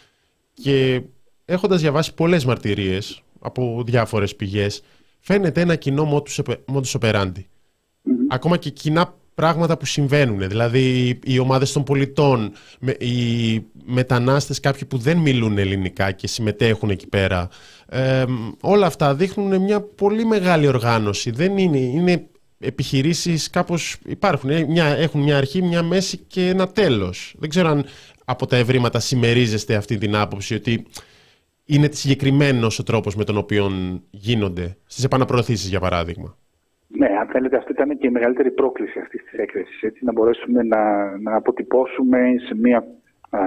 Και 0.54 1.02
έχοντας 1.44 1.80
διαβάσει 1.80 2.14
πολλές 2.14 2.44
μαρτυρίες 2.44 3.22
από 3.40 3.82
διάφορες 3.86 4.36
πηγές, 4.36 4.82
φαίνεται 5.20 5.60
ένα 5.60 5.76
κοινό 5.76 6.22
modus 6.22 6.44
ope- 6.44 6.74
modus 6.74 7.00
operandi 7.00 7.44
ακόμα 8.28 8.56
και 8.56 8.70
κοινά 8.70 9.14
πράγματα 9.34 9.76
που 9.76 9.86
συμβαίνουν. 9.86 10.48
Δηλαδή 10.48 11.18
οι 11.24 11.38
ομάδες 11.38 11.72
των 11.72 11.84
πολιτών, 11.84 12.52
με- 12.80 12.96
οι 12.98 13.62
μετανάστες, 13.84 14.60
κάποιοι 14.60 14.84
που 14.84 14.98
δεν 14.98 15.16
μιλούν 15.18 15.58
ελληνικά 15.58 16.10
και 16.12 16.26
συμμετέχουν 16.26 16.90
εκεί 16.90 17.06
πέρα. 17.06 17.48
Ε, 17.88 18.24
όλα 18.60 18.86
αυτά 18.86 19.14
δείχνουν 19.14 19.60
μια 19.62 19.80
πολύ 19.80 20.24
μεγάλη 20.24 20.66
οργάνωση. 20.66 21.30
Δεν 21.30 21.58
είναι, 21.58 21.78
είναι 21.78 22.26
επιχειρήσεις 22.58 23.50
κάπως 23.50 23.96
υπάρχουν. 24.06 24.50
Ε, 24.50 24.64
Μια, 24.64 24.84
έχουν 24.84 25.20
μια 25.22 25.36
αρχή, 25.36 25.62
μια 25.62 25.82
μέση 25.82 26.16
και 26.18 26.48
ένα 26.48 26.68
τέλος. 26.68 27.34
Δεν 27.38 27.48
ξέρω 27.48 27.68
αν 27.68 27.84
από 28.24 28.46
τα 28.46 28.56
ευρήματα 28.56 29.00
συμμερίζεστε 29.00 29.74
αυτή 29.74 29.98
την 29.98 30.16
άποψη 30.16 30.54
ότι 30.54 30.86
είναι 31.64 31.88
συγκεκριμένος 31.92 32.78
ο 32.78 32.82
τρόπος 32.82 33.14
με 33.16 33.24
τον 33.24 33.36
οποίο 33.36 33.72
γίνονται 34.10 34.76
στις 34.86 35.04
επαναπροωθήσεις 35.04 35.68
για 35.68 35.80
παράδειγμα. 35.80 36.36
Ναι, 36.96 37.06
αν 37.20 37.26
θέλετε, 37.26 37.56
αυτή 37.56 37.72
ήταν 37.72 37.98
και 37.98 38.06
η 38.06 38.10
μεγαλύτερη 38.10 38.50
πρόκληση 38.50 38.98
αυτής 38.98 39.22
της 39.22 39.32
έκθεσης. 39.32 40.00
Να 40.00 40.12
μπορέσουμε 40.12 40.62
να, 40.62 40.82
να 41.18 41.36
αποτυπώσουμε 41.36 42.34
σε 42.46 42.54
μια, 42.56 42.78
α, 43.30 43.40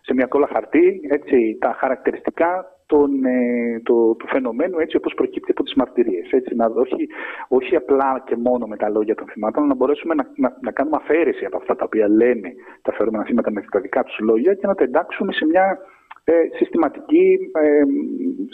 σε 0.00 0.14
μια 0.14 0.26
κόλλα 0.26 0.48
χαρτί 0.52 1.00
έτσι, 1.08 1.56
τα 1.60 1.76
χαρακτηριστικά 1.78 2.66
των, 2.86 3.24
ε, 3.24 3.80
το, 3.82 4.14
του 4.14 4.26
φαινομένου 4.28 4.78
έτσι 4.78 4.96
όπως 4.96 5.14
προκύπτει 5.14 5.50
από 5.50 5.62
τις 5.62 5.74
μαρτυρίες. 5.74 6.30
Έτσι, 6.30 6.54
να, 6.54 6.66
όχι, 6.66 7.08
όχι 7.48 7.76
απλά 7.76 8.22
και 8.26 8.36
μόνο 8.36 8.66
με 8.66 8.76
τα 8.76 8.88
λόγια 8.88 9.14
των 9.14 9.26
θυμάτων, 9.26 9.62
αλλά 9.62 9.72
να 9.72 9.78
μπορέσουμε 9.78 10.14
να, 10.14 10.30
να, 10.36 10.58
να 10.60 10.70
κάνουμε 10.70 10.96
αφαίρεση 11.00 11.44
από 11.44 11.56
αυτά 11.56 11.76
τα 11.76 11.84
οποία 11.84 12.08
λένε 12.08 12.52
τα 12.82 12.92
φερόμενα 12.92 13.24
θύματα 13.24 13.50
με 13.50 13.64
τα 13.70 13.80
δικά 13.80 14.04
τους 14.04 14.18
λόγια 14.18 14.54
και 14.54 14.66
να 14.66 14.74
τα 14.74 14.84
εντάξουμε 14.84 15.32
σε 15.32 15.46
μια 15.46 15.78
ε, 16.24 16.32
συστηματική, 16.56 17.38
ε, 17.52 17.82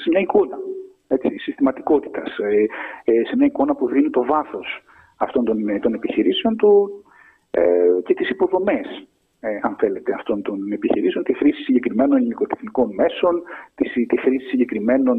σε 0.03 0.09
μια 0.11 0.21
εικόνα 0.21 0.59
έτσι, 1.11 1.39
συστηματικότητας, 1.39 2.39
ε, 2.39 2.67
ε, 3.05 3.25
σε 3.25 3.37
μια 3.37 3.47
εικόνα 3.47 3.75
που 3.75 3.89
δίνει 3.89 4.11
το 4.11 4.25
βάθος 4.25 4.83
αυτών 5.17 5.45
των, 5.45 5.69
ε, 5.69 5.79
των 5.79 5.95
επιχειρήσεων 5.95 6.57
του, 6.57 7.05
ε, 7.51 7.63
και 8.05 8.15
τις 8.15 8.31
υποδομές, 8.31 9.07
ε, 9.41 9.49
αν 9.63 9.77
θέλετε, 9.79 10.13
αυτών 10.15 10.43
των 10.43 10.73
επιχειρήσεων, 10.73 11.25
τη 11.25 11.35
χρήση 11.35 11.63
συγκεκριμένων 11.63 12.23
υλικοτεχνικών 12.23 12.95
μέσων, 12.95 13.43
της, 13.75 13.93
τη 14.09 14.17
χρήση 14.19 14.47
συγκεκριμένων 14.47 15.19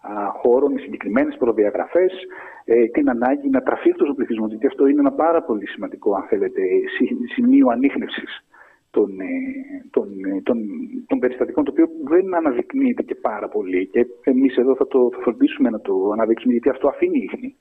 α, 0.00 0.30
χώρων, 0.30 0.78
συγκεκριμένες 0.78 1.36
προδιαγραφές, 1.36 2.12
ε, 2.64 2.86
την 2.86 3.10
ανάγκη 3.10 3.48
να 3.48 3.60
τραφεί 3.62 3.90
αυτός 3.90 4.08
ο 4.08 4.14
πληθυσμός, 4.14 4.50
γιατί 4.50 4.66
αυτό 4.66 4.86
είναι 4.86 5.00
ένα 5.00 5.12
πάρα 5.12 5.42
πολύ 5.42 5.66
σημαντικό, 5.68 6.14
αν 6.14 6.22
θέλετε, 6.22 6.62
σι- 6.96 7.32
σημείο 7.34 7.68
ανείχνευσης 7.68 8.44
των, 8.98 9.20
ε, 9.20 9.32
των, 9.90 10.06
ε, 10.24 10.40
των, 10.42 10.58
των 11.06 11.18
περιστατικών, 11.18 11.64
το 11.64 11.70
οποίο 11.70 11.86
δεν 12.04 12.34
αναδεικνύεται 12.34 13.02
και 13.02 13.14
πάρα 13.14 13.48
πολύ. 13.48 13.86
Και 13.86 14.06
εμείς 14.22 14.56
εδώ 14.56 14.74
θα 14.74 14.86
το 14.86 15.10
θα 15.14 15.20
φροντίσουμε 15.20 15.70
να 15.70 15.80
το 15.80 16.10
αναδείξουμε, 16.12 16.52
γιατί 16.52 16.68
αυτό 16.68 16.88
αφήνει 16.88 17.18
ίχνη. 17.18 17.56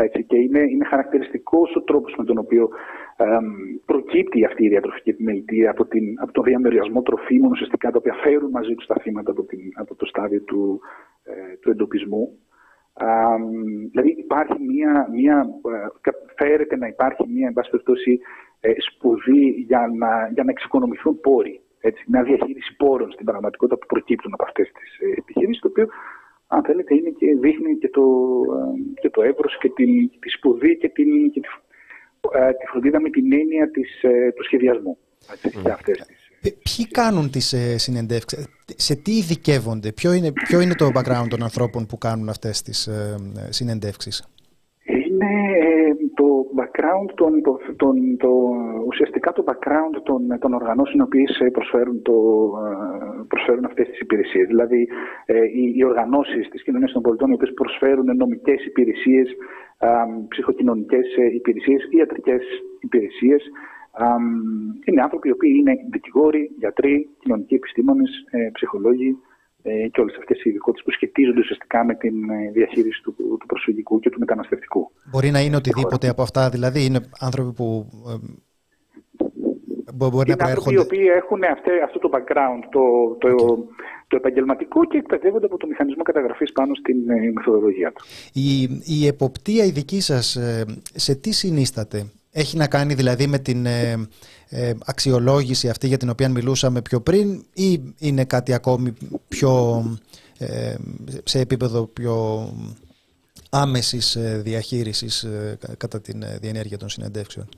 Έτσι, 0.00 0.24
και 0.24 0.36
είναι, 0.36 0.58
είναι 0.58 0.84
χαρακτηριστικός 0.84 1.76
ο 1.76 1.82
τρόπος 1.82 2.14
με 2.18 2.24
τον 2.24 2.38
οποίο 2.38 2.68
εμ, 3.16 3.46
προκύπτει 3.84 4.44
αυτή 4.44 4.64
η 4.64 4.68
διατροφική 4.68 5.10
επιμελητία 5.10 5.70
από, 5.70 5.84
την, 5.86 6.04
από 6.20 6.32
τον 6.32 6.44
διαμεριασμό 6.44 7.02
τροφίμων 7.02 7.50
ουσιαστικά 7.50 7.90
τα 7.90 7.98
οποία 7.98 8.14
φέρουν 8.14 8.50
μαζί 8.50 8.74
τους 8.74 8.86
τα 8.86 8.94
θύματα 9.02 9.30
από, 9.30 9.42
την, 9.42 9.60
από 9.74 9.94
το 9.94 10.06
στάδιο 10.06 10.40
του, 10.40 10.80
ε, 11.24 11.56
του 11.60 11.70
εντοπισμού. 11.70 12.38
Αμ, 13.00 13.42
δηλαδή 13.90 14.10
υπάρχει 14.18 14.62
μια, 14.72 15.08
μια, 15.12 15.36
ε, 15.74 15.86
κα- 16.00 16.22
φέρεται 16.36 16.76
να 16.76 16.86
υπάρχει 16.86 17.28
μια, 17.34 17.46
εν 17.46 17.52
πάση 17.52 17.70
περιπτώσει, 17.70 18.20
ε, 18.60 18.72
σπουδή 18.78 19.44
για 19.68 19.90
να, 19.98 20.30
για 20.34 20.44
να 20.44 20.50
εξοικονομηθούν 20.50 21.20
πόροι. 21.20 21.60
Έτσι, 21.80 22.04
μια 22.06 22.22
διαχείριση 22.22 22.76
πόρων 22.76 23.10
στην 23.12 23.24
πραγματικότητα 23.24 23.78
που 23.78 23.86
προκύπτουν 23.86 24.32
από 24.32 24.44
αυτές 24.44 24.72
τις 24.72 24.98
ε, 24.98 25.14
επιχειρήσεις, 25.20 25.60
το 25.62 25.68
οποίο, 25.68 25.86
αν 26.46 26.62
θέλετε, 26.64 26.94
είναι 26.94 27.10
και, 27.10 27.26
δείχνει 27.40 27.76
και 27.78 27.88
το, 27.88 28.04
ε, 28.58 29.00
και 29.00 29.10
το 29.10 29.22
εύρος 29.22 29.58
και 29.58 29.68
την, 29.68 29.90
τη 30.20 30.28
σπουδή 30.28 30.76
και, 30.76 30.88
την, 30.88 31.30
και 31.30 31.40
τη, 31.40 31.48
ε, 32.32 32.52
τη 32.52 32.66
φροντίδα 32.66 33.00
με 33.00 33.10
την 33.10 33.32
έννοια 33.32 33.70
της, 33.70 34.02
ε, 34.02 34.32
του 34.36 34.44
σχεδιασμού 34.44 34.98
έτσι, 35.32 35.60
για 35.62 35.72
αυτές 35.72 35.96
τις 35.98 36.28
Ποι- 36.40 36.56
Ποιοι 36.62 36.86
κάνουν 36.86 37.30
τις 37.30 37.52
ε, 37.52 37.78
συνεντεύξεις, 37.78 38.46
σε 38.76 38.94
τι 38.94 39.12
ειδικεύονται, 39.16 39.92
ποιο 39.92 40.12
είναι, 40.12 40.32
ποιο 40.32 40.60
είναι 40.60 40.74
το 40.74 40.90
background 40.94 41.26
των 41.28 41.42
ανθρώπων 41.42 41.86
που 41.86 41.98
κάνουν 41.98 42.28
αυτές 42.28 42.62
τις 42.62 42.86
ε, 42.86 43.16
ε, 43.48 43.52
συνεντεύξεις; 43.52 44.28
Είναι 44.84 45.32
ε, 45.58 45.77
το 45.77 45.77
background, 46.78 47.10
των, 47.14 47.42
το, 47.42 47.58
τον- 47.76 48.16
το, 48.16 48.30
ουσιαστικά 48.86 49.32
το 49.32 49.44
background 49.46 50.00
των, 50.02 50.38
των 50.40 50.54
οργανώσεων 50.54 50.98
οι 50.98 51.02
οποίες 51.02 51.38
ε, 51.40 51.50
προσφέρουν, 51.50 52.02
το, 52.02 52.12
ε, 52.64 53.24
προσφέρουν 53.28 53.64
αυτές 53.64 53.88
τις 53.88 54.00
υπηρεσίες. 54.00 54.46
Δηλαδή 54.46 54.88
ε, 55.26 55.44
οι, 55.44 55.72
οι 55.76 55.84
οργανώσεις 55.84 56.48
της 56.48 56.62
κοινωνίας 56.62 56.92
των 56.92 57.02
πολιτών 57.02 57.30
οι 57.30 57.34
οποίες 57.34 57.52
προσφέρουν 57.54 58.16
νομικές 58.16 58.64
υπηρεσίες, 58.66 59.28
α, 59.78 59.88
ψυχοκοινωνικές 60.28 61.16
ε, 61.16 61.34
υπηρεσίες, 61.34 61.88
ιατρικές 61.90 62.42
υπηρεσίες. 62.80 63.42
Α, 63.92 64.06
είναι 64.84 65.02
άνθρωποι 65.02 65.28
οι 65.28 65.32
οποίοι 65.32 65.54
είναι 65.58 65.74
δικηγόροι, 65.90 66.50
γιατροί, 66.58 67.08
κοινωνικοί 67.18 67.54
επιστήμονες, 67.54 68.10
ε, 68.30 68.48
ψυχολόγοι, 68.52 69.08
ε, 69.08 69.27
και 69.92 70.00
όλες 70.00 70.16
αυτές 70.18 70.44
οι 70.44 70.48
ειδικότητες 70.48 70.84
που 70.84 70.90
σχετίζονται 70.90 71.40
ουσιαστικά 71.40 71.84
με 71.84 71.94
την 71.94 72.30
ε, 72.30 72.50
διαχείριση 72.52 73.02
του, 73.02 73.14
του 73.40 73.46
προσφυγικού 73.46 74.00
και 74.00 74.10
του 74.10 74.18
μεταναστευτικού. 74.18 74.90
Μπορεί 75.10 75.30
να 75.30 75.40
είναι 75.40 75.56
οτιδήποτε 75.56 76.08
από 76.08 76.22
αυτά, 76.22 76.48
δηλαδή 76.48 76.84
είναι 76.84 77.00
άνθρωποι 77.20 77.52
που 77.52 77.86
ε, 78.08 80.06
μπορεί 80.08 80.30
να 80.30 80.36
προέρχονται. 80.36 80.74
οι 80.74 80.78
οποίοι 80.78 81.06
έχουν 81.16 81.42
αυτό, 81.44 81.70
αυτό 81.84 81.98
το 81.98 82.10
background, 82.12 82.62
το, 82.70 82.80
το, 83.18 83.58
το 84.08 84.16
επαγγελματικό 84.16 84.84
και 84.84 84.96
εκπαιδεύονται 84.96 85.46
από 85.46 85.56
το 85.56 85.66
μηχανισμό 85.66 86.02
καταγραφής 86.02 86.52
πάνω 86.52 86.74
στην 86.74 87.10
ε, 87.10 87.30
μεθοδολογία 87.34 87.92
του. 87.92 88.04
Η, 88.32 88.62
η 88.84 89.06
εποπτεία 89.06 89.64
η 89.64 89.70
δική 89.70 90.00
σας 90.00 90.36
ε, 90.36 90.64
σε 90.94 91.14
τι 91.14 91.32
συνίσταται; 91.32 92.10
Έχει 92.32 92.56
να 92.56 92.68
κάνει 92.68 92.94
δηλαδή 92.94 93.26
με 93.26 93.38
την 93.38 93.66
ε, 93.66 93.90
ε, 93.90 93.96
αξιολόγηση 94.86 95.68
αυτή 95.68 95.86
για 95.86 95.96
την 95.96 96.10
οποία 96.10 96.28
μιλούσαμε 96.28 96.82
πιο 96.82 97.00
πριν 97.00 97.42
ή 97.54 97.94
είναι 97.98 98.24
κάτι 98.24 98.54
ακόμη 98.54 98.94
πιο 99.28 99.82
ε, 100.40 100.76
σε 101.24 101.40
επίπεδο 101.40 101.86
πιο 101.86 102.14
άμεσης 103.50 104.16
ε, 104.16 104.40
διαχείρισης 104.44 105.22
ε, 105.22 105.58
κατά 105.76 106.00
τη 106.00 106.12
διενέργεια 106.40 106.78
των 106.78 106.88
συνεντεύξεων; 106.88 107.48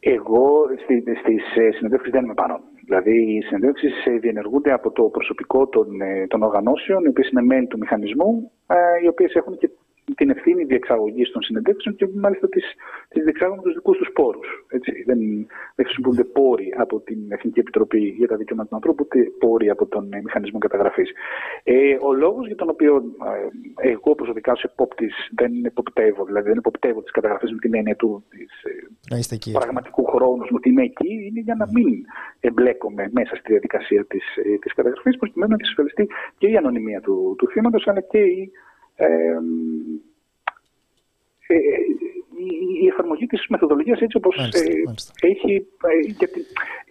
Εγώ 0.00 0.46
στις 0.82 1.76
συνεντεύξεις 1.76 2.12
δεν 2.12 2.24
είμαι 2.24 2.34
πάνω. 2.34 2.60
Δηλαδή, 2.84 3.34
οι 3.34 3.42
συνεντεύξεις 3.42 3.92
διενεργούνται 4.20 4.72
από 4.72 4.90
το 4.90 5.02
προσωπικό 5.02 5.68
των, 5.68 5.86
των 6.28 6.42
οργανώσεων, 6.42 7.04
οι 7.04 7.08
οποίες 7.08 7.28
είναι 7.28 7.42
μέλη 7.42 7.66
του 7.66 7.78
μηχανισμού, 7.78 8.50
οι 9.02 9.08
οποίες 9.08 9.34
έχουν 9.34 9.58
και 9.58 9.70
την 10.14 10.30
ευθύνη 10.30 10.64
διεξαγωγής 10.64 11.30
των 11.30 11.42
συνεντεύξεων 11.42 11.96
και 11.96 12.08
μάλιστα 12.14 12.48
τι 13.08 13.20
διεξάγουν 13.20 13.56
με 13.56 13.62
τους 13.62 13.74
δικούς 13.74 13.96
τους 13.96 14.10
πόρους. 14.12 14.66
Δεν, 15.06 15.18
δεν 15.74 15.84
χρησιμοποιούνται 15.86 16.24
πόροι 16.24 16.74
από 16.76 17.00
την 17.00 17.18
Εθνική 17.28 17.60
Επιτροπή 17.60 17.98
για 17.98 18.28
τα 18.28 18.36
Δικαιώματα 18.36 18.68
του 18.68 18.74
Ανθρώπου, 18.74 19.04
ούτε 19.04 19.30
πόροι 19.38 19.70
από 19.70 19.86
τον 19.86 20.12
ε, 20.12 20.20
Μηχανισμό 20.24 20.58
Καταγραφής. 20.58 21.10
Ε, 21.62 21.96
ο 22.00 22.12
λόγος 22.12 22.46
για 22.46 22.56
τον 22.56 22.68
οποίο 22.68 22.94
ε, 23.82 23.88
εγώ 23.90 24.14
προσωπικά 24.14 24.52
ως 24.52 24.62
επόπτης 24.62 25.14
δεν 25.34 25.64
εποπτεύω, 25.64 26.24
δηλαδή 26.24 26.48
δεν 26.48 26.58
εποπτεύω 26.58 27.02
τις 27.02 27.12
καταγραφές 27.12 27.50
με 27.50 27.58
την 27.58 27.74
έννοια 27.74 27.96
του 27.96 28.24
της, 28.28 28.62
ε, 28.62 29.50
πραγματικού 29.52 30.04
χρόνου 30.04 30.42
μου 30.42 30.56
ότι 30.56 30.68
είμαι 30.68 30.82
εκεί, 30.82 31.12
είναι 31.28 31.40
για 31.40 31.54
να 31.54 31.66
μην 31.72 32.04
εμπλέκομαι 32.40 33.08
μέσα 33.12 33.36
στη 33.36 33.50
διαδικασία 33.52 34.04
της 34.04 34.24
της 34.60 34.74
καταγραφής, 34.74 35.16
προκειμένου 35.16 35.50
να 35.50 35.56
εξασφαλιστεί 35.56 36.08
και 36.38 36.46
η 36.46 36.56
ανωνυμία 36.56 37.00
του, 37.00 37.34
του 37.38 37.48
θύματος, 37.48 37.86
αλλά 37.86 38.00
και 38.00 38.18
η 38.18 38.50
ε, 38.50 38.65
η 42.82 42.86
εφαρμογή 42.86 43.26
της 43.26 43.46
μεθοδολογίας 43.48 44.00
έτσι 44.00 44.16
όπως 44.16 44.36
ε, 44.36 44.48
έχει 45.26 45.66
για 46.06 46.28
την, 46.28 46.42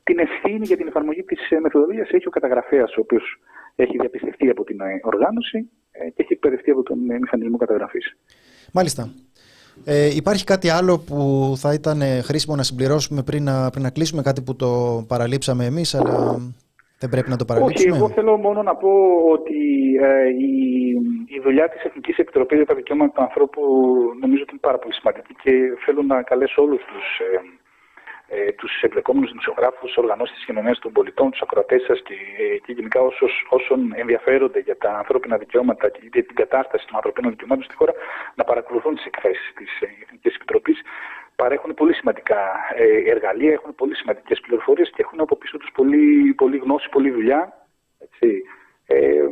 την 0.03 0.19
ευθύνη 0.19 0.65
για 0.65 0.77
την 0.77 0.87
εφαρμογή 0.87 1.23
της 1.23 1.39
μεθοδολογίας 1.61 2.09
έχει 2.09 2.27
ο 2.27 2.29
καταγραφέας 2.29 2.95
ο 2.95 3.01
οποίος 3.01 3.39
έχει 3.75 3.97
διαπιστευτεί 3.97 4.49
από 4.49 4.63
την 4.63 4.77
οργάνωση 5.03 5.69
και 5.91 6.21
έχει 6.21 6.33
εκπαιδευτεί 6.33 6.71
από 6.71 6.83
τον 6.83 6.99
μηχανισμό 6.99 7.57
καταγραφής. 7.57 8.17
Μάλιστα. 8.73 9.09
Ε, 9.85 10.15
υπάρχει 10.15 10.43
κάτι 10.43 10.69
άλλο 10.69 10.99
που 10.99 11.53
θα 11.57 11.73
ήταν 11.73 12.01
χρήσιμο 12.23 12.55
να 12.55 12.63
συμπληρώσουμε 12.63 13.23
πριν 13.23 13.43
να, 13.43 13.69
πριν 13.69 13.83
να 13.83 13.89
κλείσουμε, 13.89 14.21
κάτι 14.21 14.41
που 14.41 14.55
το 14.55 15.03
παραλείψαμε 15.07 15.65
εμείς, 15.65 15.95
αλλά 15.95 16.41
δεν 16.99 17.09
πρέπει 17.09 17.29
να 17.29 17.35
το 17.35 17.45
παραλείψουμε. 17.45 17.91
Όχι, 17.91 17.99
εγώ 17.99 18.09
θέλω 18.09 18.37
μόνο 18.37 18.63
να 18.63 18.75
πω 18.75 18.91
ότι 19.31 19.59
ε, 20.01 20.27
η, 20.27 20.53
η 21.27 21.39
δουλειά 21.43 21.69
της 21.69 21.83
Εθνικής 21.83 22.17
Επιτροπής 22.17 22.57
για 22.57 22.65
τα 22.65 22.75
Δικαιώματα 22.75 23.11
του 23.13 23.21
Ανθρώπου 23.21 23.61
νομίζω 24.21 24.41
ότι 24.41 24.51
είναι 24.51 24.65
πάρα 24.67 24.77
πολύ 24.77 24.93
σημαντική 24.93 25.33
και 25.43 25.51
θέλω 25.85 26.01
να 26.01 26.21
καλέσω 26.21 26.61
όλους 26.61 26.81
τους, 26.85 27.19
ε, 27.19 27.39
ε, 28.27 28.51
τους 28.51 28.81
εμπλεκόμενους 28.81 29.29
δημοσιογράφους, 29.29 29.97
οργανώσεις 29.97 30.35
της 30.35 30.45
κοινωνίας 30.45 30.79
των 30.79 30.91
πολιτών, 30.91 31.31
τους 31.31 31.41
ακροατές 31.41 31.81
σας 31.87 32.01
και, 32.01 32.13
ε, 32.13 32.57
και 32.57 32.71
γενικά 32.71 32.99
όσους, 33.01 33.33
όσων 33.49 33.93
ενδιαφέρονται 33.95 34.59
για 34.59 34.77
τα 34.77 34.91
ανθρώπινα 34.97 35.37
δικαιώματα 35.37 35.89
και 35.89 35.99
για 36.13 36.25
την 36.25 36.35
κατάσταση 36.35 36.85
των 36.87 36.95
ανθρωπίνων 36.95 37.31
δικαιωμάτων 37.31 37.63
στη 37.63 37.75
χώρα 37.75 37.93
να 38.35 38.43
παρακολουθούν 38.43 38.95
τις 38.95 39.05
εκθέσεις 39.05 39.53
της 39.55 39.71
ε, 39.81 39.87
Εθνικής 40.03 40.35
Επιτροπής 40.35 40.81
παρέχουν 41.35 41.73
πολύ 41.73 41.93
σημαντικά 41.93 42.37
ε, 42.75 43.09
εργαλεία, 43.11 43.51
έχουν 43.51 43.75
πολύ 43.75 43.95
σημαντικές 43.95 44.39
πληροφορίες 44.39 44.89
και 44.89 45.01
έχουν 45.01 45.19
από 45.21 45.35
πίσω 45.35 45.57
τους 45.57 45.71
πολύ, 45.73 46.33
πολύ 46.33 46.57
γνώση, 46.57 46.89
πολύ 46.89 47.11
δουλειά 47.11 47.67
έτσι, 47.99 48.43
ε, 48.85 49.27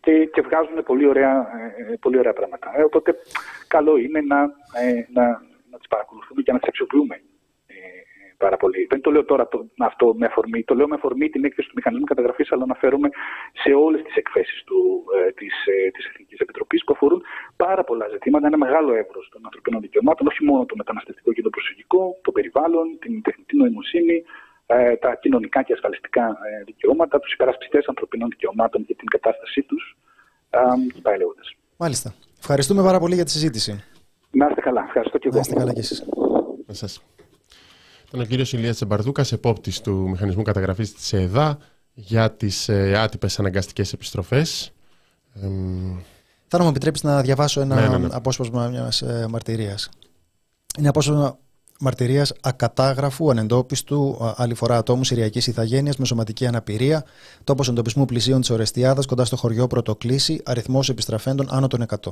και, 0.00 0.24
και 0.24 0.40
βγάζουν 0.40 0.82
πολύ 0.82 1.06
ωραία, 1.06 1.48
ε, 1.90 1.96
πολύ 2.00 2.18
ωραία 2.18 2.32
πράγματα. 2.32 2.72
Ε, 2.76 2.82
οπότε 2.82 3.14
καλό 3.68 3.96
είναι 3.96 4.20
να, 4.20 4.40
ε, 4.82 5.06
να, 5.12 5.24
να 5.70 5.78
τις 5.78 5.88
παρακολουθούμε 5.88 6.42
και 6.42 6.52
να 6.52 6.58
τις 6.58 6.68
αξιοποιούμε 6.68 7.20
πάρα 8.44 8.56
πολύ. 8.62 8.86
Δεν 8.92 9.00
το 9.00 9.10
λέω 9.10 9.24
τώρα 9.24 9.44
το, 9.48 9.58
αυτό 9.78 10.14
με 10.20 10.26
αφορμή, 10.26 10.60
το 10.64 10.74
λέω 10.74 10.88
με 10.92 10.94
αφορμή 10.94 11.26
την 11.34 11.44
έκθεση 11.44 11.68
του 11.68 11.76
μηχανισμού 11.76 12.04
καταγραφής, 12.04 12.52
αλλά 12.52 12.62
αναφέρομαι 12.62 13.08
σε 13.62 13.70
όλες 13.72 14.00
τις 14.02 14.14
εκθέσεις 14.22 14.58
ε, 15.28 15.30
της 15.38 15.54
ε, 15.72 15.90
της 15.94 16.04
Εθνικής 16.10 16.38
Επιτροπής 16.38 16.84
που 16.84 16.92
αφορούν 16.96 17.20
πάρα 17.56 17.82
πολλά 17.84 18.06
ζητήματα, 18.14 18.46
ένα 18.46 18.56
μεγάλο 18.56 18.90
εύρος 19.02 19.28
των 19.32 19.40
ανθρωπίνων 19.44 19.80
δικαιωμάτων, 19.80 20.26
όχι 20.26 20.44
μόνο 20.44 20.66
το 20.66 20.76
μεταναστευτικό 20.76 21.32
και 21.32 21.42
το 21.42 21.50
προσωπικό, 21.50 22.02
το 22.22 22.30
περιβάλλον, 22.32 22.86
την 23.02 23.22
τεχνητή 23.22 23.56
νοημοσύνη, 23.56 24.24
ε, 24.66 24.96
τα 24.96 25.14
κοινωνικά 25.22 25.62
και 25.62 25.72
ασφαλιστικά 25.72 26.24
ε, 26.28 26.64
δικαιώματα, 26.64 27.20
τους 27.20 27.32
υπερασπιστές 27.32 27.86
ανθρωπίνων 27.86 28.28
δικαιωμάτων 28.28 28.84
και 28.86 28.94
την 28.94 29.08
κατάστασή 29.08 29.62
τους. 29.62 29.96
Ε, 30.50 30.58
και 30.94 31.00
πάει 31.00 31.16
λέγοντα. 31.18 31.42
Μάλιστα. 31.76 32.14
Ευχαριστούμε 32.38 32.82
πάρα 32.82 32.98
πολύ 32.98 33.14
για 33.14 33.24
τη 33.24 33.30
συζήτηση. 33.30 33.84
Να 34.30 34.46
είστε 34.46 34.60
καλά. 34.60 34.84
Ευχαριστώ 34.86 35.18
και 35.18 35.26
εγώ. 35.26 35.34
Να 35.36 35.40
είστε 35.40 35.54
καλά 35.54 35.72
κι 35.72 35.78
εσείς. 35.78 36.08
Ήταν 38.10 38.22
ο 38.22 38.24
κύριος 38.24 38.52
Ηλίας 38.52 38.76
Τσεμπαρδούκας, 38.76 39.32
επόπτης 39.32 39.80
του 39.80 40.08
Μηχανισμού 40.08 40.42
Καταγραφής 40.42 40.94
της 40.94 41.12
ΕΕΔΑ 41.12 41.58
για 41.94 42.30
τις 42.30 42.68
ε, 42.68 42.94
άτυπες 42.96 43.38
αναγκαστικές 43.38 43.92
επιστροφές. 43.92 44.72
Θα 46.48 46.62
μου 46.62 46.68
επιτρέψεις 46.68 47.04
να 47.04 47.20
διαβάσω 47.20 47.60
ένα 47.60 47.74
ναι, 47.74 47.88
ναι, 47.88 47.98
ναι. 47.98 48.08
απόσπασμα 48.12 48.68
μιας 48.68 49.02
ε, 49.02 49.26
μαρτυρίας. 49.30 49.88
Είναι 50.78 50.88
απόσπασμα 50.88 51.38
μαρτυρίας 51.80 52.32
ακατάγραφου, 52.40 53.30
ανεντόπιστου, 53.30 54.16
άλλη 54.36 54.54
φορά 54.54 54.76
ατόμου 54.76 55.04
Συριακής 55.04 55.46
Ιθαγένειας 55.46 55.96
με 55.96 56.04
σωματική 56.04 56.46
αναπηρία, 56.46 57.04
τόπος 57.44 57.68
εντοπισμού 57.68 58.04
πλησίων 58.04 58.40
της 58.40 58.50
Ορεστιάδας 58.50 59.06
κοντά 59.06 59.24
στο 59.24 59.36
χωριό 59.36 59.66
Πρωτοκλήση, 59.66 60.40
αριθμός 60.44 60.88
επιστραφέντων 60.88 61.46
άνω 61.50 61.66
των 61.66 61.82
100. 61.82 62.10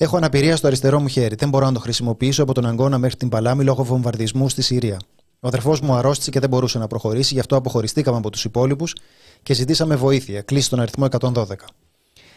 Έχω 0.00 0.16
αναπηρία 0.16 0.56
στο 0.56 0.66
αριστερό 0.66 1.00
μου 1.00 1.08
χέρι. 1.08 1.34
Δεν 1.34 1.48
μπορώ 1.48 1.66
να 1.66 1.72
το 1.72 1.80
χρησιμοποιήσω 1.80 2.42
από 2.42 2.54
τον 2.54 2.66
Αγκώνα 2.66 2.98
μέχρι 2.98 3.16
την 3.16 3.28
Παλάμη 3.28 3.64
λόγω 3.64 3.84
βομβαρδισμού 3.84 4.48
στη 4.48 4.62
Συρία. 4.62 4.96
Ο 5.40 5.48
αδερφός 5.48 5.80
μου 5.80 5.94
αρρώστησε 5.94 6.30
και 6.30 6.40
δεν 6.40 6.48
μπορούσε 6.48 6.78
να 6.78 6.86
προχωρήσει, 6.86 7.34
γι' 7.34 7.40
αυτό 7.40 7.56
αποχωριστήκαμε 7.56 8.16
από 8.16 8.30
τους 8.30 8.44
υπόλοιπους 8.44 8.94
και 9.42 9.54
ζητήσαμε 9.54 9.96
βοήθεια. 9.96 10.42
Κλείσει 10.42 10.70
τον 10.70 10.80
αριθμό 10.80 11.06
112. 11.20 11.44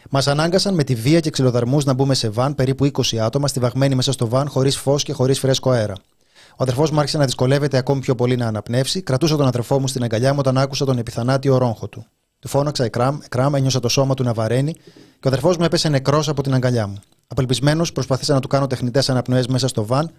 Μας 0.10 0.28
ανάγκασαν 0.28 0.74
με 0.74 0.84
τη 0.84 0.96
βία 0.96 1.20
και 1.20 1.30
ξυλοδαρμούς 1.30 1.86
να 1.86 1.94
μπούμε 1.94 2.14
σε 2.14 2.30
βαν 2.30 2.56
περίπου 2.56 2.86
20 2.86 3.18
άτομα, 3.18 3.48
στιβαγμένοι 3.48 3.96
μέσα 3.96 4.12
στο 4.12 4.28
βαν, 4.28 4.50
χωρίς 4.50 4.78
φως 4.78 5.04
και 5.04 5.14
χωρίς 5.14 5.40
φρέσκο 5.40 5.72
αέρα. 5.72 5.96
Ο 6.52 6.64
αδερφός 6.64 6.92
μου 6.92 7.00
άρχισε 7.00 7.18
να 7.18 7.26
δυσκολεύεται 7.26 7.78
ακόμη 7.78 8.00
πιο 8.00 8.16
πολύ 8.16 8.36
να 8.36 8.48
αναπνεύσει. 8.48 9.02
Κρατούσα 9.02 9.38
τον 9.38 9.48
αδερφό 9.48 9.80
μου 9.80 9.88
στην 9.88 10.04
αγκαλιά 10.04 10.32
μου 10.34 10.40
όταν 10.40 10.58
άκουσα 10.58 10.86
τον 10.86 10.98
επιθανάτιο 10.98 11.58
ρόγχο 11.58 11.88
του. 11.88 12.06
Του 12.40 12.48
φώναξα 12.48 12.84
εκράμ, 12.84 13.18
εκράμ, 13.24 13.56
ένιωσα 13.56 13.80
το 13.80 13.90
σώμα 13.90 14.14
του 14.14 14.24
να 14.24 14.34
βαραίνει 14.34 14.74
και 14.74 15.28
ο 15.28 15.28
αδερφός 15.28 15.58
μου 15.58 15.64
έπεσε 15.64 15.90
νεκρός 15.90 16.30
από 16.30 16.44
την 16.44 16.54
αγκαλιά 16.54 16.88
μου. 16.88 17.02
Απελπισμένος, 17.32 17.92
προσπαθήσα 17.92 18.34
να 18.34 18.40
του 18.40 18.48
κάνω 18.48 18.68
τεχνητές 18.68 19.10
αναπνοές 19.10 19.48
μέσα 19.48 19.68
στο 19.68 19.86
βαν, 19.86 20.12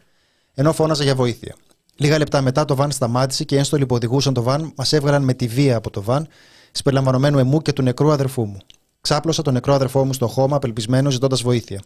ενώ 0.54 0.72
φώναζα 0.72 1.02
για 1.02 1.14
βοήθεια. 1.14 1.54
Λίγα 1.96 2.18
λεπτά 2.18 2.40
μετά 2.40 2.64
το 2.64 2.74
βαν 2.74 2.90
σταμάτησε 2.90 3.44
και 3.44 3.54
οι 3.54 3.58
ένστολοι 3.58 3.86
που 3.86 3.94
οδηγούσαν 3.94 4.34
το 4.34 4.42
βαν 4.42 4.72
μας 4.76 4.92
έβγαλαν 4.92 5.24
με 5.24 5.34
τη 5.34 5.46
βία 5.46 5.76
από 5.76 5.90
το 5.90 6.02
βαν, 6.02 6.28
συμπεριλαμβανομένου 6.72 7.38
εμού 7.38 7.62
και 7.62 7.72
του 7.72 7.82
νεκρού 7.82 8.12
αδερφού 8.12 8.44
μου. 8.44 8.58
Ξάπλωσα 9.00 9.42
τον 9.42 9.52
νεκρό 9.52 9.74
αδερφό 9.74 10.04
μου 10.04 10.12
στο 10.12 10.26
χώμα, 10.26 10.56
απελπισμένος, 10.56 11.12
ζητώντας 11.12 11.42
βοήθεια. 11.42 11.80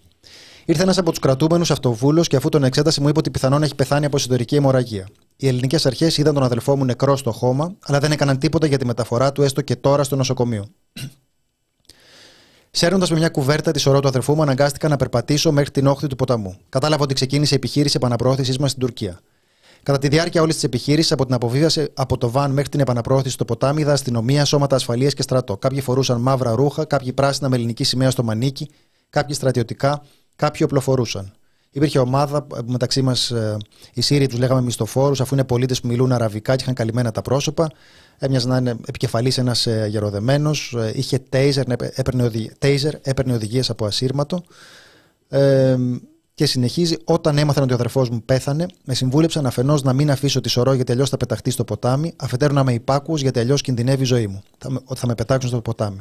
Ήρθε 0.64 0.82
ένας 0.82 0.98
από 0.98 1.10
τους 1.10 1.18
κρατούμενους 1.18 1.70
αυτοβούλος 1.70 2.28
και 2.28 2.36
αφού 2.36 2.48
τον 2.48 2.64
εξέτασε 2.64 3.00
μου 3.00 3.08
είπε 3.08 3.18
ότι 3.18 3.30
πιθανόν 3.30 3.62
έχει 3.62 3.74
πεθάνει 3.74 4.04
από 4.04 4.18
συντορική 4.18 4.56
αιμορραγία. 4.56 5.08
Οι 5.36 5.48
ελληνικές 5.48 5.86
αρχές 5.86 6.18
είδαν 6.18 6.34
τον 6.34 6.42
αδελφό 6.42 6.76
μου 6.76 6.84
νεκρό 6.84 7.16
στο 7.16 7.32
χώμα, 7.32 7.74
αλλά 7.86 7.98
δεν 7.98 8.12
έκαναν 8.12 8.38
τίποτα 8.38 8.66
για 8.66 8.78
τη 8.78 8.86
μεταφορά 8.86 9.32
του 9.32 9.42
έστω 9.42 9.60
και 9.60 9.76
τώρα 9.76 10.02
στο 10.02 10.16
νοσοκομείο. 10.16 10.66
Σέρνοντας 12.78 13.10
με 13.10 13.16
μια 13.16 13.28
κουβέρτα 13.28 13.70
τη 13.70 13.78
σωρό 13.78 14.00
του 14.00 14.08
αδερφού 14.08 14.34
μου, 14.34 14.42
αναγκάστηκα 14.42 14.88
να 14.88 14.96
περπατήσω 14.96 15.52
μέχρι 15.52 15.70
την 15.70 15.86
όχθη 15.86 16.06
του 16.06 16.16
ποταμού. 16.16 16.56
Κατάλαβα 16.68 17.02
ότι 17.02 17.14
ξεκίνησε 17.14 17.54
η 17.54 17.56
επιχείρηση 17.56 17.96
επαναπρόθεση 17.96 18.60
μας 18.60 18.70
στην 18.70 18.82
Τουρκία. 18.82 19.20
Κατά 19.82 19.98
τη 19.98 20.08
διάρκεια 20.08 20.42
όλης 20.42 20.54
της 20.54 20.64
επιχείρησης, 20.64 21.12
από 21.12 21.24
την 21.24 21.34
αποβίβαση 21.34 21.88
από 21.94 22.18
το 22.18 22.30
βαν 22.30 22.50
μέχρι 22.50 22.68
την 22.70 22.80
επαναπρόθεση 22.80 23.34
στο 23.34 23.44
ποτάμι, 23.44 23.80
είδα 23.80 23.92
αστυνομία, 23.92 24.44
σώματα 24.44 24.76
ασφαλείας 24.76 25.14
και 25.14 25.22
στρατό. 25.22 25.56
Κάποιοι 25.56 25.80
φορούσαν 25.80 26.20
μαύρα 26.20 26.54
ρούχα, 26.54 26.84
κάποιοι 26.84 27.12
πράσινα 27.12 27.48
με 27.48 27.56
ελληνική 27.56 27.84
σημαία 27.84 28.10
στο 28.10 28.22
μανίκι, 28.22 28.70
κάποιοι 29.10 29.34
στρατιωτικά, 29.34 30.02
κάποιοι 30.36 30.60
οπλοφορούσαν. 30.64 31.32
Υπήρχε 31.70 31.98
ομάδα 31.98 32.46
μεταξύ 32.66 33.02
μας, 33.02 33.30
ε, 33.30 33.56
οι 33.92 34.00
Σύριοι 34.00 34.26
τους 34.26 34.38
λέγαμε 34.38 34.60
μισθοφόρους, 34.60 35.20
αφού 35.20 35.34
είναι 35.34 35.44
πολίτες 35.44 35.80
που 35.80 35.86
μιλούν 35.86 36.12
αραβικά 36.12 36.56
και 36.56 36.62
είχαν 36.62 36.74
καλυμμένα 36.74 37.10
τα 37.10 37.22
πρόσωπα. 37.22 37.70
Έμοιαζε 38.18 38.48
να 38.48 38.56
είναι 38.56 38.76
επικεφαλής 38.86 39.38
ένας 39.38 39.66
ε, 39.66 39.86
γεροδεμένος. 39.90 40.74
Ε, 40.78 40.92
είχε 40.94 41.18
τέιζερ, 41.18 41.70
έπαιρνε, 41.70 42.30
έπαιρνε 43.02 43.32
οδηγίες 43.32 43.70
από 43.70 43.86
ασύρματο. 43.86 44.42
Ε, 45.28 45.76
και 46.34 46.46
συνεχίζει, 46.46 46.96
όταν 47.04 47.38
έμαθαν 47.38 47.62
ότι 47.62 47.72
ο 47.72 47.74
αδερφός 47.74 48.08
μου 48.08 48.22
πέθανε, 48.22 48.66
με 48.84 48.94
συμβούλεψαν 48.94 49.46
αφενός 49.46 49.82
να 49.82 49.92
μην 49.92 50.10
αφήσω 50.10 50.40
τη 50.40 50.48
σωρό 50.48 50.72
γιατί 50.72 50.92
αλλιώς 50.92 51.08
θα 51.08 51.16
πεταχτεί 51.16 51.50
στο 51.50 51.64
ποτάμι, 51.64 52.12
αφετέρου 52.16 52.54
να 52.54 52.64
με 52.64 52.72
υπάκουω 52.72 53.16
γιατί 53.16 53.38
αλλιώς 53.38 53.60
κινδυνεύει 53.60 54.02
η 54.02 54.06
ζωή 54.06 54.26
μου. 54.26 54.42
Θα, 54.58 54.80
ότι 54.84 55.00
θα 55.00 55.06
με 55.06 55.14
πετάξουν 55.14 55.50
στο 55.50 55.60
ποτάμι. 55.60 55.98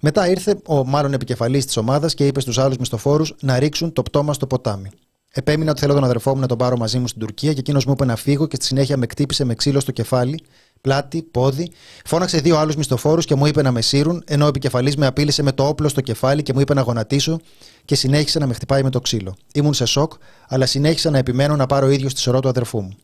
Μετά 0.00 0.28
ήρθε 0.28 0.58
ο 0.66 0.84
μάλλον 0.84 1.12
επικεφαλής 1.12 1.66
της 1.66 1.76
ομάδας 1.76 2.14
και 2.14 2.26
είπε 2.26 2.40
στους 2.40 2.58
άλλους 2.58 2.76
μισθοφόρους 2.76 3.34
να 3.40 3.58
ρίξουν 3.58 3.92
το 3.92 4.02
πτώμα 4.02 4.32
στο 4.32 4.46
ποτάμι. 4.46 4.90
Επέμεινα 5.32 5.70
ότι 5.70 5.80
θέλω 5.80 5.94
τον 5.94 6.04
αδερφό 6.04 6.34
μου 6.34 6.40
να 6.40 6.46
τον 6.46 6.58
πάρω 6.58 6.76
μαζί 6.76 6.98
μου 6.98 7.06
στην 7.06 7.20
Τουρκία 7.20 7.52
και 7.52 7.58
εκείνος 7.58 7.84
μου 7.84 7.92
είπε 7.92 8.04
να 8.04 8.16
φύγω 8.16 8.46
και 8.46 8.56
στη 8.56 8.64
συνέχεια 8.64 8.96
με 8.96 9.06
κτύπησε 9.06 9.44
με 9.44 9.54
ξύλο 9.54 9.80
στο 9.80 9.92
κεφάλι, 9.92 10.40
πλάτη, 10.80 11.22
πόδι. 11.22 11.70
Φώναξε 12.04 12.38
δύο 12.38 12.56
άλλους 12.56 12.76
μισθοφόρους 12.76 13.24
και 13.24 13.34
μου 13.34 13.46
είπε 13.46 13.62
να 13.62 13.72
με 13.72 13.80
σύρουν, 13.80 14.22
ενώ 14.26 14.44
ο 14.44 14.48
επικεφαλής 14.48 14.96
με 14.96 15.06
απείλησε 15.06 15.42
με 15.42 15.52
το 15.52 15.66
όπλο 15.66 15.88
στο 15.88 16.00
κεφάλι 16.00 16.42
και 16.42 16.52
μου 16.52 16.60
είπε 16.60 16.74
να 16.74 16.80
γονατίσω 16.80 17.40
και 17.84 17.94
συνέχισε 17.94 18.38
να 18.38 18.46
με 18.46 18.54
χτυπάει 18.54 18.82
με 18.82 18.90
το 18.90 19.00
ξύλο. 19.00 19.36
Ήμουν 19.54 19.74
σε 19.74 19.84
σοκ, 19.84 20.12
αλλά 20.48 20.66
συνέχισα 20.66 21.10
να 21.10 21.18
επιμένω 21.18 21.56
να 21.56 21.66
πάρω 21.66 21.90
ίδιο 21.90 22.08
στη 22.08 22.20
σωρό 22.20 22.40
του 22.40 22.48
αδερφού 22.48 22.80
μου. 22.80 22.96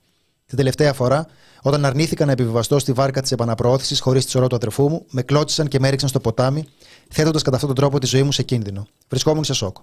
Την 0.46 0.56
τελευταία 0.56 0.92
φορά, 0.92 1.26
όταν 1.62 1.84
αρνήθηκα 1.84 2.24
να 2.24 2.32
επιβιβαστώ 2.32 2.78
στη 2.78 2.92
βάρκα 2.92 3.20
της 3.20 3.32
επαναπροώθησης 3.32 4.00
χωρίς 4.00 4.24
τη 4.24 4.30
σωρό 4.30 4.46
του 4.46 4.56
αδερφού 4.56 4.88
μου, 4.88 5.04
με 5.10 5.22
κλώτσισαν 5.22 5.68
και 5.68 5.78
με 5.78 5.86
έριξαν 5.88 6.08
στο 6.08 6.20
ποτάμι, 6.20 6.64
θέτοντας 7.08 7.42
κατά 7.42 7.56
αυτόν 7.56 7.74
τον 7.74 7.78
τρόπο 7.78 7.98
τη 7.98 8.06
ζωή 8.06 8.22
μου 8.22 8.32
σε 8.32 8.42
κίνδυνο. 8.42 8.86
Βρισκόμουν 9.08 9.44
σε 9.44 9.52
σοκ. 9.52 9.76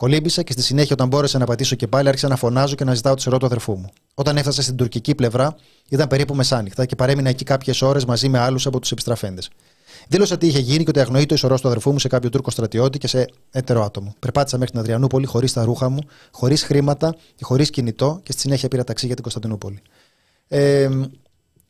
Κολύμπησα 0.00 0.42
και 0.42 0.52
στη 0.52 0.62
συνέχεια, 0.62 0.92
όταν 0.92 1.08
μπόρεσα 1.08 1.38
να 1.38 1.44
πατήσω 1.44 1.74
και 1.76 1.86
πάλι, 1.86 2.08
άρχισα 2.08 2.28
να 2.28 2.36
φωνάζω 2.36 2.74
και 2.74 2.84
να 2.84 2.94
ζητάω 2.94 3.14
τη 3.14 3.22
σωρό 3.22 3.38
του 3.38 3.46
αδερφού 3.46 3.76
μου. 3.76 3.90
Όταν 4.14 4.36
έφτασα 4.36 4.62
στην 4.62 4.76
τουρκική 4.76 5.14
πλευρά, 5.14 5.56
ήταν 5.88 6.08
περίπου 6.08 6.34
μεσάνυχτα 6.34 6.86
και 6.86 6.96
παρέμεινα 6.96 7.28
εκεί 7.28 7.44
κάποιες 7.44 7.82
ώρες 7.82 8.04
μαζί 8.04 8.28
με 8.28 8.38
άλλους 8.38 8.66
από 8.66 8.80
τους 8.80 8.90
επιστραφέντες. 8.90 9.50
Δήλωσα 10.08 10.38
τι 10.38 10.46
είχε 10.46 10.58
γίνει 10.58 10.84
και 10.84 10.90
ότι 10.90 11.00
αγνοεί 11.00 11.26
το 11.26 11.34
ισορρό 11.34 11.58
του 11.58 11.68
αδερφού 11.68 11.92
μου 11.92 11.98
σε 11.98 12.08
κάποιο 12.08 12.30
Τούρκο 12.30 12.50
στρατιώτη 12.50 12.98
και 12.98 13.06
σε 13.06 13.30
έτερο 13.50 13.84
άτομο. 13.84 14.14
Περπάτησα 14.18 14.56
μέχρι 14.56 14.72
την 14.72 14.80
Αδριανούπολη 14.80 15.26
χωρίς 15.26 15.52
τα 15.52 15.64
ρούχα 15.64 15.88
μου, 15.88 16.00
χωρίς 16.30 16.62
χρήματα 16.62 17.14
και 17.34 17.44
χωρίς 17.44 17.70
κινητό 17.70 18.20
και 18.22 18.32
στη 18.32 18.40
συνέχεια 18.40 18.68
πήρα 18.68 18.84
ταξί 18.84 19.06
για 19.06 19.14
την 19.14 19.22
Κωνσταντινούπολη. 19.22 19.82
Ε, 20.48 20.88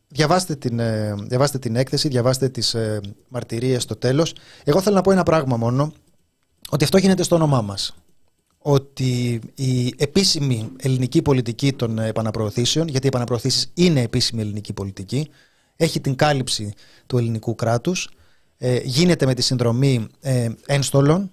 διαβάστε, 0.09 0.55
την, 0.55 0.79
ε, 0.79 1.15
διαβάστε 1.29 1.59
την 1.59 1.77
έκθεση, 1.77 2.09
διαβάστε 2.09 2.49
τις 2.49 2.75
ε, 2.75 3.01
μαρτυρίες 3.29 3.83
στο 3.83 3.97
τέλος. 3.97 4.35
Εγώ 4.65 4.81
θέλω 4.81 4.95
να 4.97 5.03
πω 5.03 5.11
ένα 5.11 5.23
πράγμα 5.23 5.57
μόνο, 5.57 5.93
ότι 6.71 6.85
αυτό 6.85 6.99
γίνεται 6.99 7.23
στο 7.23 7.35
όνομά 7.35 7.63
μας. 7.63 7.95
Ότι 8.63 9.41
η 9.55 9.95
επίσημη 9.97 10.73
ελληνική 10.77 11.23
πολιτική 11.23 11.73
των 11.73 11.99
επαναπροωθήσεων, 11.99 12.89
γιατί 12.89 13.05
οι 13.05 13.09
επαναπροωθήσεις 13.09 13.71
είναι 13.75 14.01
επίσημη 14.01 14.41
ελληνική 14.41 14.73
πολιτική, 14.73 15.31
έχει 15.77 16.01
την 16.01 16.15
κάλυψη 16.15 16.75
του 17.07 17.19
ελληνικού 17.19 17.55
κράτους, 17.55 18.11
ε, 18.59 18.81
γίνεται 18.85 19.27
με 19.27 19.35
τη 19.35 19.43
συνδρομή 19.43 20.07
ε, 20.21 20.49
ένστολων, 20.67 21.31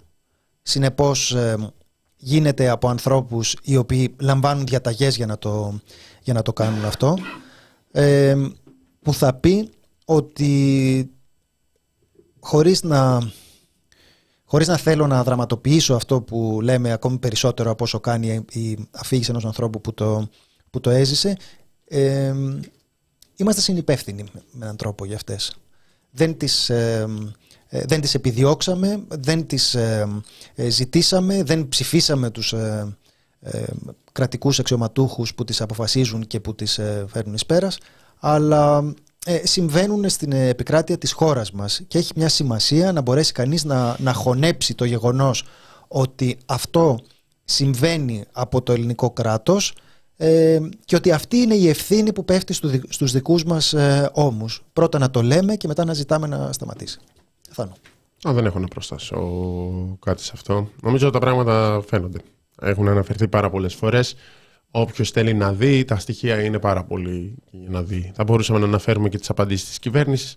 συνεπώς 0.61 1.33
ε, 1.33 1.71
γίνεται 2.17 2.69
από 2.69 2.89
ανθρώπους 2.89 3.55
οι 3.63 3.77
οποίοι 3.77 4.15
λαμβάνουν 4.19 4.65
διαταγές 4.65 5.15
για 5.15 5.25
να 5.25 5.37
το, 5.37 5.79
για 6.23 6.33
να 6.33 6.41
το 6.41 6.53
κάνουν 6.53 6.85
αυτό, 6.85 7.17
ε, 7.91 8.35
που 9.01 9.13
θα 9.13 9.33
πει 9.33 9.69
ότι 10.05 11.09
χωρίς 12.39 12.83
να, 12.83 13.31
χωρίς 14.49 14.67
να 14.67 14.77
θέλω 14.77 15.07
να 15.07 15.23
δραματοποιήσω 15.23 15.93
αυτό 15.93 16.21
που 16.21 16.59
λέμε 16.61 16.91
ακόμη 16.91 17.17
περισσότερο 17.17 17.71
από 17.71 17.83
όσο 17.83 17.99
κάνει 17.99 18.45
η 18.51 18.87
αφήγηση 18.91 19.29
ενός 19.29 19.45
ανθρώπου 19.45 19.81
που 19.81 19.93
το, 19.93 20.29
που 20.69 20.79
το 20.79 20.89
έζησε, 20.89 21.37
ε, 21.87 22.33
είμαστε 23.35 23.61
συνυπεύθυνοι 23.61 24.23
με 24.33 24.41
έναν 24.65 24.75
τρόπο 24.75 25.05
για 25.05 25.15
αυτές. 25.15 25.55
Δεν 26.11 26.37
τις, 26.37 26.69
ε, 26.69 27.07
ε, 27.67 27.83
δεν 27.87 28.01
τις 28.01 28.13
επιδιώξαμε, 28.13 29.03
δεν 29.07 29.47
τις 29.47 29.75
ε, 29.75 30.07
ζητήσαμε, 30.67 31.43
δεν 31.43 31.69
ψηφίσαμε 31.69 32.29
τους 32.29 32.53
κρατικούς 34.11 34.59
αξιωματούχους 34.59 35.33
που 35.33 35.43
τις 35.43 35.61
αποφασίζουν 35.61 36.27
και 36.27 36.39
που 36.39 36.55
τις 36.55 36.79
φέρνουν 37.07 37.33
εις 37.33 37.45
πέρας, 37.45 37.77
αλλά 38.19 38.93
συμβαίνουν 39.43 40.09
στην 40.09 40.31
επικράτεια 40.31 40.97
της 40.97 41.11
χώρας 41.11 41.51
μας 41.51 41.81
και 41.87 41.97
έχει 41.97 42.11
μια 42.15 42.29
σημασία 42.29 42.91
να 42.91 43.01
μπορέσει 43.01 43.31
κανείς 43.31 43.63
να, 43.63 43.95
να 43.99 44.13
χωνέψει 44.13 44.75
το 44.75 44.85
γεγονός 44.85 45.43
ότι 45.87 46.37
αυτό 46.45 46.99
συμβαίνει 47.43 48.23
από 48.31 48.61
το 48.61 48.71
ελληνικό 48.71 49.11
κράτος 49.11 49.73
ε, 50.17 50.59
και 50.85 50.95
ότι 50.95 51.11
αυτή 51.11 51.37
είναι 51.37 51.55
η 51.55 51.69
ευθύνη 51.69 52.13
που 52.13 52.25
πέφτει 52.25 52.53
στους 52.89 53.11
δικούς 53.11 53.43
μας 53.43 53.73
ε, 53.73 54.09
ώμους. 54.13 54.63
Πρώτα 54.73 54.97
να 54.97 55.09
το 55.09 55.21
λέμε 55.21 55.55
και 55.55 55.67
μετά 55.67 55.85
να 55.85 55.93
ζητάμε 55.93 56.27
να 56.27 56.51
σταματήσει. 56.51 56.99
Θάνο. 57.49 57.73
Α, 58.27 58.33
δεν 58.33 58.45
έχω 58.45 58.59
να 58.59 58.67
προσθέσω 58.67 59.97
κάτι 59.99 60.23
σε 60.23 60.31
αυτό. 60.33 60.69
Νομίζω 60.81 61.07
ότι 61.07 61.19
τα 61.19 61.25
πράγματα 61.25 61.83
φαίνονται. 61.87 62.19
Έχουν 62.61 62.87
αναφερθεί 62.87 63.27
πάρα 63.27 63.49
πολλές 63.49 63.73
φορές. 63.73 64.15
Όποιος 64.71 65.11
θέλει 65.11 65.33
να 65.33 65.53
δει, 65.53 65.85
τα 65.85 65.97
στοιχεία 65.97 66.43
είναι 66.43 66.59
πάρα 66.59 66.83
πολύ 66.83 67.35
για 67.51 67.69
να 67.69 67.83
δει. 67.83 68.11
Θα 68.15 68.23
μπορούσαμε 68.23 68.59
να 68.59 68.65
αναφέρουμε 68.65 69.09
και 69.09 69.17
τις 69.17 69.29
απαντήσεις 69.29 69.67
της 69.67 69.79
κυβέρνησης. 69.79 70.35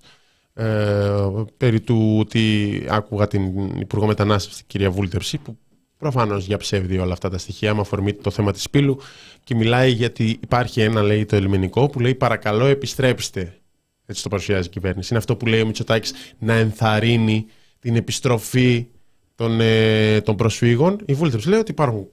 Ε, 0.54 1.26
περί 1.56 1.80
του 1.80 2.16
ότι 2.18 2.84
άκουγα 2.88 3.26
την 3.26 3.70
Υπουργό 3.80 4.06
Μετανάστευσης, 4.06 4.58
την 4.58 4.66
κυρία 4.68 4.90
Βούλτεψη, 4.90 5.38
που 5.38 5.58
Προφανώς 6.00 6.44
για 6.46 6.56
ψεύδι 6.56 6.98
όλα 6.98 7.12
αυτά 7.12 7.28
τα 7.28 7.38
στοιχεία, 7.38 7.74
με 7.74 7.80
αφορμή 7.80 8.12
το 8.12 8.30
θέμα 8.30 8.52
της 8.52 8.70
πύλου 8.70 9.00
και 9.44 9.54
μιλάει 9.54 9.90
γιατί 9.90 10.38
υπάρχει 10.42 10.80
ένα, 10.80 11.02
λέει, 11.02 11.24
το 11.24 11.36
ελληνικό 11.36 11.88
που 11.88 12.00
λέει 12.00 12.14
παρακαλώ 12.14 12.64
επιστρέψτε. 12.64 13.60
Έτσι 14.06 14.22
το 14.22 14.28
παρουσιάζει 14.28 14.66
η 14.66 14.70
κυβέρνηση. 14.70 15.08
Είναι 15.10 15.18
αυτό 15.18 15.36
που 15.36 15.46
λέει 15.46 15.60
ο 15.60 15.66
Μητσοτάκης 15.66 16.12
να 16.38 16.52
ενθαρρύνει 16.52 17.46
την 17.78 17.96
επιστροφή 17.96 18.86
των, 19.34 19.60
ε, 19.60 20.20
των 20.20 20.36
προσφύγων. 20.36 20.98
Η 21.06 21.14
Βούλτεψη 21.14 21.48
λέει 21.48 21.58
ότι 21.58 21.70
υπάρχουν 21.70 22.08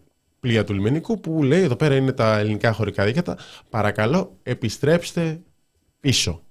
πλοία 0.48 0.64
του 0.64 0.74
λιμενικού 0.74 1.20
που 1.20 1.44
λέει 1.44 1.62
εδώ 1.62 1.76
πέρα 1.76 1.96
είναι 1.96 2.12
τα 2.12 2.38
ελληνικά 2.38 2.72
χωρικά 2.72 3.06
δίκαιτα. 3.06 3.38
Παρακαλώ 3.70 4.38
επιστρέψτε 4.44 5.40
πίσω. 6.00 6.42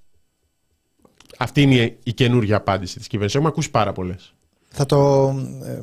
Αυτή 1.39 1.63
είναι 1.63 1.97
η 2.03 2.13
καινούργια 2.13 2.57
απάντηση 2.57 2.99
της 2.99 3.07
κυβέρνησης. 3.07 3.37
Έχουμε 3.37 3.53
ακούσει 3.53 3.71
πάρα 3.71 3.93
πολλές. 3.93 4.35
Θα 4.69 4.87
το, 4.87 5.29
ε, 5.65 5.81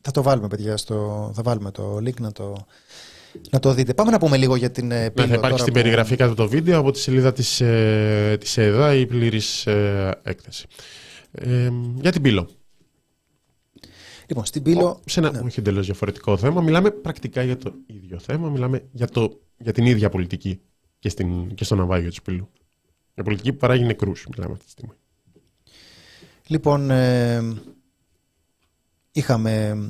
θα 0.00 0.10
το 0.10 0.22
βάλουμε, 0.22 0.48
παιδιά, 0.48 0.76
στο, 0.76 1.30
θα 1.34 1.42
βάλουμε 1.42 1.70
το 1.70 1.96
link 1.96 2.20
να 2.20 2.32
το, 2.32 2.66
να 3.50 3.58
το 3.58 3.72
δείτε. 3.72 3.94
Πάμε 3.94 4.10
να 4.10 4.18
πούμε 4.18 4.36
λίγο 4.36 4.56
για 4.56 4.70
την 4.70 4.90
ε, 4.90 5.10
πύλη. 5.10 5.26
Ναι, 5.26 5.32
θα 5.32 5.38
υπάρχει 5.38 5.60
στην 5.60 5.72
περιγραφή 5.72 6.16
κάτω 6.16 6.34
το 6.34 6.48
βίντεο 6.48 6.78
από 6.78 6.90
τη 6.90 6.98
σελίδα 6.98 7.32
της, 7.32 7.60
ε, 7.60 8.36
της 8.40 8.56
ΕΔΑ 8.56 8.94
η 8.94 9.06
πλήρης 9.06 9.66
ε, 9.66 10.20
έκθεση. 10.22 10.66
Ε, 11.32 11.70
για 12.00 12.12
την 12.12 12.22
πύλο. 12.22 12.48
Λοιπόν, 14.28 14.44
στην 14.44 14.62
πύλο... 14.62 15.00
σε 15.04 15.20
ένα 15.20 15.30
ναι. 15.30 15.38
όχι 15.38 15.60
εντελώς 15.60 15.86
διαφορετικό 15.86 16.36
θέμα. 16.36 16.60
Μιλάμε 16.60 16.90
πρακτικά 16.90 17.42
για 17.42 17.56
το 17.56 17.72
ίδιο 17.86 18.18
θέμα. 18.18 18.48
Μιλάμε 18.48 18.88
για, 18.92 19.06
το, 19.06 19.40
για 19.58 19.72
την 19.72 19.86
ίδια 19.86 20.08
πολιτική 20.08 20.60
και, 20.98 21.08
στην, 21.08 21.54
και 21.54 21.64
στο 21.64 21.74
ναυάγιο 21.74 22.08
της 22.08 22.22
πύλου. 22.22 22.48
Για 23.14 23.24
πολιτική 23.24 23.52
που 23.52 23.58
παράγει 23.58 23.84
νεκρούς, 23.84 24.26
μιλάμε 24.30 24.52
αυτή 24.52 24.64
τη 24.64 24.70
στιγμή. 24.70 24.94
Λοιπόν, 26.46 26.90
ε, 26.90 27.42
είχαμε 29.12 29.88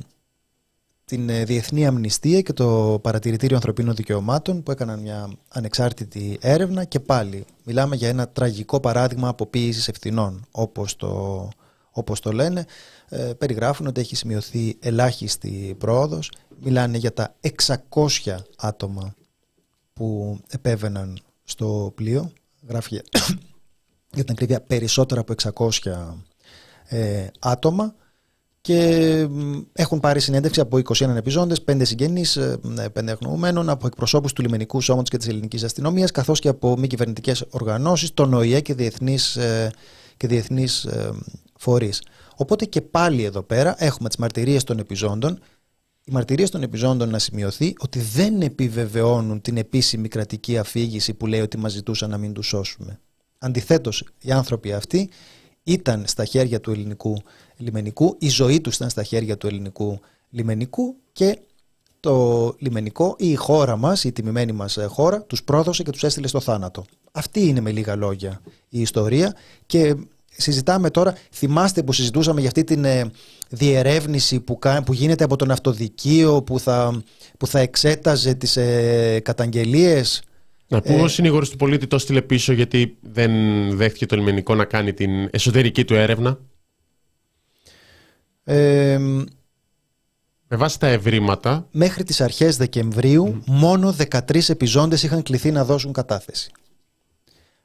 την 1.04 1.28
ε, 1.28 1.44
Διεθνή 1.44 1.86
Αμνηστία 1.86 2.40
και 2.40 2.52
το 2.52 2.98
Παρατηρητήριο 3.02 3.56
Ανθρωπίνων 3.56 3.94
Δικαιωμάτων 3.94 4.62
που 4.62 4.70
έκαναν 4.70 5.00
μια 5.00 5.30
ανεξάρτητη 5.48 6.38
έρευνα 6.40 6.84
και 6.84 7.00
πάλι 7.00 7.44
μιλάμε 7.64 7.96
για 7.96 8.08
ένα 8.08 8.28
τραγικό 8.28 8.80
παράδειγμα 8.80 9.28
αποποίησης 9.28 9.88
ευθυνών 9.88 10.46
όπως 10.50 10.96
το, 10.96 11.48
όπως 11.90 12.20
το 12.20 12.32
λένε 12.32 12.64
ε, 13.08 13.32
περιγράφουν 13.38 13.86
ότι 13.86 14.00
έχει 14.00 14.16
σημειωθεί 14.16 14.76
ελάχιστη 14.80 15.74
πρόοδος. 15.78 16.32
Μιλάνε 16.60 16.96
για 16.96 17.12
τα 17.12 17.34
600 17.94 18.36
άτομα 18.56 19.14
που 19.92 20.38
επέβαιναν 20.48 21.18
στο 21.44 21.92
πλοίο. 21.94 22.32
Γράφει 22.68 22.94
για 22.94 23.02
την 24.24 24.26
ακρίβεια 24.30 24.60
περισσότερα 24.60 25.20
από 25.20 25.34
600 25.52 25.68
ε, 26.88 27.26
άτομα. 27.38 27.94
Και 28.60 29.28
έχουν 29.72 30.00
πάρει 30.00 30.20
συνέντευξη 30.20 30.60
από 30.60 30.78
21 30.84 31.08
επιζώντες, 31.16 31.64
5 31.70 31.80
συγγενείς, 31.82 32.38
5 32.38 33.06
ε, 33.06 33.10
αγνοωμένων, 33.10 33.68
από 33.68 33.86
εκπροσώπους 33.86 34.32
του 34.32 34.42
λιμενικού 34.42 34.80
σώματος 34.80 35.08
και 35.08 35.16
της 35.16 35.28
ελληνικής 35.28 35.62
αστυνομίας, 35.64 36.10
καθώς 36.10 36.40
και 36.40 36.48
από 36.48 36.76
μη 36.76 36.86
κυβερνητικές 36.86 37.44
οργανώσεις, 37.50 38.14
τον 38.14 38.34
ΟΗΕ 38.34 38.60
και 38.60 38.74
διεθνείς 38.74 39.36
ε, 39.36 39.70
και 40.16 40.26
διεθνείς 40.26 40.84
ε, 40.84 41.10
φορείς. 41.58 42.02
Οπότε 42.40 42.64
και 42.64 42.80
πάλι 42.80 43.22
εδώ 43.22 43.42
πέρα 43.42 43.74
έχουμε 43.78 44.08
τις 44.08 44.18
μαρτυρίες 44.18 44.64
των 44.64 44.78
επιζώντων. 44.78 45.40
Οι 46.04 46.12
μαρτυρίε 46.12 46.48
των 46.48 46.62
επιζώντων 46.62 47.10
να 47.10 47.18
σημειωθεί 47.18 47.74
ότι 47.78 48.00
δεν 48.00 48.40
επιβεβαιώνουν 48.40 49.40
την 49.40 49.56
επίσημη 49.56 50.08
κρατική 50.08 50.58
αφήγηση 50.58 51.14
που 51.14 51.26
λέει 51.26 51.40
ότι 51.40 51.58
μας 51.58 51.72
ζητούσαν 51.72 52.10
να 52.10 52.18
μην 52.18 52.32
τους 52.32 52.46
σώσουμε. 52.46 53.00
Αντιθέτως, 53.38 54.04
οι 54.20 54.30
άνθρωποι 54.30 54.72
αυτοί 54.72 55.10
ήταν 55.62 56.04
στα 56.06 56.24
χέρια 56.24 56.60
του 56.60 56.70
ελληνικού 56.70 57.22
λιμενικού, 57.56 58.16
η 58.18 58.28
ζωή 58.28 58.60
τους 58.60 58.74
ήταν 58.74 58.90
στα 58.90 59.02
χέρια 59.02 59.36
του 59.36 59.46
ελληνικού 59.46 60.00
λιμενικού 60.30 60.96
και 61.12 61.38
το 62.00 62.54
λιμενικό 62.58 63.14
ή 63.18 63.30
η 63.30 63.34
χώρα 63.34 63.76
μας, 63.76 64.04
η 64.04 64.12
τιμημένη 64.12 64.52
μας 64.52 64.78
χώρα, 64.88 65.22
τους 65.22 65.42
πρόδωσε 65.42 65.82
και 65.82 65.90
τους 65.90 66.02
έστειλε 66.02 66.26
στο 66.26 66.40
θάνατο. 66.40 66.84
Αυτή 67.12 67.46
είναι 67.46 67.60
με 67.60 67.70
λίγα 67.70 67.96
λόγια 67.96 68.40
η 68.68 68.80
ιστορία 68.80 69.36
και 69.66 69.96
συζητάμε 70.38 70.90
τώρα, 70.90 71.14
θυμάστε 71.32 71.82
που 71.82 71.92
συζητούσαμε 71.92 72.40
για 72.40 72.48
αυτή 72.48 72.64
την 72.64 72.84
ε, 72.84 73.10
διερεύνηση 73.48 74.40
που, 74.40 74.58
που 74.84 74.92
γίνεται 74.92 75.24
από 75.24 75.36
τον 75.36 75.50
αυτοδικείο 75.50 76.42
που 76.42 76.58
θα, 76.60 77.02
που 77.38 77.46
θα 77.46 77.58
εξέταζε 77.58 78.34
τις 78.34 78.56
ε, 78.56 79.20
καταγγελίες; 79.24 80.22
Να 80.68 80.80
πούμε, 80.80 80.98
ε, 80.98 81.02
ο 81.02 81.08
συνήγορος 81.08 81.50
του 81.50 81.56
πολίτη 81.56 81.86
το 81.86 81.98
στείλε 81.98 82.22
πίσω 82.22 82.52
γιατί 82.52 82.96
δεν 83.00 83.32
δέχτηκε 83.76 84.06
το 84.06 84.16
λιμενικό 84.16 84.54
να 84.54 84.64
κάνει 84.64 84.92
την 84.92 85.28
εσωτερική 85.30 85.84
του 85.84 85.94
έρευνα. 85.94 86.38
Ε, 88.44 88.98
Με 90.48 90.56
βάση 90.56 90.78
τα 90.78 90.86
ευρήματα. 90.86 91.66
Μέχρι 91.70 92.04
τις 92.04 92.20
αρχές 92.20 92.56
Δεκεμβρίου 92.56 93.42
μόνο 93.46 93.94
13 94.10 94.48
επιζώντες 94.48 95.02
είχαν 95.02 95.22
κληθεί 95.22 95.50
να 95.50 95.64
δώσουν 95.64 95.92
κατάθεση. 95.92 96.50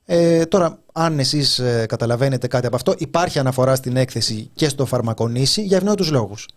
Ε, 0.06 0.46
τώρα, 0.46 0.80
αν 0.94 1.20
εσείς 1.20 1.60
ε, 1.60 1.86
καταλαβαίνετε 1.86 2.48
κάτι 2.48 2.66
από 2.66 2.76
αυτό, 2.76 2.94
υπάρχει 2.98 3.40
αναφορά 3.40 3.76
στην 3.76 3.98
έκθεση 3.98 4.50
και 4.54 4.70
στο 4.70 4.86
φαρμακονήσι 4.86 5.62
για 5.62 5.78
ευνόητους 5.78 6.12
λόγους. 6.12 6.48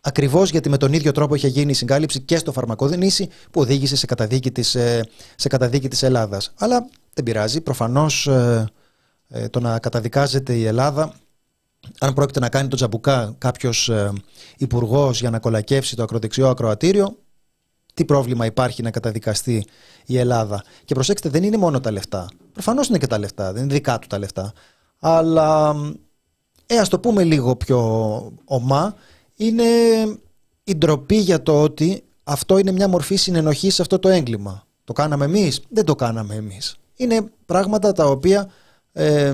Ακριβώς 0.00 0.50
γιατί 0.50 0.68
με 0.68 0.76
τον 0.76 0.92
ίδιο 0.92 1.12
τρόπο 1.12 1.34
είχε 1.34 1.48
γίνει 1.48 1.70
η 1.70 1.74
συγκάλυψη 1.74 2.20
και 2.20 2.36
στο 2.36 2.52
φαρμακονήσι 2.52 3.28
που 3.50 3.60
οδήγησε 3.60 3.96
σε 3.96 4.06
καταδίκη 4.06 4.50
της 4.50 4.74
ε, 4.74 5.08
σε 5.36 5.48
καταδίκη 5.48 5.88
της 5.88 6.02
Ελλάδας. 6.02 6.52
Αλλά 6.58 6.88
δεν 7.14 7.24
πειράζει. 7.24 7.60
Προφανώς 7.60 8.26
ε, 8.26 8.68
ε, 9.28 9.48
το 9.48 9.60
να 9.60 9.78
καταδικάζεται 9.78 10.54
η 10.54 10.64
Ελλάδα, 10.64 11.14
αν 12.00 12.14
πρόκειται 12.14 12.40
να 12.40 12.48
κάνει 12.48 12.68
τον 12.68 12.78
τζαμπουκά 12.78 13.34
κάποιος 13.38 13.88
ε, 13.88 14.12
υπουργός 14.56 15.20
για 15.20 15.30
να 15.30 15.38
κολακεύσει 15.38 15.96
το 15.96 16.02
ακροδεξιό 16.02 16.48
ακροατήριο, 16.48 17.18
τι 17.94 18.04
πρόβλημα 18.04 18.46
υπάρχει 18.46 18.82
να 18.82 18.90
καταδικαστεί 18.90 19.66
η 20.06 20.18
Ελλάδα. 20.18 20.64
Και 20.84 20.94
προσέξτε, 20.94 21.28
δεν 21.28 21.42
είναι 21.42 21.56
μόνο 21.56 21.80
τα 21.80 21.90
λεφτά. 21.90 22.28
Προφανώς 22.56 22.88
είναι 22.88 22.98
και 22.98 23.06
τα 23.06 23.18
λεφτά, 23.18 23.52
δεν 23.52 23.62
είναι 23.62 23.72
δικά 23.72 23.98
του 23.98 24.06
τα 24.06 24.18
λεφτά. 24.18 24.52
Αλλά, 24.98 25.74
ε, 26.66 26.78
ας 26.78 26.88
το 26.88 26.98
πούμε 26.98 27.24
λίγο 27.24 27.56
πιο 27.56 27.80
ομά, 28.44 28.94
είναι 29.36 29.64
η 30.64 30.76
ντροπή 30.76 31.16
για 31.16 31.42
το 31.42 31.62
ότι 31.62 32.04
αυτό 32.24 32.58
είναι 32.58 32.72
μια 32.72 32.88
μορφή 32.88 33.16
συνενοχής 33.16 33.74
σε 33.74 33.82
αυτό 33.82 33.98
το 33.98 34.08
έγκλημα. 34.08 34.66
Το 34.84 34.92
κάναμε 34.92 35.24
εμείς, 35.24 35.62
δεν 35.68 35.84
το 35.84 35.94
κάναμε 35.94 36.34
εμείς. 36.34 36.76
Είναι 36.96 37.30
πράγματα 37.46 37.92
τα 37.92 38.04
οποία 38.04 38.50
ε, 38.92 39.32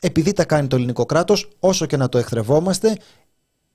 επειδή 0.00 0.32
τα 0.32 0.44
κάνει 0.44 0.66
το 0.66 0.76
ελληνικό 0.76 1.06
κράτος, 1.06 1.48
όσο 1.58 1.86
και 1.86 1.96
να 1.96 2.08
το 2.08 2.18
εχθρευόμαστε, 2.18 2.96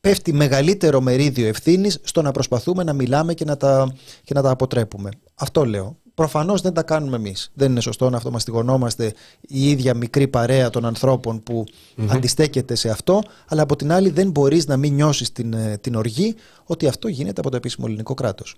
πέφτει 0.02 0.34
μεγαλύτερο 0.34 1.02
μερίδιο 1.02 1.48
ευθύνης 1.48 2.00
στο 2.04 2.22
να 2.22 2.32
προσπαθούμε 2.32 2.84
να 2.84 2.94
μιλάμε 2.94 3.34
και 3.34 3.46
να 3.46 3.58
τα, 3.58 3.96
και 4.24 4.34
να 4.34 4.42
τα 4.42 4.50
αποτρέπουμε. 4.50 5.10
Αυτό 5.36 5.66
λέω. 5.66 5.98
Προφανώς 6.20 6.62
δεν 6.62 6.74
τα 6.74 6.84
κάνουμε 6.84 7.16
εμείς. 7.16 7.52
Δεν 7.54 7.72
είναι 7.72 7.82
σωστό 7.82 8.10
να 8.10 8.18
αυτομαστιγωνόμαστε 8.18 9.14
η 9.42 9.70
ίδια 9.70 9.94
μικρή 9.94 10.28
παρέα 10.28 10.70
των 10.70 10.86
ανθρώπων 10.86 11.44
που 11.44 11.64
αντιστέκεται 12.08 12.76
σε 12.76 12.90
αυτό, 12.90 13.24
αλλά 13.48 13.62
από 13.62 13.76
την 13.76 13.92
άλλη 13.92 14.10
δεν 14.10 14.30
μπορείς 14.30 14.68
να 14.68 14.78
μην 14.78 14.94
νιώσεις 14.94 15.32
την, 15.32 15.54
ε, 15.54 15.78
την 15.78 15.96
οργή 15.96 16.36
ότι 16.64 16.88
αυτό 16.88 17.08
γίνεται 17.08 17.40
από 17.40 17.50
το 17.50 17.56
επίσημο 17.56 17.86
ελληνικό 17.88 18.14
κράτος. 18.14 18.56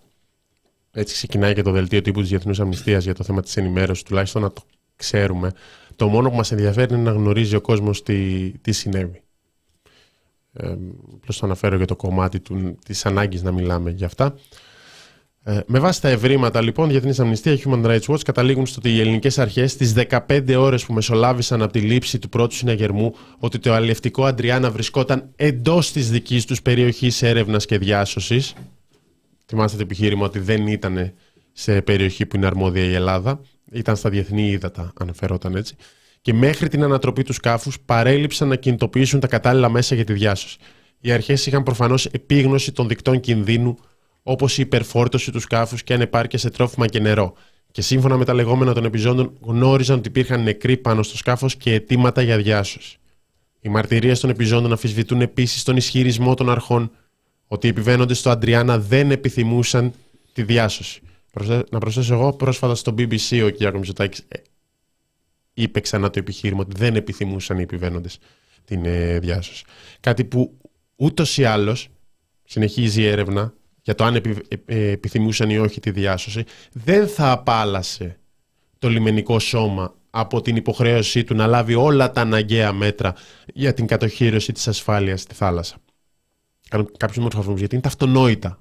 Έτσι 0.91 1.14
ξεκινάει 1.14 1.53
και 1.53 1.62
το 1.62 1.72
δελτίο 1.72 2.01
τύπου 2.01 2.20
της 2.20 2.30
Διεθνούς 2.30 2.59
Αμνηστίας 2.59 3.03
για 3.03 3.14
το 3.14 3.24
θέμα 3.24 3.41
της 3.41 3.57
ενημέρωσης, 3.57 4.03
τουλάχιστον 4.03 4.41
να 4.41 4.51
το 4.51 4.62
ξέρουμε. 4.95 5.51
Το 5.95 6.07
μόνο 6.07 6.30
που 6.30 6.36
μας 6.36 6.51
ενδιαφέρει 6.51 6.93
είναι 6.93 7.03
να 7.03 7.12
γνωρίζει 7.12 7.55
ο 7.55 7.62
κόσμος 7.62 8.03
τι, 8.03 8.49
τι 8.62 8.72
συνέβη. 8.72 9.22
Ε, 10.53 10.76
το 11.26 11.39
αναφέρω 11.41 11.76
για 11.76 11.88
το 11.88 11.95
κομμάτι 11.95 12.39
του, 12.39 12.78
της 12.86 13.05
ανάγκης 13.05 13.43
να 13.43 13.51
μιλάμε 13.51 13.89
για 13.89 14.05
αυτά. 14.05 14.36
Ε, 15.44 15.60
με 15.66 15.80
βάση 15.80 16.02
τα 16.02 16.10
ευρήματα 16.10 16.62
λοιπόν, 16.62 16.89
η 16.89 16.92
Διεθνή 16.92 17.14
Αμνηστία 17.18 17.56
και 17.56 17.64
Human 17.66 17.86
Rights 17.86 18.06
Watch 18.06 18.22
καταλήγουν 18.26 18.66
στο 18.66 18.76
ότι 18.80 18.96
οι 18.96 19.00
ελληνικές 19.00 19.39
αρχές 19.39 19.72
στι 19.72 20.08
15 20.28 20.56
ώρες 20.58 20.86
που 20.86 20.94
μεσολάβησαν 20.94 21.62
από 21.62 21.74
τη 21.74 21.80
λήψη 21.80 22.20
του 22.20 22.30
πρώτου 22.30 22.56
συναγερμού 22.56 23.16
ότι 23.38 23.60
το 23.60 23.74
αλληλευτικό 23.74 24.26
Αντριάννα 24.26 24.72
βρισκόταν 24.72 25.30
εντός 25.36 25.92
της 25.92 26.10
δικής 26.10 26.46
τους 26.46 26.62
περιοχής 26.62 27.22
έρευνας 27.22 27.66
και 27.66 27.78
διάσωσης. 27.78 28.54
Θυμάστε 29.46 29.78
το 29.78 29.84
επιχείρημα 29.84 30.26
ότι 30.26 30.39
δεν 30.39 30.68
ήταν 30.68 31.14
σε 31.52 31.82
περιοχή 31.82 32.26
που 32.26 32.36
είναι 32.36 32.46
αρμόδια 32.46 32.84
η 32.84 32.94
Ελλάδα. 32.94 33.42
Ήταν 33.72 33.96
στα 33.96 34.10
διεθνή 34.10 34.50
ύδατα, 34.50 34.94
αναφερόταν 35.00 35.56
έτσι. 35.56 35.76
Και 36.22 36.34
μέχρι 36.34 36.68
την 36.68 36.84
ανατροπή 36.84 37.24
τους 37.24 37.36
σκάφους 37.36 37.80
παρέλειψαν 37.80 38.48
να 38.48 38.56
κινητοποιήσουν 38.56 39.20
τα 39.20 39.28
κατάλληλα 39.28 39.70
μέσα 39.70 39.96
για 39.96 40.04
τη 40.04 40.14
διάσωση. 40.14 40.58
Οι 41.00 41.12
αρχές 41.12 41.46
είχαν 41.46 41.64
προφανώς 41.64 42.06
επίγνωση 42.06 42.72
των 42.72 42.88
δικτών 42.88 43.20
κινδύνου 43.20 43.78
όπως 44.24 44.58
η 44.58 44.62
υπερφόρτωση 44.62 45.32
του 45.32 45.40
σκάφους 45.40 45.84
και 45.84 45.94
ανεπάρκεια 45.94 46.40
σε 46.40 46.50
τρόφιμα 46.50 46.88
και 46.88 47.00
νερό. 47.00 47.34
Και 47.72 47.82
σύμφωνα 47.82 48.18
με 48.18 48.26
τα 48.26 48.34
λεγόμενα 48.34 48.74
των 48.74 48.86
επιζώντων, 48.86 49.38
γνώριζαν 49.42 49.98
ότι 49.98 50.08
υπήρχαν 50.08 50.44
νεκροί 50.44 50.78
πάνω 50.78 51.04
στο 51.04 51.18
σκάφος 51.18 51.56
και 51.56 51.74
αιτήματα 51.74 52.22
για 52.22 52.38
διάσωση. 52.38 52.98
Οι 53.60 53.70
μαρτυρίες 53.70 54.20
των 54.20 54.30
επιζώντων 54.30 54.72
αμφισβητούν 54.72 55.22
επίσης 55.22 55.64
τον 55.64 55.76
ισχυρισμό 55.78 56.34
των 56.34 56.50
αρχών 56.50 56.92
ότι 57.48 57.68
οι 57.68 57.70
επιβαίνοντες 57.70 58.18
στο 58.18 58.30
Αντριάννα 58.30 58.80
δεν 58.80 59.12
επιθυμούσαν 59.12 59.94
τη 60.34 60.44
διάσωση. 60.44 61.02
Να 61.70 61.80
προσθέσω 61.80 62.14
εγώ, 62.14 62.34
πρόσφατα 62.34 62.76
στο 62.76 62.94
BBC 62.98 63.44
ο 63.46 63.52
κ. 63.52 63.74
Μητσοτάκης 63.74 64.24
ε, 64.28 64.38
είπε 65.54 65.80
ξανά 65.80 66.10
το 66.10 66.20
επιχείρημα 66.20 66.62
ότι 66.62 66.76
δεν 66.78 66.96
επιθυμούσαν 66.96 67.60
οι 67.60 67.62
επιβαίνοντες 67.62 68.18
την 68.66 68.86
ε, 68.86 69.20
διάσωση. 69.20 69.64
Κάτι 70.00 70.26
που 70.26 70.58
ούτως 70.96 71.38
ή 71.38 71.44
άλλως 71.44 71.88
συνεχίζει 72.44 73.02
η 73.02 73.08
έρευνα 73.08 73.54
για 73.82 73.96
το 73.96 74.04
αν 74.04 74.16
επι, 74.16 74.38
ε, 74.66 74.90
επιθυμούσαν 74.90 75.50
ή 75.50 75.58
όχι 75.58 75.80
τη 75.80 75.92
διάσωση, 75.92 76.44
δεν 76.72 77.08
θα 77.08 77.32
απάλασε 77.32 78.20
το 78.80 78.90
λιμενικό 78.90 79.40
σώμα 79.40 79.94
από 80.10 80.42
την 80.42 80.56
υποχρέωσή 80.56 81.24
του 81.24 81.36
να 81.36 81.48
λάβει 81.48 81.74
όλα 81.74 82.12
τα 82.12 82.22
αναγκαία 82.22 82.74
μέτρα 82.74 83.16
για 83.54 83.74
την 83.74 83.88
κατοχήρωση 83.88 84.52
της 84.52 84.68
ασφάλειας 84.68 85.22
στη 85.22 85.36
θάλασσα. 85.36 85.76
Κάνω 86.70 86.88
κάποιους 86.98 87.24
μορφασμούς, 87.24 87.60
γιατί 87.60 87.74
είναι 87.74 87.84
τα 87.84 87.90
αυτονόητα. 87.90 88.60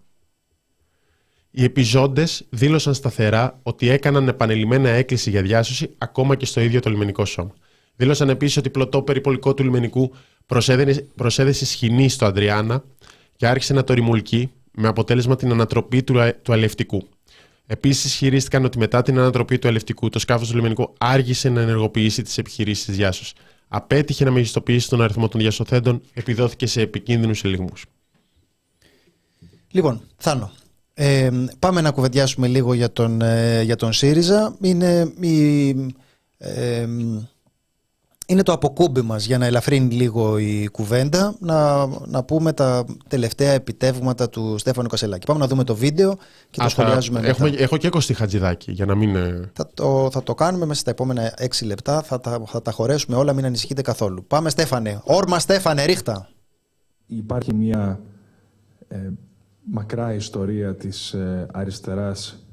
Οι 1.51 1.65
επιζώντες 1.65 2.47
δήλωσαν 2.51 2.95
σταθερά 2.95 3.61
ότι 3.63 3.89
έκαναν 3.89 4.29
επανελειμμένα 4.29 4.89
έκκληση 4.89 5.31
για 5.31 5.43
διάσωση 5.43 5.95
ακόμα 5.99 6.37
και 6.37 6.47
στο 6.47 6.61
ίδιο 6.61 6.81
το 6.81 6.91
λιμενικό 6.91 7.25
σώμα. 7.25 7.55
Δήλωσαν 7.97 8.29
επίσης 8.29 8.57
ότι 8.57 8.71
πλωτό 8.71 9.03
περιπολικό 9.03 9.55
του 9.55 9.63
λιμενικού 9.63 10.15
προσέδεσε 11.17 11.67
σχοινή 11.67 12.09
στο 12.09 12.27
Αντριάννα 12.27 12.85
και 13.37 13.47
άρχισε 13.47 13.73
να 13.73 13.85
το 13.85 13.95
ρημουλκεί 13.95 14.51
με 14.81 14.89
αποτέλεσμα 14.89 15.37
την 15.37 15.51
ανατροπή 15.51 16.03
του, 16.03 16.15
του 16.43 16.53
αλευτικού. 16.53 17.09
Επίσης, 17.67 18.05
ισχυρίστηκαν 18.05 18.65
ότι 18.65 18.79
μετά 18.79 19.03
την 19.03 19.19
ανατροπή 19.19 19.59
του 19.59 19.69
αλευτικού, 19.69 20.09
το 20.09 20.19
σκάφος 20.19 20.49
του 20.49 20.57
λιμενικού 20.57 20.95
άργησε 20.99 21.49
να 21.49 21.61
ενεργοποιήσει 21.61 22.23
τις 22.23 22.39
επιχειρήσεις 22.39 22.85
της 22.85 22.97
διάσωσης. 22.97 23.33
Απέτυχε 23.69 24.25
να 24.25 24.31
μεγιστοποιήσει 24.31 24.89
τον 24.89 25.03
αριθμό 25.03 25.29
των 25.29 25.41
διασωθέντων, 25.41 26.03
επιδόθηκε 26.13 26.67
σε 26.67 26.81
επικίνδυνους 26.81 27.45
ελιγμούς. 27.45 27.85
Λοιπόν, 29.71 30.01
Θάνο, 30.17 30.53
ε, 30.95 31.31
πάμε 31.59 31.81
να 31.81 31.91
κουβεντιάσουμε 31.91 32.49
λίγο 32.49 32.75
για 32.75 32.93
τον, 32.93 33.21
ε, 33.21 33.63
για 33.63 33.77
τον 33.77 33.93
ΣΥΡΙΖΑ. 33.93 34.57
Είναι 34.61 35.13
η, 35.21 35.69
ε, 36.39 36.87
είναι 38.31 38.43
το 38.43 38.53
αποκούμπι 38.53 39.03
μας 39.03 39.27
για 39.27 39.39
να 39.39 39.47
ελαφρύνει 39.47 39.95
λίγο 39.95 40.39
η 40.39 40.69
κουβέντα 40.73 41.35
να, 41.41 41.87
να 41.87 42.25
πούμε 42.25 42.53
τα 42.53 42.85
τελευταία 43.09 43.53
επιτεύγματα 43.53 44.29
του 44.29 44.59
Στέφανου 44.59 44.89
Κασελάκη. 44.89 45.27
Πάμε 45.27 45.41
να 45.41 45.47
δούμε 45.47 45.65
το 45.65 45.75
βίντεο 45.75 46.17
και 46.51 46.61
το 46.61 46.69
σχολιάζουμε 46.69 47.21
μετά. 47.21 47.47
έχω 47.57 47.77
και 47.77 47.89
Κωστή 47.89 48.15
Χατζηδάκη 48.15 48.73
για 48.73 48.87
να 48.87 48.95
μην... 48.95 49.17
Θα 49.53 49.71
το, 49.75 50.09
θα 50.13 50.23
το 50.23 50.35
κάνουμε 50.35 50.67
μέσα 50.67 50.81
στα 50.81 50.91
επόμενα 50.91 51.35
έξι 51.37 51.65
λεπτά, 51.65 52.03
θα 52.03 52.21
τα, 52.21 52.43
θα 52.47 52.63
τα 52.63 52.71
χωρέσουμε 52.71 53.17
όλα, 53.17 53.33
μην 53.33 53.45
ανησυχείτε 53.45 53.83
καθόλου. 53.83 54.25
Πάμε 54.27 54.51
Στέφανε, 54.51 55.01
όρμα 55.05 55.39
Στέφανε, 55.39 55.85
ρίχτα. 55.85 56.29
Υπάρχει 57.07 57.55
μια 57.55 58.01
ε, 58.89 58.97
μακρά 59.65 60.15
ιστορία 60.15 60.75
της 60.75 61.13
ε, 61.13 61.47
αριστεράς 61.53 62.45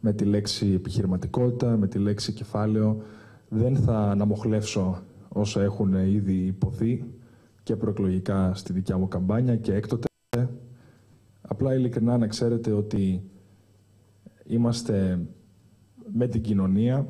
με 0.00 0.12
τη 0.12 0.24
λέξη 0.24 0.72
επιχειρηματικότητα, 0.74 1.76
με 1.76 1.86
τη 1.86 1.98
λέξη 1.98 2.32
κεφάλαιο. 2.32 3.02
Δεν 3.48 3.76
θα 3.76 3.98
αναμοχλεύσω 3.98 5.02
όσα 5.32 5.62
έχουν 5.62 5.94
ήδη 5.94 6.34
υποθεί 6.34 7.04
και 7.62 7.76
προεκλογικά 7.76 8.54
στη 8.54 8.72
δικιά 8.72 8.98
μου 8.98 9.08
καμπάνια 9.08 9.56
και 9.56 9.74
έκτοτε. 9.74 10.06
Απλά 11.40 11.74
ειλικρινά 11.74 12.18
να 12.18 12.26
ξέρετε 12.26 12.72
ότι 12.72 13.22
είμαστε 14.44 15.26
με 16.12 16.26
την 16.26 16.40
κοινωνία, 16.40 17.06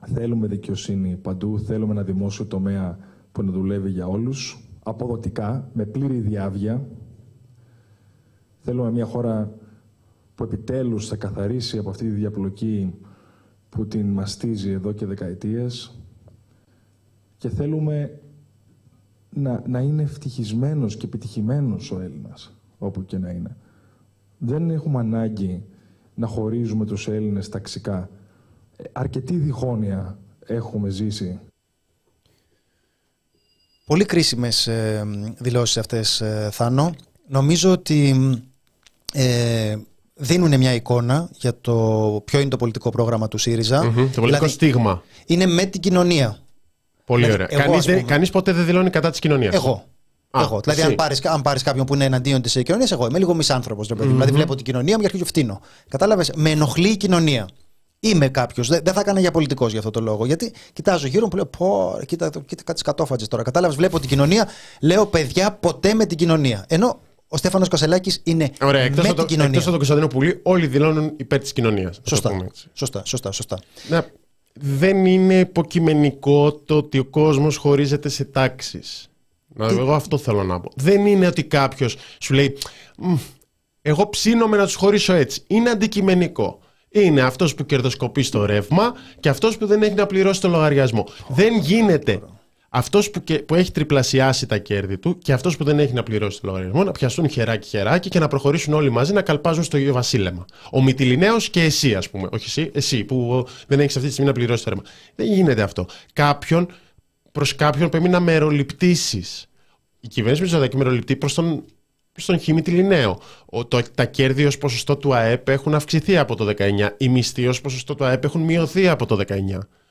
θέλουμε 0.00 0.46
δικαιοσύνη 0.46 1.16
παντού, 1.16 1.58
θέλουμε 1.58 1.92
ένα 1.92 2.02
δημόσιο 2.02 2.46
τομέα 2.46 2.98
που 3.32 3.42
να 3.42 3.52
δουλεύει 3.52 3.90
για 3.90 4.06
όλους, 4.06 4.68
αποδοτικά, 4.82 5.70
με 5.72 5.84
πλήρη 5.84 6.18
διάβια. 6.20 6.86
Θέλουμε 8.58 8.90
μια 8.90 9.04
χώρα 9.04 9.52
που 10.34 10.44
επιτέλους 10.44 11.08
θα 11.08 11.16
καθαρίσει 11.16 11.78
από 11.78 11.90
αυτή 11.90 12.04
τη 12.04 12.10
διαπλοκή 12.10 12.94
που 13.68 13.86
την 13.86 14.06
μαστίζει 14.06 14.70
εδώ 14.70 14.92
και 14.92 15.06
δεκαετίες, 15.06 15.98
και 17.38 17.48
θέλουμε 17.48 18.20
να, 19.30 19.62
να 19.66 19.80
είναι 19.80 20.02
ευτυχισμένος 20.02 20.96
και 20.96 21.06
επιτυχημένος 21.06 21.90
ο 21.90 22.00
Έλληνας, 22.00 22.52
όπου 22.78 23.04
και 23.04 23.18
να 23.18 23.30
είναι. 23.30 23.56
Δεν 24.38 24.70
έχουμε 24.70 24.98
ανάγκη 24.98 25.64
να 26.14 26.26
χωρίζουμε 26.26 26.84
τους 26.86 27.08
Έλληνες 27.08 27.48
ταξικά. 27.48 28.10
Ε, 28.76 28.84
αρκετή 28.92 29.34
διχόνοια 29.34 30.18
έχουμε 30.46 30.88
ζήσει. 30.88 31.40
Πολύ 33.84 34.04
κρίσιμες 34.04 34.66
ε, 34.66 35.04
δηλώσεις 35.38 35.76
αυτές, 35.76 36.20
ε, 36.20 36.48
Θάνο. 36.52 36.94
Νομίζω 37.28 37.70
ότι 37.72 38.14
ε, 39.12 39.76
δίνουν 40.14 40.56
μια 40.56 40.74
εικόνα 40.74 41.30
για 41.32 41.60
το 41.60 42.22
ποιο 42.24 42.40
είναι 42.40 42.48
το 42.48 42.56
πολιτικό 42.56 42.90
πρόγραμμα 42.90 43.28
του 43.28 43.38
ΣΥΡΙΖΑ. 43.38 43.80
Το 43.80 43.90
πολιτικό 43.92 44.24
δηλαδή, 44.24 44.48
στίγμα. 44.48 45.02
Είναι 45.26 45.46
με 45.46 45.64
την 45.64 45.80
κοινωνία. 45.80 46.38
Πολύ 47.08 47.32
ωραία. 47.32 47.46
Κανείς 47.46 48.04
κανείς 48.06 48.30
ποτέ 48.30 48.52
δεν 48.52 48.64
δηλώνει 48.64 48.90
κατά 48.90 49.10
της 49.10 49.18
κοινωνίας. 49.18 49.54
Εγώ. 49.54 49.84
Α, 50.30 50.40
εγώ. 50.42 50.60
Δηλαδή, 50.60 50.80
εσύ. 50.80 50.90
αν 50.90 50.94
πάρεις 50.94 51.24
αν 51.24 51.42
πάρεις 51.42 51.62
κάποιον 51.62 51.86
που 51.86 51.94
είναι 51.94 52.04
εναντίον 52.04 52.42
της 52.42 52.52
κοινωνίας, 52.62 52.92
εγώ 52.92 53.06
είμαι 53.06 53.18
λίγο 53.18 53.34
μισάνθρωπος. 53.34 53.88
Δηλαδή, 53.88 54.32
βλέπω 54.32 54.54
την 54.54 54.64
κοινωνία 54.64 54.94
μου 54.94 55.00
και 55.00 55.04
αρχίζω 55.06 55.22
και 55.22 55.28
φτύνω. 55.28 55.60
Κατάλαβες, 55.88 56.32
με 56.34 56.50
ενοχλεί 56.50 56.88
η 56.88 56.96
κοινωνία. 56.96 57.48
Είμαι 58.00 58.28
κάποιος. 58.28 58.68
Δεν, 58.68 58.80
δεν 58.84 58.94
θα 58.94 59.00
έκανα 59.00 59.20
για 59.20 59.30
πολιτικός 59.30 59.70
για 59.70 59.78
αυτό 59.78 59.90
το 59.90 60.00
λόγο. 60.00 60.26
Γιατί 60.26 60.52
κοιτάζω 60.72 61.06
γύρω 61.06 61.22
μου 61.22 61.28
που 61.28 61.36
λέω: 61.36 61.46
Πω, 61.46 61.98
κοίτα, 62.06 62.30
κοίτα 62.46 62.62
κάτι 62.64 62.78
σκατόφατζες 62.78 63.28
τώρα. 63.28 63.42
Κατάλαβες, 63.42 63.76
βλέπω 63.76 64.00
την 64.00 64.08
κοινωνία. 64.08 64.48
Λέω: 64.80 65.06
Παιδιά, 65.06 65.52
ποτέ 65.52 65.94
με 65.94 66.06
την 66.06 66.16
κοινωνία. 66.16 66.64
Ενώ 66.68 67.00
ο 67.28 67.36
Στέφανος 67.36 67.68
Κασελάκης 67.68 68.20
είναι 68.24 68.50
Ωραία, 68.62 68.82
εκτός 68.82 69.04
με 69.04 69.08
από, 69.08 69.16
την 69.18 69.26
το, 69.26 69.28
κοινωνία. 69.28 69.58
εκτός 69.58 69.62
από 69.62 69.70
τον 69.70 69.78
Κωνσταντίνο 69.78 70.06
Πουλή, 70.06 70.40
όλοι 70.42 70.66
δηλώνουν 70.66 71.12
υπέρ 71.16 71.38
της 71.38 71.52
κοινωνίας. 71.52 72.00
Σωστά. 72.04 72.30
Σωστά, 72.72 73.02
σωστά, 73.04 73.32
σωστά. 73.32 73.58
Ναι, 73.88 74.00
δεν 74.60 75.06
είναι 75.06 75.38
υποκειμενικό 75.38 76.52
το 76.52 76.76
ότι 76.76 76.98
ο 76.98 77.04
κόσμος 77.04 77.56
χωρίζεται 77.56 78.08
σε 78.08 78.24
τάξεις. 78.24 79.10
Να, 79.46 79.66
εγώ 79.66 79.92
αυτό 79.92 80.18
θέλω 80.18 80.42
να 80.42 80.60
πω. 80.60 80.70
Δεν 80.76 81.06
είναι 81.06 81.26
ότι 81.26 81.44
κάποιος 81.44 81.96
σου 82.20 82.34
λέει 82.34 82.58
«Μμ, 82.98 83.14
εγώ 83.82 84.08
ψήνομαι 84.08 84.56
να 84.56 84.64
τους 84.64 84.74
χωρίσω 84.74 85.12
έτσι. 85.12 85.42
Είναι 85.46 85.70
αντικειμενικό. 85.70 86.58
Είναι 86.90 87.20
αυτός 87.20 87.54
που 87.54 87.66
κερδοσκοπεί 87.66 88.22
στο 88.22 88.44
ρεύμα 88.44 88.92
και 89.20 89.28
αυτός 89.28 89.56
που 89.58 89.66
δεν 89.66 89.82
έχει 89.82 89.94
να 89.94 90.06
πληρώσει 90.06 90.40
το 90.40 90.48
λογαριασμό. 90.48 91.06
Δεν 91.28 91.58
γίνεται 91.58 92.20
αυτός 92.68 93.10
που, 93.10 93.24
και- 93.24 93.38
που 93.38 93.54
έχει 93.54 93.72
τριπλασιάσει 93.72 94.46
τα 94.46 94.58
κέρδη 94.58 94.98
του 94.98 95.18
και 95.18 95.32
αυτός 95.32 95.56
που 95.56 95.64
δεν 95.64 95.78
έχει 95.78 95.92
να 95.92 96.02
πληρώσει 96.02 96.40
το 96.40 96.46
λογαριασμό 96.46 96.84
να 96.84 96.92
πιαστούν 96.92 97.28
χεράκι-χεράκι 97.28 98.08
και 98.08 98.18
να 98.18 98.28
προχωρήσουν 98.28 98.74
όλοι 98.74 98.90
μαζί 98.90 99.12
να 99.12 99.22
καλπάζουν 99.22 99.64
στο 99.64 99.76
ίδιο 99.76 99.92
βασίλεμα. 99.92 100.44
Ο 100.70 100.82
Μητυλινέος 100.82 101.50
και 101.50 101.62
εσύ, 101.62 101.94
ας 101.94 102.10
πούμε. 102.10 102.28
Όχι 102.32 102.44
εσύ, 102.46 102.70
εσύ 102.74 103.04
που 103.04 103.46
δεν 103.66 103.80
έχεις 103.80 103.94
αυτή 103.94 104.06
τη 104.06 104.12
στιγμή 104.12 104.30
να 104.30 104.36
πληρώσεις 104.36 104.64
το 104.64 104.70
ρεύμα. 104.70 104.84
Δεν 105.14 105.26
γίνεται 105.26 105.62
αυτό. 105.62 105.86
Κάποιον 106.12 106.68
προς 107.32 107.54
κάποιον 107.54 107.88
πρέπει 107.88 108.08
να 108.08 108.20
μεροληπτήσεις. 108.20 109.46
Η 110.00 110.08
κυβέρνηση 110.08 110.42
Μητσοτάκη 110.42 110.76
μεροληπτεί 110.76 111.16
προς 111.16 111.34
τον 111.34 111.64
στον 112.20 112.38
Χίμη 112.38 112.62
Τιλινέο. 112.62 113.20
Ο, 113.46 113.64
το, 113.66 113.82
τα 113.94 114.04
κέρδη 114.04 114.44
ως 114.44 114.58
ποσοστό 114.58 114.96
του 114.96 115.14
ΑΕΠ 115.14 115.48
έχουν 115.48 115.74
αυξηθεί 115.74 116.16
από 116.18 116.34
το 116.36 116.54
19. 116.58 116.88
Οι 116.96 117.08
μισθοί 117.08 117.46
ως 117.46 117.60
ποσοστό 117.60 117.94
του 117.94 118.04
ΑΕΠ 118.04 118.24
έχουν 118.24 118.40
μειωθεί 118.40 118.88
από 118.88 119.06
το 119.06 119.16
19. 119.16 119.22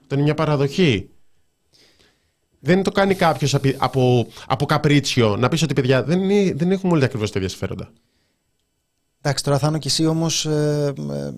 Αυτό 0.02 0.16
είναι 0.16 0.24
μια 0.24 0.34
παραδοχή. 0.34 1.10
Δεν 2.60 2.84
το 2.84 2.92
κάνει 2.92 3.16
κάποιος 3.16 3.54
από, 3.54 3.70
από, 3.78 4.28
από 4.48 4.66
καπρίτσιο 4.66 5.36
να 5.38 5.50
πεις 5.50 5.62
ότι 5.62 5.74
παιδιά 5.74 6.04
δεν, 6.04 6.30
είναι, 6.30 6.54
δεν 6.54 6.72
έχουμε 6.72 6.94
όλοι 6.94 7.04
ακριβώς 7.04 7.32
τα 7.32 7.40
ίδια 7.40 7.50
συμφέροντα. 7.50 7.90
Εντάξει, 9.22 9.44
τώρα 9.44 9.58
θα 9.58 9.68
είναι 9.68 9.80
και 9.80 9.88
εσύ 9.88 10.06
όμως. 10.06 10.46
Ε, 10.46 10.94
ε, 11.12 11.34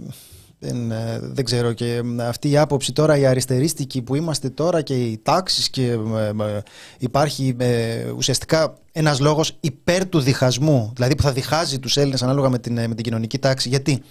δεν, 0.59 0.91
ε, 0.91 1.19
δεν 1.21 1.45
ξέρω 1.45 1.73
και 1.73 1.93
ε, 2.19 2.23
αυτή 2.23 2.49
η 2.49 2.57
άποψη 2.57 2.93
τώρα 2.93 3.17
η 3.17 3.25
αριστερίστικη 3.25 4.01
που 4.01 4.15
είμαστε 4.15 4.49
τώρα 4.49 4.81
και 4.81 4.93
οι 4.93 5.17
τάξεις 5.23 5.69
και 5.69 5.85
ε, 5.85 6.27
ε, 6.27 6.61
υπάρχει 6.99 7.55
ε, 7.57 8.09
ουσιαστικά 8.09 8.73
ένας 8.91 9.19
λόγος 9.19 9.57
υπέρ 9.59 10.09
του 10.09 10.19
διχασμού 10.19 10.91
δηλαδή 10.95 11.15
που 11.15 11.23
θα 11.23 11.31
διχάζει 11.31 11.79
τους 11.79 11.97
Έλληνες 11.97 12.23
ανάλογα 12.23 12.49
με 12.49 12.59
την, 12.59 12.77
ε, 12.77 12.87
με 12.87 12.95
την 12.95 13.03
κοινωνική 13.03 13.39
τάξη 13.39 13.69
γιατί; 13.69 14.03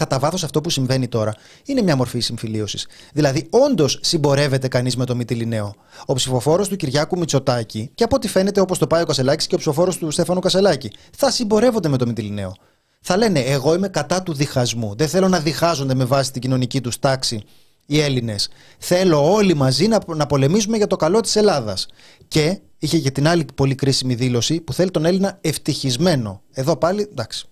Κατά 0.00 0.18
βάθος 0.18 0.44
αυτό 0.44 0.60
που 0.60 0.70
συμβαίνει 0.70 1.08
τώρα 1.08 1.34
είναι 1.64 1.82
μια 1.82 1.96
μορφή 1.96 2.20
συμφιλίωσης. 2.20 2.86
Δηλαδή, 3.12 3.46
όντως 3.50 3.98
συμπορεύεται 4.02 4.68
κανείς 4.68 4.96
με 4.96 5.04
το 5.04 5.16
Μητυλινέο. 5.16 5.74
Ο 6.06 6.14
ψηφοφόρος 6.14 6.68
του 6.68 6.76
Κυριάκου 6.76 7.18
Μητσοτάκη, 7.18 7.90
και 7.94 8.04
από 8.04 8.16
ό,τι 8.16 8.28
φαίνεται 8.28 8.60
όπως 8.60 8.78
το 8.78 8.86
πάει 8.86 9.02
ο 9.02 9.04
Κασελάκης 9.04 9.46
και 9.46 9.54
ο 9.54 9.58
ψηφοφόρος 9.58 9.98
του 9.98 10.10
Στέφανου 10.10 10.40
Κασελάκη, 10.40 10.92
θα 11.16 11.30
συμπορεύονται 11.30 11.88
με 11.88 11.96
το 11.96 12.06
Μητυλινέο. 12.06 12.54
Θα 13.00 13.16
λένε, 13.16 13.40
Εγώ 13.40 13.74
είμαι 13.74 13.88
κατά 13.88 14.22
του 14.22 14.32
διχασμού. 14.32 14.94
Δεν 14.96 15.08
θέλω 15.08 15.28
να 15.28 15.40
διχάζονται 15.40 15.94
με 15.94 16.04
βάση 16.04 16.32
την 16.32 16.40
κοινωνική 16.40 16.80
τους 16.80 16.98
τάξη 16.98 17.42
οι 17.86 18.00
Έλληνες. 18.00 18.48
Θέλω 18.78 19.32
όλοι 19.32 19.54
μαζί 19.54 19.86
να, 19.86 19.98
να 20.06 20.26
πολεμήσουμε 20.26 20.76
για 20.76 20.86
το 20.86 20.96
καλό 20.96 21.20
της 21.20 21.36
Ελλάδας. 21.36 21.86
Και 22.28 22.60
είχε 22.78 22.98
και 22.98 23.10
την 23.10 23.28
άλλη 23.28 23.46
πολύ 23.54 23.74
κρίσιμη 23.74 24.14
δήλωση 24.14 24.60
που 24.60 24.72
θέλει 24.72 24.90
τον 24.90 25.04
Έλληνα 25.04 25.38
ευτυχισμένο. 25.40 26.42
Εδώ 26.52 26.76
πάλι, 26.76 27.08
εντάξει, 27.10 27.49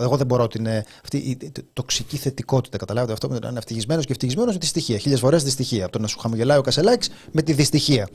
εγώ 0.00 0.16
δεν 0.16 0.26
μπορώ 0.26 0.46
την, 0.46 0.66
ε, 0.66 0.84
αυτή 1.02 1.16
η 1.16 1.38
η 1.40 1.52
τοξική 1.72 2.16
θετικότητα, 2.16 2.76
καταλάβετε 2.76 3.12
αυτό, 3.12 3.28
με 3.28 3.34
το 3.34 3.40
να 3.40 3.48
είναι 3.48 3.58
ευτυχισμένο 3.58 4.00
και 4.00 4.10
ευτυχισμένος 4.10 4.52
με 4.52 4.58
τη 4.58 4.66
στοιχεία. 4.66 4.98
Χίλιες 4.98 5.20
φορές 5.20 5.44
δυστυχία. 5.44 5.84
Από 5.84 5.92
το 5.92 5.98
να 5.98 6.06
σου 6.06 6.18
χαμογελάει 6.18 6.58
ο 6.58 6.62
Κασελάκης 6.62 7.10
με 7.32 7.42
τη 7.42 7.52
δυστυχία. 7.52 8.08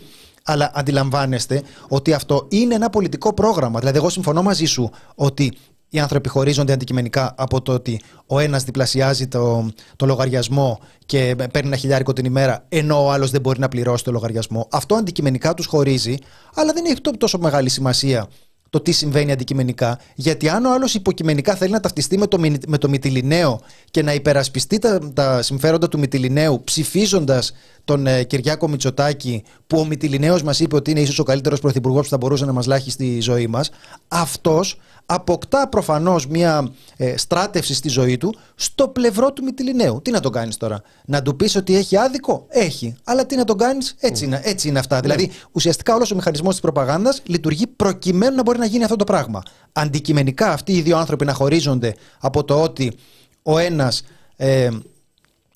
Αλλά 0.44 0.72
αντιλαμβάνεστε 0.74 1.62
ότι 1.88 2.14
αυτό 2.14 2.48
είναι 2.50 2.76
ένα 2.76 2.90
πολιτικό 2.90 3.34
πρόγραμμα. 3.34 3.80
Δηλαδή, 3.80 3.98
εγώ 3.98 4.10
συμφωνώ 4.10 4.42
μαζί 4.42 4.66
σου 4.66 4.92
ότι 5.16 5.54
οι 5.90 6.00
άνθρωποι 6.00 6.30
χωρίζονται 6.30 6.74
αντικειμενικά 6.74 7.34
από 7.38 7.62
το 7.62 7.74
ότι 7.74 8.02
ο 8.26 8.40
ένας 8.40 8.64
διπλασιάζει 8.64 9.28
το, 9.28 9.70
το 9.96 10.06
λογαριασμό 10.06 10.80
και 11.06 11.36
παίρνει 11.36 11.68
ένα 11.68 11.76
χιλιάρικο 11.76 12.14
την 12.14 12.26
ημέρα, 12.26 12.66
ενώ 12.70 13.06
ο 13.06 13.12
άλλος 13.12 13.32
δεν 13.32 13.42
μπορεί 13.42 13.60
να 13.60 13.68
πληρώσει 13.68 14.04
το 14.04 14.12
λογαριασμό. 14.12 14.68
Αυτό 14.72 14.96
αντικειμενικά 14.96 15.54
τους 15.54 15.66
χωρίζει, 15.66 16.18
αλλά 16.56 16.74
δεν 16.74 16.86
έχει 16.86 17.02
τόσο 17.18 17.38
μεγάλη 17.38 17.70
σημασία 17.70 18.28
το 18.76 18.82
τι 18.82 18.92
συμβαίνει 18.92 19.32
αντικειμενικά. 19.32 20.00
Γιατί 20.16 20.50
αν 20.50 20.66
ο 20.66 20.74
άλλος 20.74 20.94
υποκειμενικά 20.94 21.56
θέλει 21.56 21.72
να 21.72 21.80
ταυτιστεί 21.80 22.18
με 22.18 22.28
το, 22.28 22.40
μι- 22.40 22.68
με 22.68 22.78
το 22.78 22.90
Μητυλινέο 22.90 23.60
και 23.92 24.04
να 24.04 24.14
υπερασπιστεί 24.14 24.80
τα, 24.80 25.00
τα 25.14 25.42
συμφέροντα 25.42 25.88
του 25.88 26.00
Μητυλινέου 26.00 26.64
ψηφίζοντας 26.64 27.54
τον 27.86 28.08
ε, 28.08 28.24
Κυριάκο 28.24 28.68
Μητσοτάκη, 28.68 29.44
που 29.68 29.80
ο 29.80 29.86
Μητυλινέος 29.86 30.44
μας 30.44 30.60
είπε 30.60 30.76
ότι 30.76 30.92
είναι 30.92 31.00
ίσως 31.00 31.20
ο 31.20 31.24
καλύτερος 31.24 31.60
πρωθυπουργός 31.60 32.04
που 32.04 32.10
θα 32.10 32.18
μπορούσε 32.18 32.46
να 32.46 32.52
μας 32.52 32.66
λάχει 32.66 32.92
στη 32.92 33.20
ζωή 33.20 33.48
μας, 33.48 33.70
αυτός 34.08 34.80
αποκτά 35.06 35.68
προφανώς 35.68 36.28
μια 36.28 36.72
ε, 36.98 37.18
στράτευση 37.18 37.74
στη 37.74 37.90
ζωή 37.90 38.18
του 38.18 38.36
στο 38.56 38.88
πλευρό 38.88 39.34
του 39.34 39.44
Μητυλινέου. 39.44 40.02
Τι 40.02 40.12
να 40.12 40.20
τον 40.20 40.32
κάνεις 40.32 40.58
τώρα, 40.58 40.82
Να 41.06 41.22
του 41.22 41.36
πεις 41.36 41.56
ότι 41.56 41.76
έχει 41.76 41.98
άδικο, 41.98 42.46
έχει. 42.50 42.96
Αλλά 43.04 43.26
τι 43.26 43.36
να 43.36 43.44
τον 43.44 43.58
κάνεις, 43.58 43.96
έτσι, 44.00 44.26
είναι, 44.26 44.42
έτσι 44.44 44.68
είναι 44.68 44.80
αυτά. 44.80 45.00
Δηλαδή, 45.00 45.32
ουσιαστικά 45.52 45.96
όλος 45.96 46.12
ο 46.12 46.16
μηχανισμός 46.16 46.52
της 46.52 46.62
προπαγάνδας 46.62 47.22
λειτουργεί 47.26 47.68
προκειμένου 47.68 48.36
να 48.36 48.42
μπορεί 48.42 48.58
να 48.58 48.65
γίνει 48.66 48.84
αυτό 48.84 48.96
το 48.96 49.04
πράγμα. 49.04 49.44
Αντικειμενικά 49.72 50.52
αυτοί 50.52 50.72
οι 50.72 50.82
δύο 50.82 50.98
άνθρωποι 50.98 51.26
να 51.26 51.34
χωρίζονται 51.34 51.96
από 52.20 52.44
το 52.44 52.62
ότι 52.62 52.98
ο 53.44 53.58
ένας. 53.58 54.04
Ε, 54.36 54.70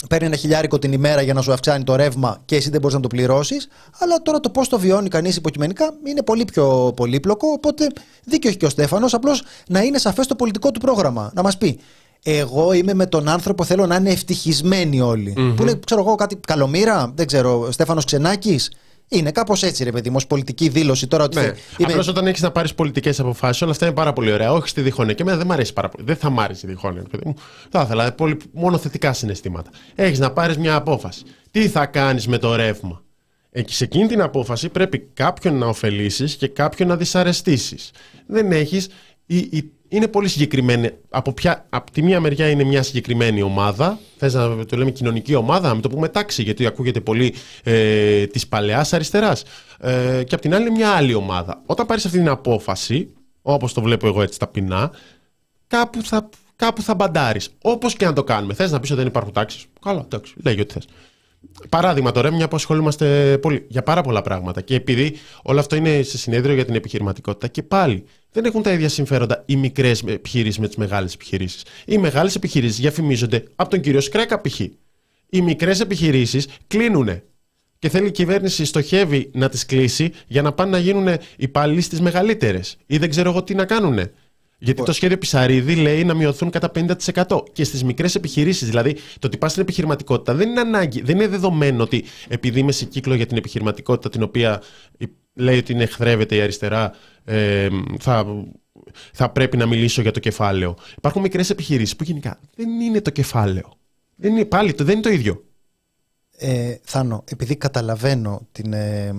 παίρνει 0.10 0.26
ένα 0.26 0.36
χιλιάρικο 0.36 0.80
την 0.80 0.92
ημέρα 0.92 1.22
για 1.22 1.34
να 1.34 1.42
σου 1.42 1.52
αυξάνει 1.52 1.84
το 1.84 1.96
ρεύμα 1.96 2.42
και 2.46 2.56
εσύ 2.56 2.70
δεν 2.70 2.80
μπορείς 2.80 2.96
να 2.96 3.02
το 3.02 3.08
πληρώσεις. 3.08 3.68
Αλλά 4.00 4.22
τώρα 4.22 4.40
το 4.40 4.50
πώς 4.50 4.70
το 4.70 4.80
βιώνει 4.80 5.10
κανείς 5.10 5.36
υποκειμενικά 5.36 5.94
είναι 6.08 6.24
πολύ 6.24 6.46
πιο 6.46 6.94
πολύπλοκο. 6.96 7.48
Οπότε 7.48 7.88
δίκιο 8.24 8.50
έχει 8.50 8.58
και 8.58 8.66
ο 8.66 8.70
Στέφανος. 8.70 9.14
Απλώς 9.14 9.44
να 9.68 9.82
είναι 9.82 9.98
σαφές 9.98 10.28
το 10.28 10.36
πολιτικό 10.36 10.72
του 10.72 10.80
πρόγραμμα. 10.80 11.32
Να 11.34 11.42
μας 11.42 11.58
πει. 11.58 11.80
Εγώ 12.24 12.74
είμαι 12.74 12.94
με 12.94 13.06
τον 13.06 13.28
άνθρωπο, 13.28 13.64
θέλω 13.64 13.86
να 13.86 13.96
είναι 13.96 14.10
ευτυχισμένοι 14.10 15.02
όλοι. 15.02 15.34
Που 15.56 15.62
είναι, 15.62 15.80
ξέρω 15.86 16.02
εγώ, 16.02 16.16
κάτι 16.16 16.36
καλομήρα, 16.48 17.12
δεν 17.16 17.28
ξέρω, 17.28 17.72
Στέφανος 17.72 18.06
Ξενάκης. 18.06 18.72
Είναι 19.12 19.32
κάπως 19.32 19.64
έτσι, 19.64 19.84
ρε 19.84 19.92
παιδί 19.92 20.10
μου, 20.10 20.16
ως 20.18 20.28
πολιτική 20.28 20.70
δήλωση 20.70 21.08
τώρα 21.08 21.24
ότι. 21.24 21.36
Ναι. 21.36 21.42
είμαι- 21.44 21.56
Απλώς 21.84 22.08
όταν 22.08 22.28
έχεις 22.28 22.42
να 22.42 22.52
πάρεις 22.52 22.74
πολιτικές 22.76 23.20
αποφάσεις, 23.20 23.62
όλα 23.62 23.72
αυτά 23.72 23.86
είναι 23.86 23.96
πάρα 23.96 24.14
πολύ 24.14 24.32
ωραία. 24.32 24.52
Όχι 24.52 24.68
στη 24.68 24.82
διχόνοια. 24.82 25.14
Και 25.14 25.22
εμένα 25.22 25.38
δεν 25.38 25.46
μου 25.48 25.54
αρέσει 25.54 25.74
πάρα 25.74 25.90
πολύ. 25.90 26.06
Δεν 26.06 26.16
θα 26.16 26.30
μ' 26.30 26.40
άρεσε 26.40 26.66
η 26.68 26.70
διχόνοια, 26.70 27.04
παιδί 27.12 27.24
μου. 27.26 27.34
Θα 27.70 27.82
ήθελα 27.82 28.12
πολύ, 28.12 28.38
μόνο 28.54 28.78
θετικά 28.78 29.14
συναισθήματα. 29.14 29.70
Έχεις 29.96 30.20
να 30.20 30.32
πάρεις 30.32 30.58
μια 30.58 30.76
απόφαση. 30.76 31.24
Τι 31.52 31.68
θα 31.68 31.86
κάνεις 31.86 32.28
με 32.28 32.38
το 32.38 32.56
ρεύμα; 32.56 33.04
Εκεί 33.52 33.74
σε 33.74 33.84
εκείνη 33.84 34.08
την 34.08 34.22
απόφαση 34.22 34.70
πρέπει 34.70 35.00
κάποιον 35.14 35.58
να 35.58 35.66
ωφελήσεις 35.66 36.36
και 36.36 36.48
κάποιον 36.48 36.88
να 36.88 36.96
δυσαρεστήσεις. 36.96 37.92
Δεν 38.28 38.52
έχεις. 38.52 38.88
Είναι 39.90 40.08
πολύ 40.08 40.28
συγκεκριμένη. 40.28 40.90
Από, 41.10 41.34
ποια, 41.34 41.66
από 41.70 41.92
τη 41.92 42.02
μία 42.02 42.20
μεριά 42.20 42.50
είναι 42.50 42.64
μια 42.64 42.84
συγκεκριμένη 42.84 43.42
ομάδα. 43.42 44.00
Θες 44.18 44.34
να 44.34 44.66
το 44.66 44.78
λέμε 44.78 44.92
κοινωνική 44.92 45.36
ομάδα, 45.36 45.68
να 45.68 45.74
μην 45.74 45.82
το 45.82 45.90
πούμε 45.90 46.08
τάξη, 46.08 46.44
γιατί 46.44 46.66
ακούγεται 46.66 47.02
πολύ 47.02 47.34
ε, 47.64 48.26
της 48.26 48.48
παλαιάς 48.48 48.94
αριστεράς. 48.94 49.44
Ε, 49.80 50.24
και 50.24 50.34
από 50.34 50.44
την 50.44 50.54
άλλη 50.54 50.66
είναι 50.68 50.76
μια 50.76 50.90
άλλη 50.90 51.14
ομάδα. 51.14 51.62
Όταν 51.66 51.86
πάρεις 51.86 52.06
αυτή 52.06 52.18
την 52.18 52.30
απόφαση, 52.30 53.14
όπως 53.42 53.74
το 53.74 53.82
βλέπω 53.82 54.08
εγώ 54.08 54.22
έτσι 54.22 54.40
ταπεινά, 54.40 54.92
κάπου 55.68 56.04
θα, 56.04 56.30
κάπου 56.56 56.82
θα 56.82 56.96
μπαντάρεις. 56.96 57.50
Όπως 57.62 57.94
και 57.94 58.06
να 58.06 58.14
το 58.14 58.24
κάνουμε. 58.24 58.54
Θες 58.54 58.72
να 58.72 58.80
πεις 58.80 58.90
ότι 58.90 59.00
δεν 59.00 59.10
υπάρχουν 59.10 59.34
τάξεις; 59.34 59.66
Καλά, 59.82 60.02
εντάξει, 60.06 60.34
λέγει 60.44 60.62
ό,τι 60.62 60.74
θες. 60.74 60.88
Παράδειγμα 61.70 62.12
τώρα, 62.12 62.32
μια 62.32 62.48
που 62.48 62.56
ασχολούμαστε 62.56 63.38
πολύ, 63.42 63.66
για 63.70 63.84
πάρα 63.84 64.02
πολλά 64.02 64.22
πράγματα 64.22 64.62
και 64.62 64.76
επειδή 64.76 65.16
όλο 65.44 65.60
αυτό 65.60 65.76
είναι 65.76 66.02
σε 66.02 66.18
συνέδριο 66.18 66.54
για 66.54 66.66
την 66.66 66.76
επιχειρηματικότητα 66.76 67.48
και 67.48 67.64
πάλι 67.64 68.06
δεν 68.32 68.46
έχουν 68.46 68.62
τα 68.62 68.72
ίδια 68.72 68.90
συμφέροντα 68.90 69.44
οι 69.46 69.56
μικρές 69.56 70.02
επιχειρήσεις 70.02 70.60
με 70.60 70.68
τις 70.68 70.76
μεγάλες 70.76 71.14
επιχειρήσεις. 71.14 71.64
Οι 71.86 71.98
μεγάλες 71.98 72.36
επιχειρήσεις 72.36 72.80
διαφημίζονται 72.80 73.44
από 73.56 73.70
τον 73.70 73.82
κύριο 73.82 74.02
Σκρέκα 74.02 74.42
π.χ. 74.42 74.60
Οι 75.30 75.42
μικρές 75.42 75.80
επιχειρήσεις 75.80 76.48
κλείνουν. 76.68 77.22
Και 77.80 77.90
θέλει 77.90 78.08
η 78.08 78.12
κυβέρνηση 78.12 78.66
στοχεύει 78.66 79.30
να 79.34 79.50
τις 79.50 79.66
κλείσει 79.66 80.12
για 80.28 80.42
να 80.42 80.52
πάνε 80.52 80.72
να 80.72 80.78
γίνουν 80.78 81.08
υπάλληλοι 81.38 81.82
στις 81.82 82.02
μεγαλύτερες. 82.02 82.78
Ή 82.86 82.98
δεν 82.98 83.10
ξέρω 83.10 83.30
εγώ 83.30 83.44
τι 83.44 83.56
να 83.56 83.66
κάνουν. 83.66 84.00
Γιατί 84.62 84.84
το 84.84 84.92
σχέδιο 84.94 85.18
Πισαρίδη 85.18 85.76
λέει 85.76 86.04
να 86.04 86.14
μειωθούν 86.14 86.50
κατά 86.50 86.72
50%. 86.76 87.44
Και 87.52 87.64
στις 87.64 87.84
μικρές 87.84 88.16
επιχειρήσεις, 88.16 88.68
δηλαδή 88.68 88.94
το 88.94 89.28
ότι 89.28 89.38
πας 89.38 89.52
στην 89.52 89.64
επιχειρηματικότητα 89.64 90.34
δεν 90.34 90.50
είναι 90.50 90.60
ανάγκη, 90.60 91.02
δεν 91.02 91.16
είναι 91.16 91.28
δεδομένο 91.28 91.84
ότι 91.84 92.04
επειδή 92.28 92.60
είμαι 92.60 92.72
σε 92.72 92.86
κύκλο 92.86 93.14
για 93.14 93.26
την 93.26 93.38
επιχειρηματικότητα, 93.38 94.10
την 94.10 94.24
οποία 94.24 94.62
λέει 95.34 95.58
ότι 95.58 95.72
είναι 95.72 95.84
εχθρεύεται 95.84 96.36
η 96.36 96.42
αριστερά, 96.42 96.92
ε, 97.30 97.70
θα, 98.00 98.26
θα 99.14 99.30
πρέπει 99.30 99.58
να 99.58 99.66
μιλήσω 99.66 100.02
για 100.02 100.12
το 100.12 100.20
κεφάλαιο. 100.20 100.76
Υπάρχουν 100.98 101.22
μικρές 101.22 101.50
επιχειρήσεις 101.50 101.96
που 101.96 102.04
γενικά 102.04 102.40
δεν 102.56 102.80
είναι 102.80 103.02
το 103.02 103.10
κεφάλαιο. 103.10 103.78
Δεν 104.16 104.32
είναι, 104.32 104.46
πάλι 104.46 104.74
το, 104.74 104.84
δεν 104.84 104.94
είναι 104.94 105.04
το 105.04 105.10
ίδιο. 105.10 105.44
Ε, 106.38 106.76
Θάνο, 106.84 107.24
επειδή 107.32 107.56
καταλαβαίνω 107.56 108.48
την 108.52 108.74
ε, 108.74 109.14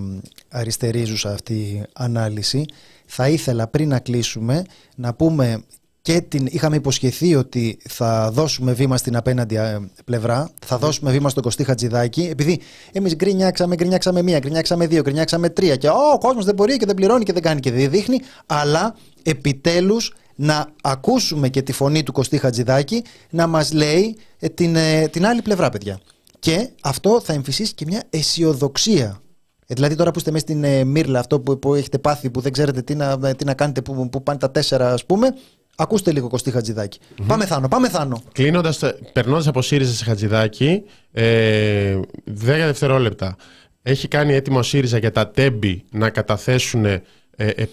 αριστερίζουσα 0.48 1.32
αυτή 1.32 1.82
ανάλυση, 1.92 2.64
θα 3.06 3.28
ήθελα 3.28 3.68
πριν 3.68 3.88
να 3.88 3.98
κλείσουμε 3.98 4.64
να 4.96 5.14
πούμε 5.14 5.64
και 6.02 6.20
την, 6.20 6.46
είχαμε 6.50 6.76
υποσχεθεί 6.76 7.34
ότι 7.34 7.78
θα 7.88 8.30
δώσουμε 8.30 8.72
βήμα 8.72 8.96
στην 8.96 9.16
απέναντι 9.16 9.56
ε, 9.56 9.78
πλευρά, 10.04 10.50
θα 10.66 10.78
δώσουμε 10.78 11.10
βήμα 11.10 11.28
στον 11.28 11.42
Κωστή 11.42 11.64
Χατζηδάκη, 11.64 12.28
επειδή 12.30 12.60
εμείς 12.92 13.14
γκρινιάξαμε, 13.16 13.74
γκρινιάξαμε 13.74 14.22
μία, 14.22 14.38
γκρινιάξαμε 14.38 14.86
δύο, 14.86 15.02
γκρινιάξαμε 15.02 15.48
τρία 15.48 15.76
και 15.76 15.88
ο 15.88 16.18
κόσμος 16.20 16.44
δεν 16.44 16.54
μπορεί 16.54 16.76
και 16.76 16.86
δεν 16.86 16.94
πληρώνει 16.94 17.24
και 17.24 17.32
δεν 17.32 17.42
κάνει 17.42 17.60
και 17.60 17.72
δεν 17.72 17.90
δείχνει, 17.90 18.20
αλλά 18.46 18.96
επιτέλους 19.22 20.14
να 20.34 20.66
ακούσουμε 20.82 21.48
και 21.48 21.62
τη 21.62 21.72
φωνή 21.72 22.02
του 22.02 22.12
Κωστή 22.12 22.38
Χατζηδάκη 22.38 23.04
να 23.30 23.46
μας 23.46 23.72
λέει 23.72 24.16
ε, 24.38 24.48
την, 24.48 24.76
ε, 24.76 25.08
την 25.08 25.26
άλλη 25.26 25.42
πλευρά, 25.42 25.70
παιδιά. 25.70 26.00
Και 26.38 26.68
αυτό 26.82 27.20
θα 27.20 27.32
εμφυσίσει 27.32 27.74
και 27.74 27.84
μια 27.88 28.02
αισιοδοξία. 28.10 29.20
Ε, 29.66 29.74
δηλαδή 29.74 29.94
τώρα 29.94 30.10
που 30.10 30.18
είστε 30.18 30.30
μέσα 30.30 30.44
στην 30.44 30.64
ε, 30.64 30.84
Μύρλα, 30.84 31.18
αυτό 31.18 31.40
που, 31.40 31.58
που 31.58 31.74
έχετε 31.74 31.98
πάθει, 31.98 32.30
που 32.30 32.40
δεν 32.40 32.52
ξέρετε 32.52 32.82
τι 32.82 32.94
να, 32.94 33.34
τι 33.34 33.44
να 33.44 33.54
κάνετε, 33.54 33.82
που, 33.82 34.08
που 34.08 34.22
πάνε 34.22 34.38
τα 34.38 34.50
τέσσερα 34.50 34.92
ας 34.92 35.04
πούμε, 35.06 35.34
Ακούστε 35.80 36.12
λίγο 36.12 36.28
Κωστή 36.28 36.50
Χατζηδάκη. 36.50 36.98
Mm-hmm. 37.00 37.24
Πάμε 37.26 37.46
θάνο, 37.46 37.68
πάμε 37.68 37.88
θάνο. 37.88 38.22
Κλείνοντας, 38.32 38.80
περνώντας 39.12 39.46
από 39.46 39.62
ΣΥΡΙΖΑ 39.62 39.92
σε 39.92 40.04
Χατζηδάκη, 40.04 40.82
ε, 41.12 42.00
10 42.24 42.66
δευτερόλεπτα. 42.66 43.36
Έχει 43.82 44.08
κάνει 44.08 44.34
έτοιμο 44.34 44.58
ο 44.58 44.62
ΣΥΡΙΖΑ 44.62 44.98
για 44.98 45.12
τα 45.12 45.28
τέμπη 45.28 45.84
να 45.90 46.10
καταθέσουν 46.10 46.84
ε, 46.84 47.02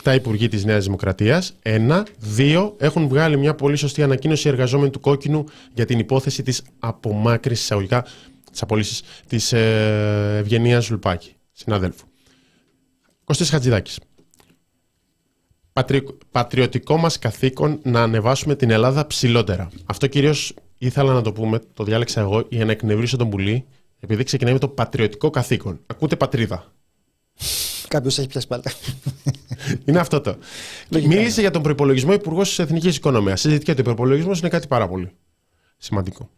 7 0.03 0.13
υπουργοί 0.15 0.47
της 0.47 0.65
Νέας 0.65 0.83
Δημοκρατίας. 0.83 1.53
Ένα. 1.61 2.05
Δύο. 2.17 2.75
Έχουν 2.79 3.07
βγάλει 3.07 3.37
μια 3.37 3.55
πολύ 3.55 3.75
σωστή 3.75 4.03
ανακοίνωση 4.03 4.47
οι 4.47 4.51
εργαζόμενοι 4.51 4.89
του 4.89 4.99
Κόκκινου 4.99 5.43
για 5.73 5.85
την 5.85 5.99
υπόθεση 5.99 6.43
της 6.43 6.61
απομάκρυνση 6.79 7.61
εισαγωγικά 7.61 8.05
της 8.51 8.61
απολύσης 8.61 9.01
της 9.27 9.53
ε, 9.53 10.37
Ευγενίας 10.39 10.89
Λουπάκη, 10.89 11.35
συναδέλφου. 11.51 12.05
Κωστής 13.23 13.49
Χατζηδάκης 13.49 13.99
πατριωτικό 16.31 16.97
μας 16.97 17.19
καθήκον 17.19 17.79
να 17.83 18.01
ανεβάσουμε 18.01 18.55
την 18.55 18.69
Ελλάδα 18.71 19.07
ψηλότερα. 19.07 19.69
Αυτό 19.85 20.07
κυρίως 20.07 20.53
ήθελα 20.77 21.13
να 21.13 21.21
το 21.21 21.31
πούμε, 21.31 21.59
το 21.73 21.83
διάλεξα 21.83 22.21
εγώ 22.21 22.45
για 22.49 22.65
να 22.65 22.71
εκνευρίσω 22.71 23.17
τον 23.17 23.29
πουλί, 23.29 23.65
επειδή 23.99 24.23
ξεκινάει 24.23 24.53
με 24.53 24.59
το 24.59 24.67
πατριωτικό 24.67 25.29
καθήκον. 25.29 25.79
Ακούτε 25.85 26.15
πατρίδα. 26.15 26.71
Κάποιος 27.87 28.17
έχει 28.17 28.27
πιάσει 28.27 28.47
πάλι. 28.47 28.63
είναι 29.85 29.99
αυτό 29.99 30.21
το. 30.21 30.37
Μίλησε 30.89 31.41
για 31.41 31.51
τον 31.51 31.61
προπολογισμό 31.61 32.13
Υπουργός 32.13 32.47
της 32.47 32.59
Εθνικής 32.59 32.95
Οικονομίας. 32.95 33.41
Συζητήκε 33.41 33.71
ότι 33.71 33.81
ο 33.81 33.83
προπολογισμός 33.83 34.39
είναι 34.39 34.49
κάτι 34.49 34.67
πάρα 34.67 34.87
πολύ 34.87 35.11
σημαντικό. 35.77 36.29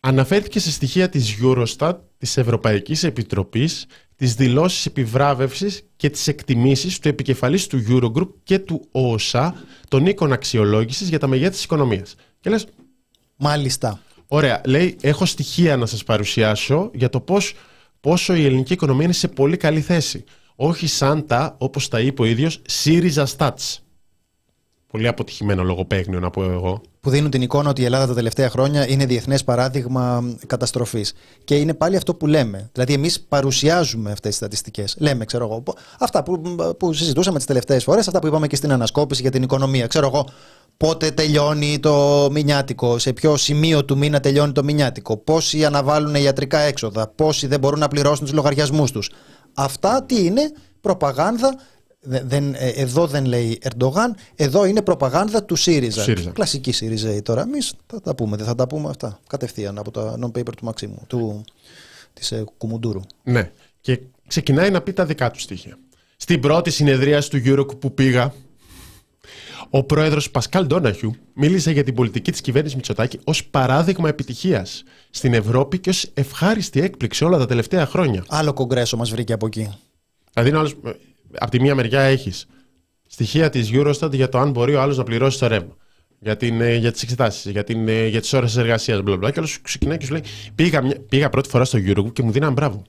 Αναφέρθηκε 0.00 0.60
σε 0.60 0.70
στοιχεία 0.70 1.08
της 1.08 1.38
Eurostat, 1.42 1.96
της 2.18 2.36
Ευρωπαϊκής 2.36 3.02
Επιτροπής, 3.02 3.86
τις 4.16 4.34
δηλώσεις 4.34 4.86
επιβράβευσης 4.86 5.82
και 5.96 6.10
τις 6.10 6.28
εκτιμήσεις 6.28 6.98
του 6.98 7.08
επικεφαλής 7.08 7.66
του 7.66 7.84
Eurogroup 7.88 8.28
και 8.42 8.58
του 8.58 8.88
ΟΟΣΑ, 8.92 9.54
των 9.88 10.06
οίκων 10.06 10.32
αξιολόγησης 10.32 11.08
για 11.08 11.18
τα 11.18 11.26
μεγέθη 11.26 11.50
της 11.50 11.64
οικονομίας. 11.64 12.14
Και 12.40 12.50
λες, 12.50 12.66
Μάλιστα. 13.36 14.00
Ωραία, 14.28 14.60
λέει, 14.66 14.96
έχω 15.00 15.24
στοιχεία 15.24 15.76
να 15.76 15.86
σας 15.86 16.04
παρουσιάσω 16.04 16.90
για 16.94 17.08
το 17.08 17.20
πώς, 17.20 17.54
πόσο 18.00 18.34
η 18.34 18.44
ελληνική 18.44 18.72
οικονομία 18.72 19.04
είναι 19.04 19.12
σε 19.12 19.28
πολύ 19.28 19.56
καλή 19.56 19.80
θέση. 19.80 20.24
Όχι 20.56 20.86
σαν 20.86 21.26
τα, 21.26 21.56
όπως 21.58 21.88
τα 21.88 22.00
είπε 22.00 22.22
ο 22.22 22.24
ίδιος, 22.24 22.62
ΣΥΡΙΖΑ 22.66 23.26
Stats. 23.36 23.78
Πολύ 24.86 25.06
αποτυχημένο 25.06 25.62
λογοπαίγνιο 25.62 26.20
να 26.20 26.30
πω 26.30 26.42
εγώ 26.42 26.82
που 27.04 27.10
δίνουν 27.10 27.30
την 27.30 27.42
εικόνα 27.42 27.70
ότι 27.70 27.82
η 27.82 27.84
Ελλάδα 27.84 28.06
τα 28.06 28.14
τελευταία 28.14 28.50
χρόνια 28.50 28.88
είναι 28.88 29.06
διεθνές 29.06 29.44
παράδειγμα 29.44 30.24
καταστροφής. 30.46 31.12
Και 31.44 31.54
είναι 31.54 31.74
πάλι 31.74 31.96
αυτό 31.96 32.14
που 32.14 32.26
λέμε. 32.26 32.70
Δηλαδή, 32.72 32.92
εμείς 32.92 33.20
παρουσιάζουμε 33.20 34.10
αυτές 34.10 34.30
τις 34.30 34.36
στατιστικές. 34.36 34.96
Λέμε, 34.98 35.24
ξέρω 35.24 35.44
εγώ, 35.44 35.62
αυτά 35.98 36.22
που, 36.22 36.56
που 36.78 36.92
συζητούσαμε 36.92 37.36
τις 37.36 37.46
τελευταίες 37.46 37.84
φορές, 37.84 38.06
αυτά 38.06 38.18
που 38.18 38.26
είπαμε 38.26 38.46
και 38.46 38.56
στην 38.56 38.72
ανασκόπηση 38.72 39.22
για 39.22 39.30
την 39.30 39.42
οικονομία. 39.42 39.86
Ξέρω 39.86 40.06
εγώ, 40.06 40.28
πότε 40.76 41.10
τελειώνει 41.10 41.78
το 41.80 42.28
μηνιάτικο, 42.30 42.98
σε 42.98 43.12
ποιο 43.12 43.36
σημείο 43.36 43.84
του 43.84 43.96
μήνα 43.96 44.20
τελειώνει 44.20 44.52
το 44.52 44.64
μηνιάτικο, 44.64 45.16
πόσοι 45.16 45.64
αναβάλουν 45.64 46.14
ιατρικά 46.14 46.58
έξοδα, 46.58 47.08
πόσοι 47.08 47.46
δεν 47.46 47.60
μπορούν 47.60 47.78
να 47.78 47.88
πληρώσουν 47.88 48.24
τους 48.24 48.34
λογαριασμούς 48.34 48.90
τους. 48.90 49.10
Αυτά 49.54 50.02
τι 50.02 50.24
είναι, 50.24 50.52
προπαγάνδα 50.80 51.54
δεν, 52.04 52.54
ε, 52.54 52.68
εδώ 52.68 53.06
δεν 53.06 53.24
λέει 53.24 53.58
Ερντογάν, 53.62 54.16
εδώ 54.34 54.64
είναι 54.64 54.82
προπαγάνδα 54.82 55.44
του 55.44 55.56
ΣΥΡΙΖΑ. 55.56 56.02
ΣΥΡΙΖΑ. 56.02 56.30
Κλασική 56.30 56.72
ΣΥΡΙΖΑ 56.72 57.22
τώρα. 57.22 57.42
Εμείς 57.42 57.74
θα 57.86 58.00
τα 58.00 58.14
πούμε, 58.14 58.36
δεν 58.36 58.46
θα 58.46 58.54
τα 58.54 58.66
πούμε 58.66 58.88
αυτά. 58.88 59.20
Κατευθείαν 59.26 59.78
από 59.78 59.90
τα 59.90 60.18
non-paper 60.20 60.54
του 60.56 60.64
Μαξίμου, 60.64 61.02
του, 61.06 61.44
της 62.12 62.32
ε, 62.32 62.44
Κουμουντούρου. 62.58 63.00
Ναι. 63.22 63.50
Και 63.80 64.00
ξεκινάει 64.26 64.70
να 64.70 64.80
πει 64.80 64.92
τα 64.92 65.04
δικά 65.04 65.30
του 65.30 65.40
στοιχεία. 65.40 65.78
Στην 66.16 66.40
πρώτη 66.40 66.70
συνεδρία 66.70 67.22
του 67.22 67.42
Eurogroup 67.44 67.78
που 67.78 67.94
πήγα, 67.94 68.34
ο 69.70 69.82
πρόεδρος 69.82 70.30
Πασκάλ 70.30 70.66
Ντόναχιου 70.66 71.14
μίλησε 71.34 71.70
για 71.70 71.84
την 71.84 71.94
πολιτική 71.94 72.30
της 72.30 72.40
κυβέρνησης 72.40 72.76
Μητσοτάκη 72.76 73.18
ως 73.24 73.44
παράδειγμα 73.44 74.08
επιτυχίας 74.08 74.82
στην 75.10 75.34
Ευρώπη 75.34 75.78
και 75.78 75.90
ως 75.90 76.10
ευχάριστη 76.14 76.80
έκπληξη 76.80 77.24
όλα 77.24 77.38
τα 77.38 77.46
τελευταία 77.46 77.86
χρόνια. 77.86 78.24
Άλλο 78.28 78.52
κογκρέσο 78.52 78.96
μας 78.96 79.10
βρήκε 79.10 79.32
από 79.32 79.46
εκεί. 79.46 79.74
Δηλαδή, 80.32 80.74
από 81.38 81.50
τη 81.50 81.60
μία 81.60 81.74
μεριά 81.74 82.00
έχεις 82.00 82.46
στοιχεία 83.08 83.50
της 83.50 83.70
Eurostat 83.72 84.12
για 84.12 84.28
το 84.28 84.38
αν 84.38 84.50
μπορεί 84.50 84.74
ο 84.74 84.80
άλλος 84.80 84.96
να 84.96 85.04
πληρώσει 85.04 85.38
το 85.38 85.46
ρεύμα. 85.46 85.76
Για, 86.18 86.36
την, 86.36 86.60
ε, 86.60 86.74
για 86.74 86.92
τις 86.92 87.02
εξετάσεις, 87.02 87.50
για, 87.50 87.64
την, 87.64 87.88
ε, 87.88 88.06
για 88.06 88.20
τις 88.20 88.32
ώρες 88.32 88.56
εργασίας, 88.56 89.00
μπλα 89.02 89.16
μπλα. 89.16 89.30
Και 89.30 89.38
άλλο 89.38 89.48
ξεκινάει 89.62 89.96
και 89.96 90.06
σου 90.06 90.12
λέει: 90.12 90.22
πήγα, 90.54 90.82
πήγα 91.08 91.28
πρώτη 91.28 91.48
φορά 91.48 91.64
στο 91.64 91.78
Eurogroup 91.86 92.12
και 92.12 92.22
μου 92.22 92.30
δίναν 92.30 92.52
μπράβο. 92.52 92.82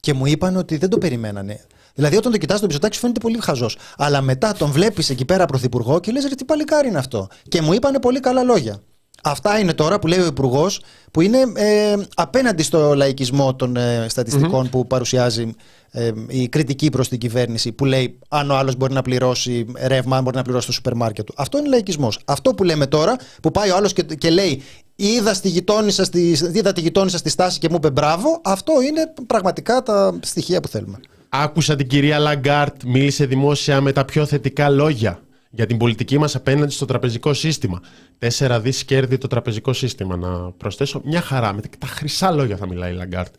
Και 0.00 0.12
μου 0.12 0.26
είπαν 0.26 0.56
ότι 0.56 0.76
δεν 0.76 0.88
το 0.88 0.98
περιμένανε. 0.98 1.66
Δηλαδή, 1.94 2.16
όταν 2.16 2.32
το 2.32 2.38
κοιτάς 2.38 2.56
τον 2.56 2.66
Μητσοτάκη, 2.66 2.94
σου 2.94 3.00
φαίνεται 3.00 3.20
πολύ 3.20 3.38
χαζός. 3.40 3.76
Αλλά 3.96 4.20
μετά 4.20 4.52
τον 4.52 4.70
βλέπεις 4.70 5.10
εκεί 5.10 5.24
πέρα 5.24 5.46
πρωθυπουργό 5.46 6.00
και 6.00 6.12
λες: 6.12 6.24
Ρε, 6.28 6.34
τι 6.34 6.44
παλικάρι 6.44 6.88
είναι 6.88 6.98
αυτό. 6.98 7.28
Και 7.48 7.62
μου 7.62 7.72
είπαν 7.72 8.00
πολύ 8.00 8.20
καλά 8.20 8.42
λόγια. 8.42 8.82
Αυτά 9.24 9.58
είναι 9.58 9.72
τώρα 9.74 9.98
που 9.98 10.06
λέει 10.06 10.18
ο 10.18 10.26
Υπουργός, 10.26 10.80
που 11.10 11.20
είναι 11.20 11.38
ε, 11.54 11.94
απέναντι 12.14 12.62
στο 12.62 12.94
λαϊκισμό 12.94 13.54
των 13.54 13.76
ε, 13.76 14.06
στατιστικών 14.08 14.68
που 14.68 14.86
παρουσιάζει 14.86 15.54
ε, 15.90 16.10
η 16.28 16.48
κριτική 16.48 16.90
προς 16.90 17.08
την 17.08 17.18
κυβέρνηση, 17.18 17.72
που 17.72 17.84
λέει 17.84 18.18
αν 18.28 18.50
ο 18.50 18.56
άλλος 18.56 18.76
μπορεί 18.76 18.92
να 18.92 19.02
πληρώσει 19.02 19.66
ρεύμα, 19.86 20.16
αν 20.16 20.22
μπορεί 20.22 20.36
να 20.36 20.42
πληρώσει 20.42 20.66
το 20.66 20.72
σούπερ 20.72 20.94
μάρκετ 20.94 21.26
του. 21.26 21.34
Αυτό 21.36 21.58
είναι 21.58 21.68
λαϊκισμός. 21.68 22.18
Αυτό 22.24 22.54
που 22.54 22.64
λέμε 22.64 22.86
τώρα, 22.86 23.16
που 23.42 23.50
πάει 23.50 23.70
ο 23.70 23.76
άλλος 23.76 23.92
και, 23.92 24.02
και 24.02 24.30
λέει 24.30 24.62
είδα, 24.96 25.34
στη 25.34 25.48
γειτόνισσα 25.48 26.04
στη, 26.04 26.36
είδα 26.52 26.72
τη 26.72 26.80
γειτόνισσα 26.80 27.18
στη 27.18 27.28
στάση 27.28 27.58
και 27.58 27.68
μου 27.68 27.76
είπε 27.76 27.90
μπράβο, 27.90 28.40
αυτό 28.44 28.72
είναι 28.82 29.12
πραγματικά 29.26 29.82
τα 29.82 30.18
στοιχεία 30.22 30.60
που 30.60 30.68
θέλουμε. 30.68 31.00
Άκουσα 31.28 31.76
την 31.76 31.88
κυρία 31.88 32.18
Λαγκάρτ, 32.18 32.82
μίλησε 32.82 33.26
δημόσια 33.26 33.80
με 33.80 33.92
τα 33.92 34.04
πιο 34.04 34.26
θετικά 34.26 34.68
λόγια 34.68 35.20
για 35.54 35.66
την 35.66 35.76
πολιτική 35.76 36.18
μας 36.18 36.34
απέναντι 36.34 36.72
στο 36.72 36.84
τραπεζικό 36.84 37.34
σύστημα. 37.34 37.80
Τέσσερα 38.18 38.60
δις 38.60 38.84
κέρδη 38.84 39.18
το 39.18 39.26
τραπεζικό 39.26 39.72
σύστημα. 39.72 40.16
Να 40.16 40.50
προσθέσω 40.50 41.02
μια 41.04 41.20
χαρά. 41.20 41.52
Με 41.52 41.60
τα 41.78 41.86
χρυσά 41.86 42.30
λόγια 42.30 42.56
θα 42.56 42.66
μιλάει 42.66 42.92
η 42.92 42.96
Λαγκάρτ. 42.96 43.34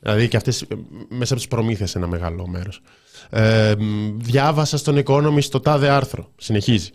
Δηλαδή 0.00 0.28
και 0.28 0.36
αυτές 0.36 0.64
μέσα 1.08 1.32
από 1.32 1.42
τις 1.42 1.48
προμήθειες 1.48 1.94
ένα 1.94 2.06
μεγάλο 2.06 2.46
μέρος. 2.48 2.80
Ε, 3.30 3.74
διάβασα 4.16 4.76
στον 4.76 5.02
Economist 5.04 5.44
το 5.44 5.60
τάδε 5.60 5.88
άρθρο. 5.88 6.32
Συνεχίζει. 6.36 6.90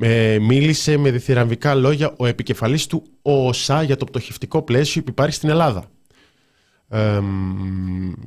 Ε, 0.00 0.38
μίλησε 0.38 0.96
με 0.96 1.10
διθυραμβικά 1.10 1.74
λόγια 1.74 2.14
ο 2.16 2.26
επικεφαλής 2.26 2.86
του 2.86 3.02
ΟΟΣΑ 3.22 3.82
για 3.82 3.96
το 3.96 4.04
πτωχευτικό 4.04 4.62
πλαίσιο 4.62 5.02
που 5.02 5.10
υπάρχει 5.10 5.34
στην 5.34 5.48
Ελλάδα. 5.48 5.84
Ε, 6.88 7.20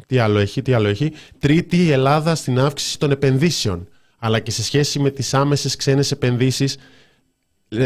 τι 0.08 0.18
άλλο 0.18 0.40
έχει, 0.40 0.62
τι 0.62 0.74
άλλο 0.74 0.88
έχει. 0.88 1.12
Τρίτη 1.40 1.78
η 1.78 1.92
Ελλάδα 1.92 2.36
στην 2.36 2.60
αύξηση 2.60 3.00
των 3.00 3.12
επενδύσεων 3.12 3.88
αλλά 4.28 4.40
και 4.40 4.52
σε 4.52 4.64
σχέση 4.64 5.00
με 5.00 5.10
τις 5.10 5.34
άμεσες 5.34 5.76
ξένες 5.76 6.12
επενδύσεις 6.12 6.78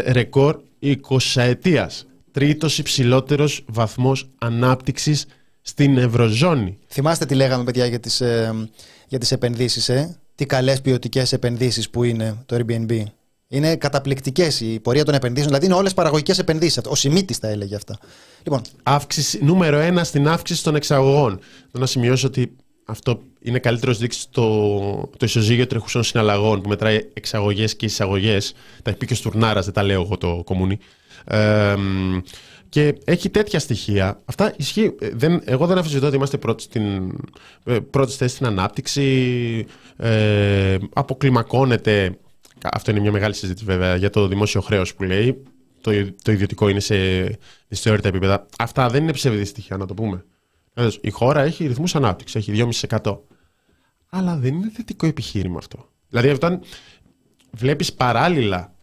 ρεκόρ 0.07 0.59
20 0.79 1.41
ετίας. 1.41 2.05
Τρίτος 2.31 2.77
υψηλότερος 2.77 3.65
βαθμός 3.67 4.29
ανάπτυξης 4.37 5.25
στην 5.61 5.97
Ευρωζώνη. 5.97 6.77
Θυμάστε 6.87 7.25
τι 7.25 7.35
λέγαμε 7.35 7.63
παιδιά 7.63 7.85
για 7.85 7.99
τις, 7.99 8.21
ε, 8.21 8.69
για 9.07 9.17
τις 9.19 9.31
επενδύσεις, 9.31 9.89
ε; 9.89 10.19
τι 10.35 10.45
καλές 10.45 10.81
ποιοτικές 10.81 11.33
επενδύσεις 11.33 11.89
που 11.89 12.03
είναι 12.03 12.43
το 12.45 12.55
Airbnb. 12.55 13.03
Είναι 13.47 13.75
καταπληκτικές 13.75 14.59
η 14.61 14.79
πορεία 14.79 15.05
των 15.05 15.13
επενδύσεων, 15.13 15.47
δηλαδή 15.47 15.65
είναι 15.65 15.75
όλες 15.75 15.93
παραγωγικές 15.93 16.39
επενδύσεις. 16.39 16.81
Ο 16.87 16.95
Σιμίτης 16.95 17.39
τα 17.39 17.47
έλεγε 17.47 17.75
αυτά. 17.75 17.97
Λοιπόν. 18.43 18.61
Αύξηση, 18.83 19.39
νούμερο 19.43 19.77
ένα 19.77 20.03
στην 20.03 20.27
αύξηση 20.27 20.63
των 20.63 20.75
εξαγωγών. 20.75 21.39
να 21.71 21.85
σημειώσω 21.85 22.27
ότι 22.27 22.55
αυτό 22.86 23.21
είναι 23.41 23.59
καλύτερος 23.59 23.97
δείξης 23.97 24.27
το, 24.29 24.79
το 25.17 25.25
ισοζύγιο 25.25 25.67
τρεχουσών 25.67 26.03
συναλλαγών 26.03 26.61
που 26.61 26.69
μετράει 26.69 27.09
εξαγωγές 27.13 27.75
και 27.75 27.86
εισαγωγές. 27.86 28.53
Τα 28.84 28.89
έχει 28.89 28.99
πει 28.99 29.05
και 29.05 29.13
ο 29.13 29.15
Στουρνάρας, 29.15 29.65
δεν 29.65 29.73
τα 29.73 29.84
λέω 29.84 30.01
εγώ 30.01 30.17
το 30.17 30.41
κομμούνι. 30.45 30.77
Ε, 31.25 31.75
και 32.69 32.95
έχει 33.03 33.29
τέτοια 33.29 33.59
στοιχεία. 33.59 34.21
Αυτά 34.25 34.53
ισχύει. 34.57 34.95
Δεν, 35.13 35.41
εγώ 35.45 35.65
δεν 35.65 35.77
αφισβητώ 35.77 36.07
ότι 36.07 36.15
είμαστε 36.15 36.38
πρώτοι 36.38 36.63
στην, 36.63 37.11
ε, 37.63 37.79
πρώτη 37.79 38.13
θέση 38.13 38.36
στην 38.36 38.45
ανάπτυξη. 38.45 39.65
Ε, 39.97 40.77
αποκλιμακώνεται. 40.93 42.17
Αυτό 42.71 42.91
είναι 42.91 42.99
μια 42.99 43.11
μεγάλη 43.11 43.34
συζήτηση 43.34 43.65
βέβαια 43.65 43.95
για 43.95 44.09
το 44.09 44.27
δημόσιο 44.27 44.61
χρέος 44.61 44.93
που 44.93 45.03
λέει. 45.03 45.43
Το, 45.82 45.91
το 46.23 46.32
ιδιωτικό 46.32 46.69
είναι 46.69 46.79
σε 46.79 46.95
δυστυχώρητα 47.67 48.07
επίπεδα. 48.07 48.45
Αυτά 48.57 48.89
δεν 48.89 49.03
είναι 49.03 49.13
ψευδή 49.13 49.45
στοιχεία, 49.45 49.77
να 49.77 49.86
το 49.86 49.93
πούμε. 49.93 50.25
Η 51.01 51.09
χώρα 51.09 51.41
έχει 51.41 51.67
ρυθμούς 51.67 51.95
ανάπτυξης, 51.95 52.47
έχει 52.47 52.67
2,5%. 52.89 53.17
Αλλά 54.09 54.38
δεν 54.38 54.53
είναι 54.53 54.69
θετικό 54.69 55.05
επιχείρημα 55.05 55.57
αυτό. 55.57 55.89
Δηλαδή, 56.09 56.30
όταν 56.30 56.61
βλέπεις 57.51 57.93
παράλληλα 57.93 58.76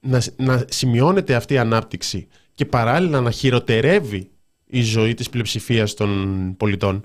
να, 0.00 0.22
να 0.36 0.64
σημειώνεται 0.68 1.34
αυτή 1.34 1.54
η 1.54 1.58
ανάπτυξη 1.58 2.28
και 2.54 2.66
παράλληλα 2.66 3.20
να 3.20 3.30
χειροτερεύει 3.30 4.30
η 4.66 4.82
ζωή 4.82 5.14
της 5.14 5.30
πλειοψηφίας 5.30 5.94
των 5.94 6.54
πολιτών, 6.56 7.04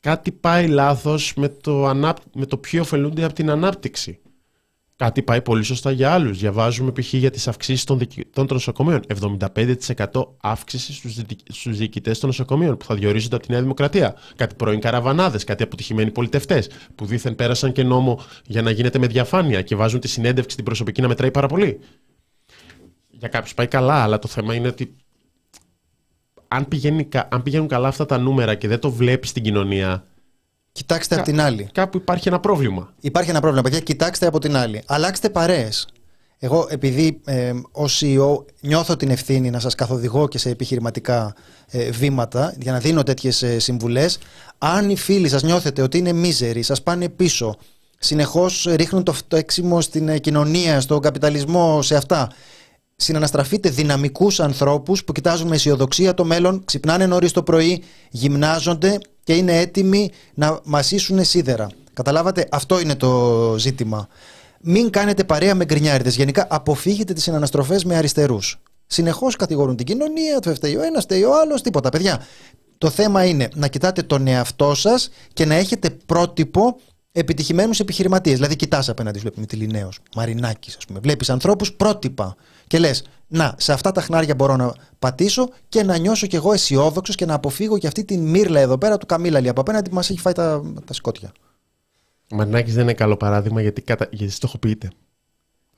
κάτι 0.00 0.32
πάει 0.32 0.66
λάθος 0.66 1.34
με 1.34 1.48
το, 1.48 1.94
με 2.34 2.46
το 2.46 2.56
ποιο 2.56 2.80
ωφελούνται 2.80 3.24
από 3.24 3.34
την 3.34 3.50
ανάπτυξη. 3.50 4.20
Κάτι 4.98 5.22
πάει 5.22 5.42
πολύ 5.42 5.62
σωστά 5.62 5.90
για 5.90 6.12
άλλους. 6.12 6.38
Διαβάζουμε 6.38 6.92
π.χ. 6.92 7.12
για 7.12 7.30
τις 7.30 7.48
αυξήσεις 7.48 7.84
των, 7.84 8.00
των 8.32 8.46
νοσοκομείων. 8.50 9.00
75% 9.20 10.06
αύξηση 10.40 10.92
στους 11.48 11.76
διοικητές 11.76 12.18
των 12.18 12.28
νοσοκομείων 12.28 12.76
που 12.76 12.84
θα 12.84 12.94
διορίζονται 12.94 13.36
από 13.36 13.46
τη 13.46 13.52
Νέα 13.52 13.60
Δημοκρατία. 13.60 14.14
Κάτι 14.36 14.54
πρώην 14.54 14.80
καραβανάδες, 14.80 15.44
κάτι 15.44 15.62
αποτυχημένοι 15.62 16.10
πολιτευτές 16.10 16.70
που 16.94 17.06
δήθεν 17.06 17.34
πέρασαν 17.34 17.72
και 17.72 17.82
νόμο 17.82 18.20
για 18.46 18.62
να 18.62 18.70
γίνεται 18.70 18.98
με 18.98 19.06
διαφάνεια 19.06 19.62
και 19.62 19.76
βάζουν 19.76 20.00
τη 20.00 20.08
συνέντευξη 20.08 20.56
την 20.56 20.64
προσωπική 20.64 21.00
να 21.00 21.08
μετράει 21.08 21.30
πάρα 21.30 21.46
πολύ. 21.46 21.78
Για 23.10 23.28
κάποιους 23.28 23.54
πάει 23.54 23.66
καλά, 23.66 24.02
αλλά 24.02 24.18
το 24.18 24.28
θέμα 24.28 24.54
είναι 24.54 24.68
ότι 24.68 24.96
αν, 26.48 26.68
πηγαίνει, 26.68 27.08
αν 27.28 27.42
πηγαίνουν 27.42 27.68
καλά 27.68 27.88
αυτά 27.88 28.06
τα 28.06 28.18
νούμερα 28.18 28.54
και 28.54 28.68
δεν 28.68 28.78
το 28.78 28.90
βλέπεις 28.90 29.28
στην 29.28 29.42
κοινωνία, 29.42 30.06
Κοιτάξτε 30.78 31.14
Κα... 31.14 31.20
από 31.20 31.30
την 31.30 31.40
άλλη. 31.40 31.68
Κάπου 31.72 31.96
υπάρχει 31.96 32.28
ένα 32.28 32.40
πρόβλημα. 32.40 32.92
Υπάρχει 33.00 33.30
ένα 33.30 33.40
πρόβλημα, 33.40 33.62
παιδιά. 33.62 33.80
Κοιτάξτε 33.80 34.26
από 34.26 34.38
την 34.38 34.56
άλλη. 34.56 34.82
Αλλάξτε 34.86 35.30
παρέες. 35.30 35.88
Εγώ, 36.38 36.66
επειδή 36.70 37.20
ε, 37.24 37.52
ως 37.72 38.02
CEO 38.04 38.44
νιώθω 38.60 38.96
την 38.96 39.10
ευθύνη 39.10 39.50
να 39.50 39.58
σας 39.60 39.74
καθοδηγώ 39.74 40.28
και 40.28 40.38
σε 40.38 40.50
επιχειρηματικά 40.50 41.34
ε, 41.70 41.90
βήματα 41.90 42.54
για 42.60 42.72
να 42.72 42.78
δίνω 42.78 43.02
τέτοιες 43.02 43.42
ε, 43.42 43.58
συμβουλές, 43.58 44.18
αν 44.58 44.90
οι 44.90 44.96
φίλοι 44.96 45.28
σας 45.28 45.42
νιώθετε 45.42 45.82
ότι 45.82 45.98
είναι 45.98 46.12
μίζεροι, 46.12 46.62
σας 46.62 46.82
πάνε 46.82 47.08
πίσω, 47.08 47.56
συνεχώς 47.98 48.68
ρίχνουν 48.74 49.02
το 49.02 49.12
φταίξιμο 49.12 49.80
στην 49.80 50.08
ε, 50.08 50.18
κοινωνία, 50.18 50.80
στον 50.80 51.00
καπιταλισμό, 51.00 51.82
σε 51.82 51.96
αυτά. 51.96 52.28
Συναναστραφείτε 53.00 53.70
δυναμικούς 53.70 54.40
ανθρώπους 54.40 55.04
που 55.04 55.12
κοιτάζουν 55.12 55.48
με 55.48 55.54
αισιοδοξία 55.54 56.14
το 56.14 56.24
μέλλον, 56.24 56.64
ξυπνάνε 56.64 57.06
νωρίς 57.06 57.32
το 57.32 57.42
πρωί, 57.42 57.82
γυμνάζονται 58.10 58.98
και 59.24 59.34
είναι 59.34 59.58
έτοιμοι 59.58 60.10
να 60.34 60.60
μασίσουν 60.64 61.24
σίδερα. 61.24 61.66
Καταλάβατε, 61.92 62.48
αυτό 62.50 62.80
είναι 62.80 62.94
το 62.94 63.54
ζήτημα. 63.58 64.08
Μην 64.60 64.90
κάνετε 64.90 65.24
παρέα 65.24 65.54
με 65.54 65.64
γκρινιάριδες. 65.64 66.16
Γενικά, 66.16 66.46
αποφύγετε 66.50 67.12
τις 67.12 67.22
συναναστροφές 67.22 67.84
με 67.84 67.96
αριστερούς. 67.96 68.60
Συνεχώς 68.86 69.36
κατηγορούν 69.36 69.76
την 69.76 69.86
κοινωνία, 69.86 70.38
το 70.40 70.54
φταίει 70.54 70.76
ο 70.76 70.82
ένας, 70.82 71.02
φταίει 71.02 71.22
ο 71.22 71.40
άλλος, 71.40 71.62
τίποτα. 71.62 71.88
Παιδιά, 71.88 72.26
το 72.78 72.90
θέμα 72.90 73.24
είναι 73.24 73.48
να 73.54 73.68
κοιτάτε 73.68 74.02
τον 74.02 74.26
εαυτό 74.26 74.74
σας 74.74 75.10
και 75.32 75.44
να 75.44 75.54
έχετε 75.54 75.90
πρότυπο 76.06 76.78
επιτυχημένους 77.12 77.80
επιχειρηματίες. 77.80 78.36
Δηλαδή, 78.36 78.56
κοιτάς 78.56 78.88
απέναντι, 78.88 79.18
βλέπουμε 79.18 79.46
τη 79.46 79.56
Λινέο, 79.56 79.88
Μαρινάκης, 80.14 80.76
ας 80.76 80.84
πούμε. 80.84 80.98
Βλέπεις 81.02 81.30
ανθρώπους 81.30 81.72
πρότυπα 81.72 82.36
και 82.68 82.78
λες, 82.78 83.04
να, 83.26 83.54
σε 83.58 83.72
αυτά 83.72 83.92
τα 83.92 84.00
χνάρια 84.00 84.34
μπορώ 84.34 84.56
να 84.56 84.74
πατήσω 84.98 85.48
και 85.68 85.82
να 85.82 85.98
νιώσω 85.98 86.26
κι 86.26 86.36
εγώ 86.36 86.52
αισιόδοξος 86.52 87.14
και 87.14 87.26
να 87.26 87.34
αποφύγω 87.34 87.78
και 87.78 87.86
αυτή 87.86 88.04
την 88.04 88.20
μύρλα 88.20 88.60
εδώ 88.60 88.78
πέρα 88.78 88.98
του 88.98 89.06
Καμίλαλη 89.06 89.48
από 89.48 89.60
απέναντι 89.60 89.88
που 89.88 89.94
μας 89.94 90.10
έχει 90.10 90.20
φάει 90.20 90.32
τα, 90.32 90.62
τα 90.84 90.92
σκότια. 90.92 91.32
Ο 92.32 92.36
Μαρινάκη 92.36 92.70
δεν 92.70 92.82
είναι 92.82 92.94
καλό 92.94 93.16
παράδειγμα 93.16 93.60
γιατί, 93.60 93.82
κατα... 93.82 94.08
γιατί 94.10 94.32
στοχοποιείται. 94.32 94.90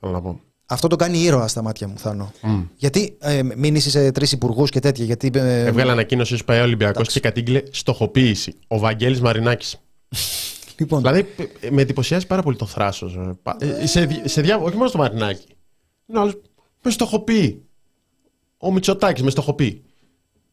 Θέλω 0.00 0.12
να 0.12 0.20
πω. 0.20 0.40
Αυτό 0.66 0.88
το 0.88 0.96
κάνει 0.96 1.18
ήρωα 1.18 1.48
στα 1.48 1.62
μάτια 1.62 1.88
μου, 1.88 1.98
Θάνο. 1.98 2.32
Mm. 2.42 2.66
Γιατί 2.76 3.16
ε, 3.20 3.42
μείνει 3.42 3.80
σε 3.80 4.12
τρεις 4.12 4.32
υπουργούς 4.32 4.70
και 4.70 4.80
τέτοια. 4.80 5.04
Γιατί, 5.04 5.30
ε, 5.34 5.64
Έβγαλε 5.64 5.90
ανακοίνωση 5.90 6.34
ω 6.34 6.38
ΠαΕ 6.44 6.60
Ολυμπιακό 6.60 7.02
και 7.02 7.20
κατήγγειλε 7.20 7.62
στοχοποίηση. 7.70 8.54
Ο 8.66 8.78
Βαγγέλης 8.78 9.20
Μαρινάκης. 9.20 9.80
Λοιπόν. 10.76 11.00
Δηλαδή 11.00 11.26
με 11.70 11.82
εντυπωσιάζει 11.82 12.26
πάρα 12.26 12.42
πολύ 12.42 12.56
το 12.56 12.66
θράσος. 12.66 13.18
Ε, 13.58 13.86
σε, 13.86 14.22
σε 14.24 14.40
διά... 14.40 14.58
Όχι 14.58 14.76
μόνο 14.76 14.88
στο 14.88 14.98
Μαρινάκη. 14.98 15.46
Είναι 16.06 16.18
άλλος 16.18 16.40
μες 16.82 16.94
στοχοποιεί. 16.94 17.64
Ο 18.58 18.72
Μητσοτάκης 18.72 19.22
μες 19.22 19.32
στοχοποιεί. 19.32 19.82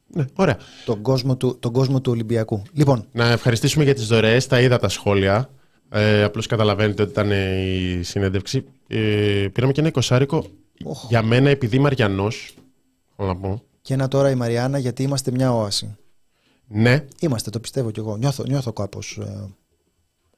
Ναι, 0.08 0.26
ωραία. 0.34 0.58
Τον 0.86 1.02
κόσμο, 1.02 1.38
του, 1.38 1.58
τον 1.60 1.72
κόσμο 1.72 2.02
του 2.02 2.12
Ολυμπιακού. 2.12 2.62
Λοιπόν. 2.74 3.08
Να 3.12 3.32
ευχαριστήσουμε 3.32 3.84
για 3.84 3.94
τις 3.94 4.08
δωρεές. 4.08 4.48
Τα 4.48 4.62
είδα 4.62 4.78
τα 4.80 4.90
σχόλια. 4.90 5.50
Ε, 5.90 6.24
Απλώς 6.24 6.48
καταλαβαίνετε 6.48 7.02
ότι 7.02 7.12
ήταν 7.12 7.32
η 7.32 8.04
συνέντευξη. 8.04 8.66
Ε, 8.88 9.48
πήραμε 9.54 9.72
και 9.72 9.80
ένα 9.80 9.90
εικοσάρικο. 9.90 10.46
Για 11.10 11.22
μένα, 11.22 11.50
επειδή 11.50 11.76
είμαι 11.76 11.88
Αριανός. 11.88 12.54
Να 13.16 13.36
πω. 13.36 13.62
Και 13.82 13.94
ένα 13.94 14.08
τώρα 14.08 14.30
η 14.30 14.36
Μαριάννα, 14.36 14.78
γιατί 14.78 15.04
είμαστε 15.04 15.32
μια 15.32 15.54
όαση. 15.54 15.96
Ναι. 16.68 17.06
Είμαστε, 17.20 17.50
το 17.50 17.60
πιστεύω 17.60 17.92
κι 17.92 18.00
εγώ. 18.00 18.18
Νιώθω, 18.18 18.44
νιώθω 18.44 18.74
κάπως. 18.74 19.20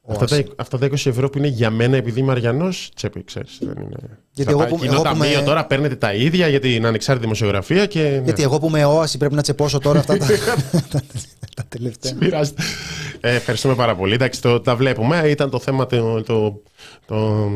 Ε, 0.08 0.12
Αυτά 0.12 0.26
τα, 0.26 0.44
αυτά 0.56 0.78
τα 0.78 0.86
20 0.86 0.92
ευρώ 0.92 1.30
που 1.30 1.38
είναι 1.38 1.46
για 1.46 1.70
μένα 1.70 1.96
επειδή 1.96 2.20
είμαι 2.20 2.32
Αριανός, 2.32 2.90
τσέπη, 2.94 3.24
ξέρεις. 3.24 3.58
Δεν 3.60 3.76
είναι. 3.82 4.18
Γιατί 4.32 4.50
εγώ 4.50 4.66
που, 4.66 4.80
εγώ 4.82 5.02
που 5.02 5.16
με... 5.16 5.42
τώρα 5.44 5.64
παίρνετε 5.64 5.96
τα 5.96 6.14
ίδια 6.14 6.48
για 6.48 6.60
την 6.60 6.86
ανεξάρτητη 6.86 7.26
δημοσιογραφία. 7.26 7.86
Και... 7.86 8.00
Ναι. 8.02 8.20
Γιατί 8.24 8.42
εγώ 8.42 8.58
που 8.58 8.66
είμαι 8.66 8.84
όαση 8.84 9.18
πρέπει 9.18 9.34
να 9.34 9.42
τσεπώσω 9.42 9.78
τώρα 9.78 9.98
αυτά 9.98 10.16
τα, 10.16 10.26
τα 11.56 11.64
τελευταία. 11.68 12.40
ε, 13.20 13.34
ευχαριστούμε 13.34 13.74
πάρα 13.74 13.96
πολύ. 13.96 14.14
Εντάξει, 14.14 14.42
το, 14.42 14.60
τα 14.60 14.76
βλέπουμε. 14.76 15.22
Ήταν 15.26 15.50
το 15.50 15.58
θέμα 15.58 15.86
το, 15.86 16.22
το, 16.22 16.62
το, 17.06 17.48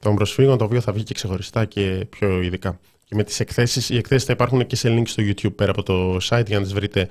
των 0.00 0.14
προσφύγων, 0.14 0.58
το 0.58 0.64
οποίο 0.64 0.80
θα 0.80 0.92
βγει 0.92 1.02
και 1.02 1.14
ξεχωριστά 1.14 1.64
και 1.64 2.06
πιο 2.10 2.42
ειδικά. 2.42 2.78
Και 3.04 3.14
με 3.14 3.24
τις 3.24 3.40
εκθέσει, 3.40 3.94
οι 3.94 3.96
εκθέσεις 3.96 4.24
θα 4.26 4.32
υπάρχουν 4.32 4.66
και 4.66 4.76
σε 4.76 4.88
link 4.96 5.06
στο 5.06 5.22
YouTube 5.26 5.54
πέρα 5.54 5.70
από 5.70 5.82
το 5.82 6.16
site 6.22 6.46
για 6.46 6.58
να 6.58 6.62
τις 6.62 6.72
βρείτε 6.72 7.08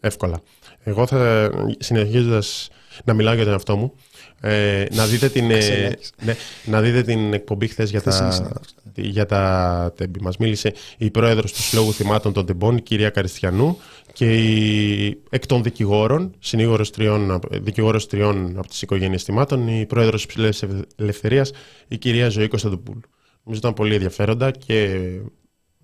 εύκολα. 0.00 0.40
Εγώ 0.84 1.06
θα 1.06 1.50
συνεχίζοντας 1.78 2.68
να 3.04 3.14
μιλάω 3.14 3.34
για 3.34 3.44
τον 3.44 3.52
εαυτό 3.52 3.76
μου. 3.76 3.92
Ε, 4.40 4.84
να, 4.90 5.06
δείτε 5.06 5.28
την, 5.28 5.50
ε, 5.50 5.96
ναι, 6.22 6.34
να 6.64 6.80
δείτε 6.80 7.02
την 7.02 7.32
εκπομπή 7.32 7.66
χθες 7.66 7.90
για, 7.90 8.02
τα, 8.02 8.50
για 8.94 9.26
τα 9.26 9.92
τέμπη. 9.96 10.20
Μας 10.20 10.36
μίλησε 10.36 10.72
η 10.98 11.10
πρόεδρος 11.10 11.52
του 11.52 11.62
Συλλόγου 11.62 11.92
Θυμάτων 11.92 12.32
των 12.32 12.46
Τεμπών, 12.46 12.76
η 12.76 12.80
κυρία 12.80 13.10
Καριστιανού, 13.10 13.78
και 14.12 14.34
η, 14.34 15.22
εκ 15.30 15.46
των 15.46 15.62
δικηγόρων, 15.62 16.34
συνήγορος 16.38 16.90
τριών, 16.90 17.40
δικηγόρος 17.50 18.06
τριών 18.06 18.58
από 18.58 18.68
τις 18.68 18.82
οικογένειες 18.82 19.22
θυμάτων, 19.22 19.68
η 19.68 19.86
πρόεδρος 19.86 20.26
της 20.26 20.34
Ψηλής 20.34 20.64
Ελευθερίας, 20.96 21.52
η 21.88 21.98
κυρία 21.98 22.28
Ζωή 22.28 22.48
Κωνσταντοπούλου. 22.48 23.00
Νομίζω 23.44 23.60
ήταν 23.60 23.74
πολύ 23.74 23.94
ενδιαφέροντα 23.94 24.50
και 24.50 24.82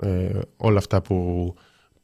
ε, 0.02 0.38
όλα 0.56 0.78
αυτά 0.78 1.02
που 1.02 1.54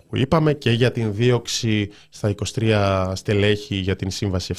που 0.09 0.17
είπαμε 0.17 0.55
και 0.55 0.71
για 0.71 0.91
την 0.91 1.15
δίωξη 1.15 1.91
στα 2.09 2.35
23 2.55 3.13
στελέχη 3.15 3.75
για 3.75 3.97
την 3.97 4.11
Σύμβαση 4.11 4.55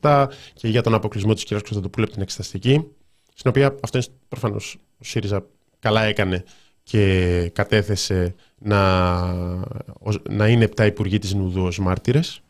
717 0.00 0.26
και 0.54 0.68
για 0.68 0.82
τον 0.82 0.94
αποκλεισμό 0.94 1.34
της 1.34 1.44
κυρίας 1.44 1.62
Κωνσταντοπούλου 1.62 2.04
από 2.04 2.14
την 2.14 2.22
εξεταστική, 2.22 2.86
στην 3.34 3.50
οποία 3.50 3.74
αυτό 3.82 3.98
είναι 3.98 4.06
προφανώς 4.28 4.76
ο 4.98 5.04
ΣΥΡΙΖΑ 5.04 5.46
καλά 5.78 6.02
έκανε 6.02 6.44
και 6.82 7.50
κατέθεσε 7.54 8.34
να, 8.58 9.22
να 10.30 10.48
είναι 10.48 10.64
επτά 10.64 10.86
υπουργοί 10.86 11.18
της 11.18 11.34
Νουδού 11.34 11.62
ως 11.62 11.78
μάρτυρες. 11.78 12.42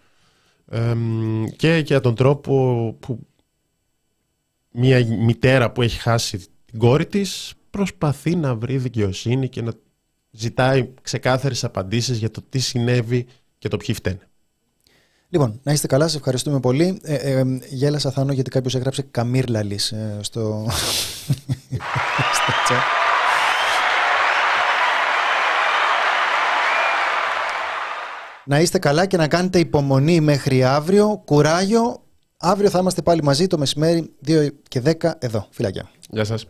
Και 1.57 1.83
για 1.85 2.01
τον 2.01 2.15
τρόπο 2.15 2.97
που 3.01 3.27
μια 4.71 5.07
μητέρα 5.07 5.71
που 5.71 5.83
έχει 5.83 5.99
χάσει 5.99 6.39
την 6.65 6.79
κόρη 6.79 7.07
της 7.07 7.55
προσπαθεί 7.71 8.37
να 8.37 8.55
βρει 8.55 8.77
δικαιοσύνη 8.77 9.49
και 9.49 9.63
να 9.63 9.73
ζητάει 10.33 10.89
ξεκάθαρες 11.03 11.65
απαντήσεις 11.65 12.19
για 12.19 12.31
το 12.31 12.43
τι 12.49 12.59
συνέβη 12.59 13.27
και 13.59 13.69
το 13.69 13.77
ποιοι 13.77 13.95
φταίνε. 13.95 14.29
Λοιπόν, 15.29 15.61
να 15.63 15.73
είστε 15.73 15.87
καλά, 15.87 16.09
σε 16.09 16.17
ευχαριστούμε 16.17 16.61
πολύ. 16.61 17.01
Ε, 17.03 17.15
ε, 17.15 17.45
γέλασα 17.69 18.11
Θάνο 18.11 18.33
γιατί 18.33 18.51
κάποιος 18.51 18.75
έγραψε 18.75 19.03
Καμίρλαλης 19.03 19.93
ε, 19.93 20.19
στο... 20.21 20.67
στο 22.39 22.53
chat. 22.69 22.83
Να 28.45 28.61
είστε 28.61 28.79
καλά 28.79 29.07
και 29.07 29.17
να 29.17 29.29
κάνετε 29.29 29.59
υπομονή 29.59 30.21
μέχρι 30.21 30.65
αύριο. 30.65 31.23
Κουράγιο. 31.25 32.03
Αύριο 32.37 32.71
θα 32.71 32.79
είμαστε 32.79 33.03
πάλι 33.03 33.23
μαζί 33.23 33.47
το 33.47 33.59
μεσημέρι 33.59 34.15
2 34.27 34.49
και 34.69 34.83
10 34.85 35.11
εδώ. 35.19 35.47
Φιλάκια. 35.51 35.91
Γεια 36.11 36.25
σας. 36.25 36.47